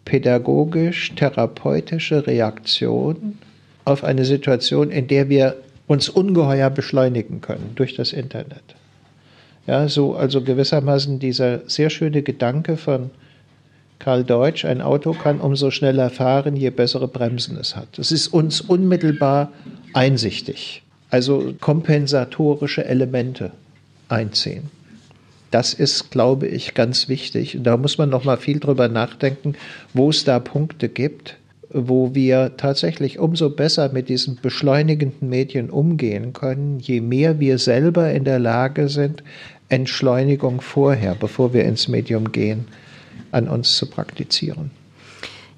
[0.05, 3.38] pädagogisch-therapeutische Reaktion
[3.85, 5.55] auf eine Situation, in der wir
[5.90, 8.61] uns ungeheuer beschleunigen können durch das Internet.
[9.66, 13.10] Ja, so also gewissermaßen dieser sehr schöne Gedanke von
[13.98, 17.98] Karl Deutsch, ein Auto kann umso schneller fahren, je bessere Bremsen es hat.
[17.98, 19.52] Das ist uns unmittelbar
[19.94, 20.84] einsichtig.
[21.10, 23.52] Also kompensatorische Elemente
[24.10, 24.70] einziehen.
[25.49, 27.57] Das ist, glaube ich, ganz wichtig.
[27.57, 29.56] Und da muss man noch mal viel drüber nachdenken,
[29.95, 31.39] wo es da Punkte gibt,
[31.72, 38.12] wo wir tatsächlich umso besser mit diesen beschleunigenden Medien umgehen können, je mehr wir selber
[38.12, 39.24] in der Lage sind,
[39.70, 42.66] Entschleunigung vorher, bevor wir ins Medium gehen,
[43.32, 44.72] an uns zu praktizieren.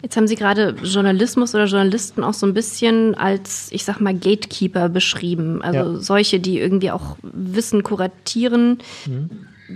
[0.01, 4.15] Jetzt haben Sie gerade Journalismus oder Journalisten auch so ein bisschen als, ich sag mal,
[4.15, 5.61] Gatekeeper beschrieben.
[5.61, 5.99] Also ja.
[5.99, 8.79] solche, die irgendwie auch Wissen kuratieren.
[9.05, 9.29] Mhm.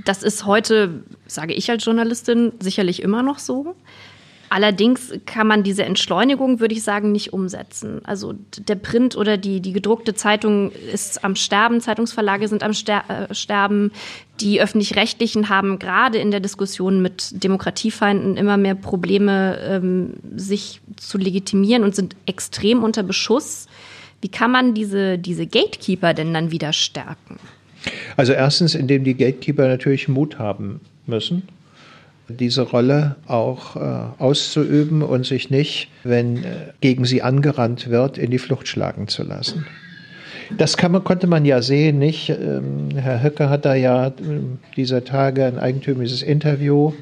[0.04, 3.76] Das ist heute, sage ich als Journalistin, sicherlich immer noch so.
[4.56, 8.00] Allerdings kann man diese Entschleunigung, würde ich sagen, nicht umsetzen.
[8.06, 13.04] Also der Print oder die, die gedruckte Zeitung ist am Sterben, Zeitungsverlage sind am Ster
[13.30, 13.92] äh, Sterben.
[14.40, 21.18] Die öffentlich-rechtlichen haben gerade in der Diskussion mit Demokratiefeinden immer mehr Probleme, ähm, sich zu
[21.18, 23.68] legitimieren und sind extrem unter Beschuss.
[24.22, 27.40] Wie kann man diese, diese Gatekeeper denn dann wieder stärken?
[28.16, 31.44] Also erstens, indem die Gatekeeper natürlich Mut haben müssen,
[32.28, 33.80] diese Rolle auch äh,
[34.18, 39.24] auszuüben und sich nicht, wenn äh, gegen sie angerannt wird, in die Flucht schlagen zu
[39.24, 39.66] lassen.
[40.58, 42.30] Das man, konnte man ja sehen, nicht?
[42.30, 44.12] Ähm, Herr Höcke hat da ja äh,
[44.76, 46.94] dieser Tage ein eigentümliches Interview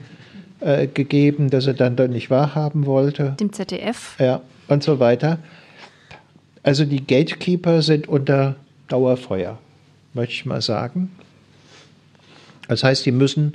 [0.60, 3.36] äh, gegeben, das er dann doch nicht wahrhaben wollte.
[3.40, 4.16] Dem ZDF.
[4.20, 5.40] Ja, und so weiter.
[6.64, 8.56] Also die Gatekeeper sind unter
[8.88, 9.58] Dauerfeuer,
[10.14, 11.12] möchte ich mal sagen.
[12.70, 13.54] Das heißt, die müssen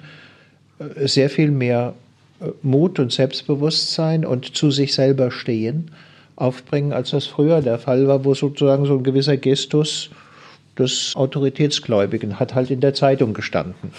[0.78, 1.94] sehr viel mehr
[2.40, 5.90] äh, Mut und Selbstbewusstsein und zu sich selber stehen
[6.36, 10.10] aufbringen, als das früher der Fall war, wo sozusagen so ein gewisser Gestus
[10.78, 13.90] des Autoritätsgläubigen hat halt in der Zeitung gestanden.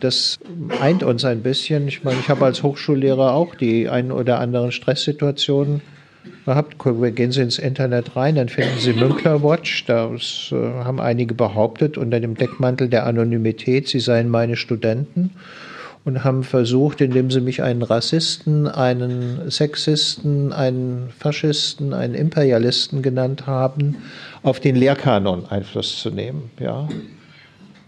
[0.00, 0.38] Das
[0.80, 1.88] eint uns ein bisschen.
[1.88, 5.82] Ich meine, ich habe als Hochschullehrer auch die ein oder anderen Stresssituationen
[6.44, 6.76] gehabt.
[7.16, 9.84] Gehen Sie ins Internet rein, dann finden Sie Münkler Watch.
[9.86, 15.30] Das äh, haben einige behauptet unter dem Deckmantel der Anonymität, sie seien meine Studenten
[16.04, 23.46] und haben versucht, indem sie mich einen Rassisten, einen Sexisten, einen Faschisten, einen Imperialisten genannt
[23.46, 23.96] haben,
[24.42, 26.50] auf den Lehrkanon Einfluss zu nehmen.
[26.58, 26.88] Ja.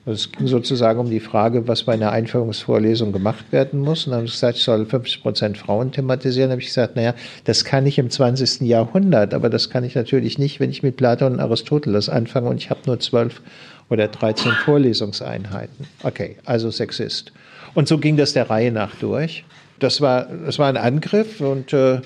[0.04, 4.04] Es ging sozusagen um die Frage, was bei einer Einführungsvorlesung gemacht werden muss.
[4.04, 6.48] Und dann haben sie gesagt, ich soll 50 Prozent Frauen thematisieren.
[6.48, 7.14] Da habe ich gesagt, naja,
[7.44, 8.62] das kann ich im 20.
[8.62, 12.56] Jahrhundert, aber das kann ich natürlich nicht, wenn ich mit Platon und Aristoteles anfange und
[12.56, 13.42] ich habe nur zwölf
[13.90, 15.86] oder 13 Vorlesungseinheiten.
[16.02, 17.32] Okay, also Sexist.
[17.74, 19.44] Und so ging das der Reihe nach durch.
[19.78, 22.00] Das war, das war ein Angriff und äh,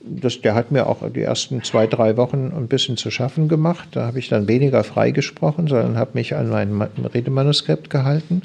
[0.00, 3.88] das, der hat mir auch die ersten zwei, drei Wochen ein bisschen zu schaffen gemacht.
[3.92, 6.80] Da habe ich dann weniger freigesprochen, sondern habe mich an mein
[7.12, 8.42] Redemanuskript gehalten.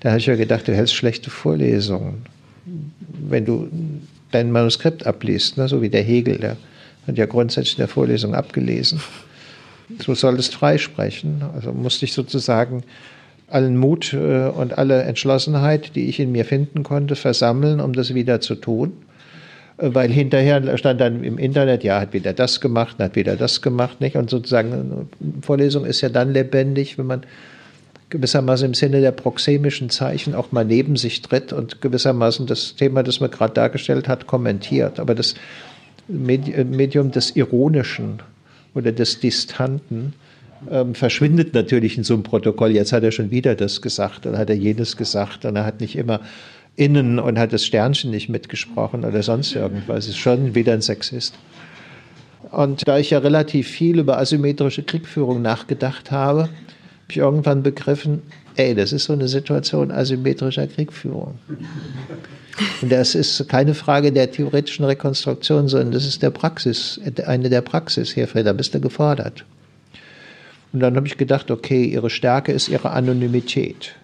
[0.00, 2.26] Da habe ich ja gedacht, du hältst schlechte Vorlesungen.
[3.28, 3.68] Wenn du
[4.30, 6.56] dein Manuskript abliest, ne, so wie der Hegel, der
[7.06, 9.00] hat ja grundsätzlich in der Vorlesung abgelesen.
[10.04, 11.42] Du solltest freisprechen.
[11.54, 12.82] Also musste ich sozusagen
[13.48, 18.14] allen Mut äh, und alle Entschlossenheit, die ich in mir finden konnte, versammeln, um das
[18.14, 18.92] wieder zu tun.
[19.78, 23.62] Äh, weil hinterher stand dann im Internet, ja, hat wieder das gemacht, hat wieder das
[23.62, 24.16] gemacht, nicht?
[24.16, 25.06] Und sozusagen, eine
[25.42, 27.22] Vorlesung ist ja dann lebendig, wenn man
[28.10, 33.02] gewissermaßen im Sinne der proxemischen Zeichen auch mal neben sich tritt und gewissermaßen das Thema,
[33.02, 35.00] das man gerade dargestellt hat, kommentiert.
[35.00, 35.34] Aber das
[36.08, 38.22] Medium des Ironischen
[38.74, 40.14] oder des Distanten
[40.70, 42.70] ähm, verschwindet natürlich in so einem Protokoll.
[42.70, 45.96] Jetzt hat er schon wieder das gesagt, dann hat er jenes gesagt er hat nicht
[45.96, 46.20] immer
[46.76, 50.08] innen und hat das Sternchen nicht mitgesprochen oder sonst irgendwas.
[50.08, 51.34] Ist schon wieder ein Sexist.
[52.50, 56.50] Und da ich ja relativ viel über asymmetrische Kriegführung nachgedacht habe, habe
[57.08, 58.22] ich irgendwann begriffen,
[58.56, 61.38] ey, das ist so eine Situation asymmetrischer Kriegführung.
[62.82, 67.60] Und das ist keine Frage der theoretischen Rekonstruktion, sondern das ist der Praxis, eine der
[67.60, 68.16] Praxis.
[68.16, 69.44] Herr Freda, bist du gefordert.
[70.72, 73.94] Und dann habe ich gedacht, okay, ihre Stärke ist ihre Anonymität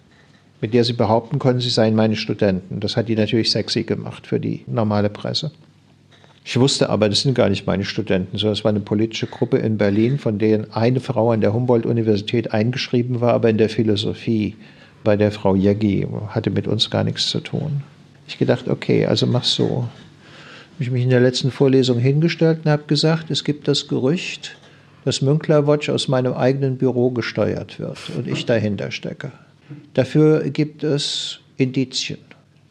[0.63, 2.79] mit der sie behaupten konnten, sie seien meine Studenten.
[2.79, 5.51] Das hat die natürlich sexy gemacht für die normale Presse.
[6.45, 9.57] Ich wusste aber, das sind gar nicht meine Studenten, sondern es war eine politische Gruppe
[9.57, 14.55] in Berlin, von denen eine Frau an der Humboldt-Universität eingeschrieben war, aber in der Philosophie
[15.03, 17.83] bei der Frau Jeggi hatte mit uns gar nichts zu tun.
[18.29, 19.89] Ich gedacht, okay, also mach's so.
[20.75, 24.55] Habe ich mich in der letzten Vorlesung hingestellt und habe gesagt, es gibt das Gerücht,
[25.05, 29.31] dass Münkler Watch aus meinem eigenen Büro gesteuert wird und ich dahinter stecke.
[29.93, 32.19] Dafür gibt es Indizien.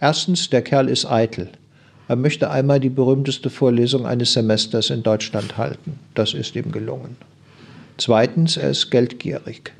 [0.00, 1.48] Erstens, der Kerl ist eitel.
[2.08, 5.98] Er möchte einmal die berühmteste Vorlesung eines Semesters in Deutschland halten.
[6.14, 7.16] Das ist ihm gelungen.
[7.98, 9.72] Zweitens, er ist geldgierig,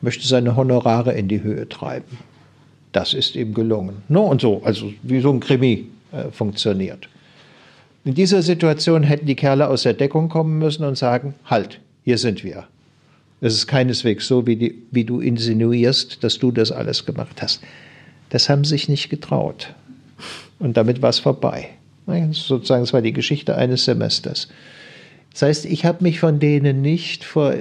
[0.00, 2.18] möchte seine Honorare in die Höhe treiben.
[2.92, 4.02] Das ist ihm gelungen.
[4.08, 7.08] No, und so, also wie so ein Krimi äh, funktioniert.
[8.04, 12.18] In dieser Situation hätten die Kerle aus der Deckung kommen müssen und sagen, halt, hier
[12.18, 12.68] sind wir.
[13.40, 17.62] Es ist keineswegs so, wie, die, wie du insinuierst, dass du das alles gemacht hast.
[18.30, 19.74] Das haben sich nicht getraut.
[20.60, 21.70] Und damit war es vorbei.
[22.30, 24.46] Sozusagen, es war die Geschichte eines Semesters.
[25.32, 27.52] Das heißt, ich habe mich von denen nicht vor,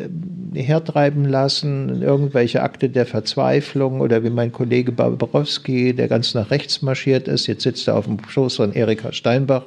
[0.53, 6.83] hertreiben lassen irgendwelche Akte der Verzweiflung oder wie mein Kollege Babrowski, der ganz nach rechts
[6.83, 9.63] marschiert ist, jetzt sitzt er auf dem Schoß von Erika Steinbach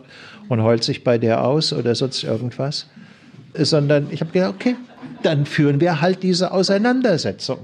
[0.48, 2.86] und heult sich bei der aus oder sonst irgendwas,
[3.54, 4.76] sondern ich habe gedacht, okay,
[5.22, 7.58] dann führen wir halt diese Auseinandersetzung.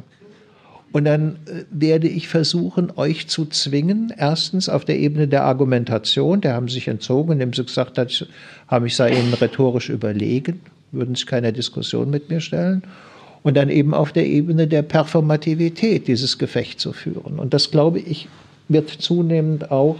[0.92, 6.40] Und dann äh, werde ich versuchen, euch zu zwingen, erstens auf der Ebene der Argumentation,
[6.40, 8.28] der haben sich entzogen, indem sie gesagt hat,
[8.68, 10.60] haben ich sei ihnen rhetorisch überlegen,
[10.92, 12.84] würden sich keiner Diskussion mit mir stellen.
[13.42, 17.40] Und dann eben auf der Ebene der Performativität dieses Gefecht zu führen.
[17.40, 18.28] Und das, glaube ich,
[18.68, 19.96] wird zunehmend auch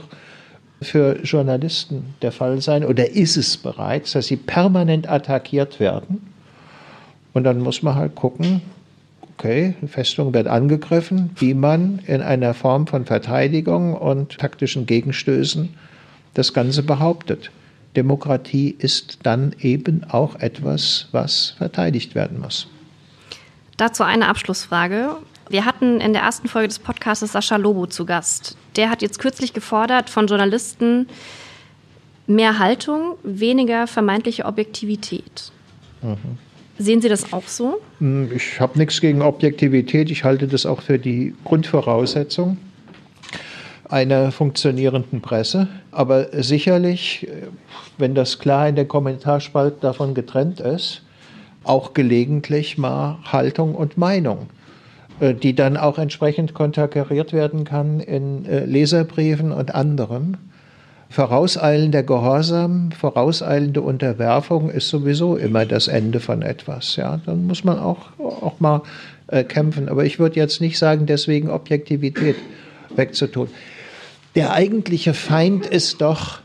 [0.82, 6.20] für Journalisten der Fall sein oder ist es bereits, dass sie permanent attackiert werden
[7.32, 8.62] und dann muss man halt gucken,
[9.36, 15.74] okay, die Festung wird angegriffen, wie man in einer Form von Verteidigung und taktischen Gegenstößen
[16.34, 17.50] das Ganze behauptet.
[17.96, 22.68] Demokratie ist dann eben auch etwas, was verteidigt werden muss.
[23.76, 25.16] Dazu eine Abschlussfrage.
[25.48, 28.56] Wir hatten in der ersten Folge des Podcasts Sascha Lobo zu Gast.
[28.76, 31.06] Der hat jetzt kürzlich gefordert von Journalisten
[32.26, 35.52] mehr Haltung, weniger vermeintliche Objektivität.
[36.02, 36.38] Mhm.
[36.78, 37.80] Sehen Sie das auch so?
[37.98, 40.10] Hm, ich habe nichts gegen Objektivität.
[40.10, 42.56] Ich halte das auch für die Grundvoraussetzung
[43.88, 45.68] einer funktionierenden Presse.
[45.92, 47.28] Aber sicherlich,
[47.98, 51.02] wenn das klar in der Kommentarspalte davon getrennt ist,
[51.62, 54.63] auch gelegentlich mal Haltung und Meinung, äh,
[55.20, 60.36] die dann auch entsprechend konterkariert werden kann in äh, Leserbriefen und anderem.
[61.08, 66.96] Vorauseilender Gehorsam, vorauseilende Unterwerfung ist sowieso immer das Ende von etwas.
[66.96, 68.82] Ja, dann muss man auch, auch mal
[69.28, 69.88] äh, kämpfen.
[69.88, 72.36] Aber ich würde jetzt nicht sagen, deswegen Objektivität
[72.96, 73.48] wegzutun.
[74.34, 76.40] Der eigentliche Feind ist doch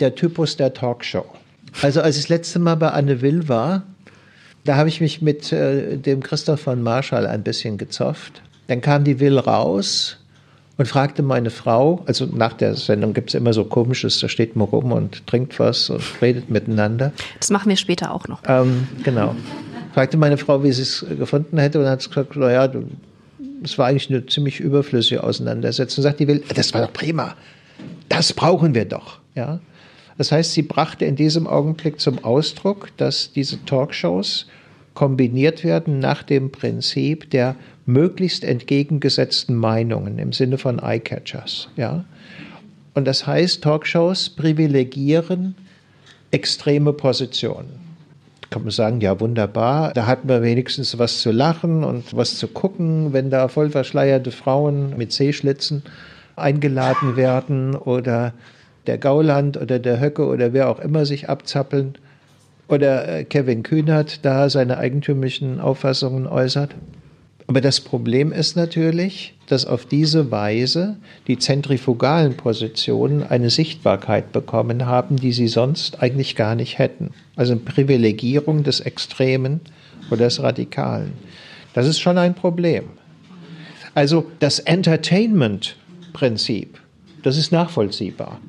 [0.00, 1.26] der Typus der Talkshow.
[1.82, 3.82] Also als ich das letzte Mal bei Anne Will war,
[4.68, 8.42] da habe ich mich mit äh, dem Christoph von Marschall ein bisschen gezofft.
[8.66, 10.18] Dann kam die Will raus
[10.76, 14.56] und fragte meine Frau, also nach der Sendung gibt es immer so komisches, da steht
[14.56, 17.12] man rum und trinkt was und redet miteinander.
[17.40, 18.42] Das machen wir später auch noch.
[18.46, 19.34] Ähm, genau.
[19.94, 22.70] Fragte meine Frau, wie sie es gefunden hätte und hat gesagt, naja,
[23.64, 26.02] es war eigentlich eine ziemlich überflüssige Auseinandersetzung.
[26.02, 27.36] Sagt die Will, das war doch prima.
[28.10, 29.18] Das brauchen wir doch.
[29.34, 29.60] Ja.
[30.18, 34.46] Das heißt, sie brachte in diesem Augenblick zum Ausdruck, dass diese Talkshows
[34.94, 37.54] kombiniert werden nach dem Prinzip der
[37.86, 41.68] möglichst entgegengesetzten Meinungen im Sinne von Eyecatchers.
[41.76, 42.04] Ja?
[42.94, 45.54] Und das heißt, Talkshows privilegieren
[46.32, 47.78] extreme Positionen.
[48.40, 52.36] Da kann man sagen, ja wunderbar, da hat man wenigstens was zu lachen und was
[52.36, 55.84] zu gucken, wenn da voll verschleierte Frauen mit Seeschlitzen
[56.34, 58.34] eingeladen werden oder
[58.88, 61.94] der Gauland oder der Höcke oder wer auch immer sich abzappeln
[62.66, 66.74] oder äh, Kevin Kühnert da seine eigentümlichen Auffassungen äußert.
[67.46, 70.96] Aber das Problem ist natürlich, dass auf diese Weise
[71.26, 77.12] die zentrifugalen Positionen eine Sichtbarkeit bekommen haben, die sie sonst eigentlich gar nicht hätten.
[77.36, 79.62] Also eine Privilegierung des Extremen
[80.10, 81.14] oder des Radikalen.
[81.72, 82.84] Das ist schon ein Problem.
[83.94, 86.78] Also das Entertainment-Prinzip,
[87.22, 88.42] das ist nachvollziehbar.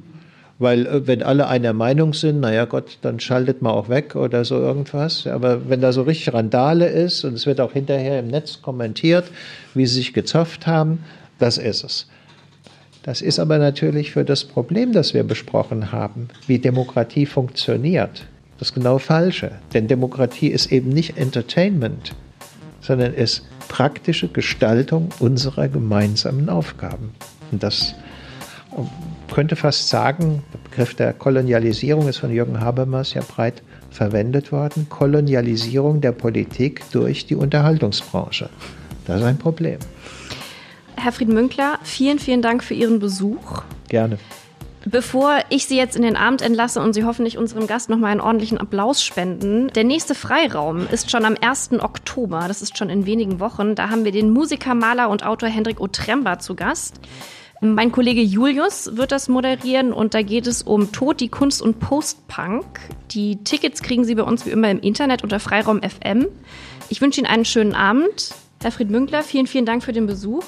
[0.60, 4.45] Weil äh, wenn alle einer Meinung sind, naja Gott, dann schaltet man auch weg oder
[4.45, 5.26] so irgendwas.
[5.26, 9.26] Aber wenn da so richtig Randale ist und es wird auch hinterher im Netz kommentiert,
[9.73, 11.03] wie sie sich gezopft haben,
[11.40, 12.07] das ist es.
[13.03, 18.27] Das ist aber natürlich für das Problem, das wir besprochen haben, wie Demokratie funktioniert,
[18.60, 19.52] das genau Falsche.
[19.73, 22.14] Denn Demokratie ist eben nicht Entertainment,
[22.81, 27.11] sondern ist praktische Gestaltung unserer gemeinsamen Aufgaben.
[27.52, 27.95] Und das
[29.31, 33.61] könnte fast sagen, der Begriff der Kolonialisierung ist von Jürgen Habermas ja breit
[33.91, 34.88] verwendet worden.
[34.89, 38.49] Kolonialisierung der Politik durch die Unterhaltungsbranche.
[39.06, 39.80] Das ist ein Problem.
[40.95, 43.64] Herr Frieden-Münkler, vielen, vielen Dank für Ihren Besuch.
[43.88, 44.19] Gerne.
[44.85, 48.22] Bevor ich Sie jetzt in den Abend entlasse und Sie hoffentlich unserem Gast nochmal einen
[48.22, 51.72] ordentlichen Applaus spenden, der nächste Freiraum ist schon am 1.
[51.80, 53.76] Oktober, das ist schon in wenigen Wochen.
[53.76, 56.99] Da haben wir den Musiker, Maler und Autor Hendrik Otremba zu Gast.
[57.61, 61.81] Mein Kollege Julius wird das moderieren und da geht es um Tod, die Kunst und
[61.81, 62.80] Post-Punk.
[63.11, 66.27] Die Tickets kriegen Sie bei uns wie immer im Internet unter Freiraum FM.
[66.88, 68.34] Ich wünsche Ihnen einen schönen Abend.
[68.61, 70.45] Herr Fried Münkler, vielen, vielen Dank für den Besuch.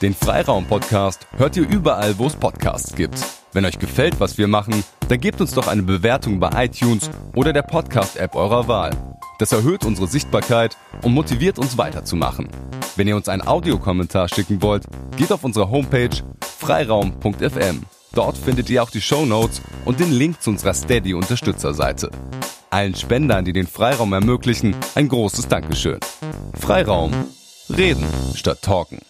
[0.00, 3.18] Den Freiraum-Podcast hört ihr überall, wo es Podcasts gibt.
[3.52, 7.52] Wenn euch gefällt, was wir machen, dann gebt uns doch eine Bewertung bei iTunes oder
[7.52, 8.96] der Podcast-App eurer Wahl.
[9.40, 12.48] Das erhöht unsere Sichtbarkeit und motiviert uns weiterzumachen.
[12.94, 14.84] Wenn ihr uns einen Audiokommentar schicken wollt,
[15.16, 16.10] geht auf unsere Homepage
[16.58, 17.82] freiraum.fm.
[18.12, 22.10] Dort findet ihr auch die Show Notes und den Link zu unserer Steady-Unterstützerseite.
[22.70, 25.98] Allen Spendern, die den Freiraum ermöglichen, ein großes Dankeschön.
[26.54, 27.12] Freiraum.
[27.68, 29.00] Reden statt Talken.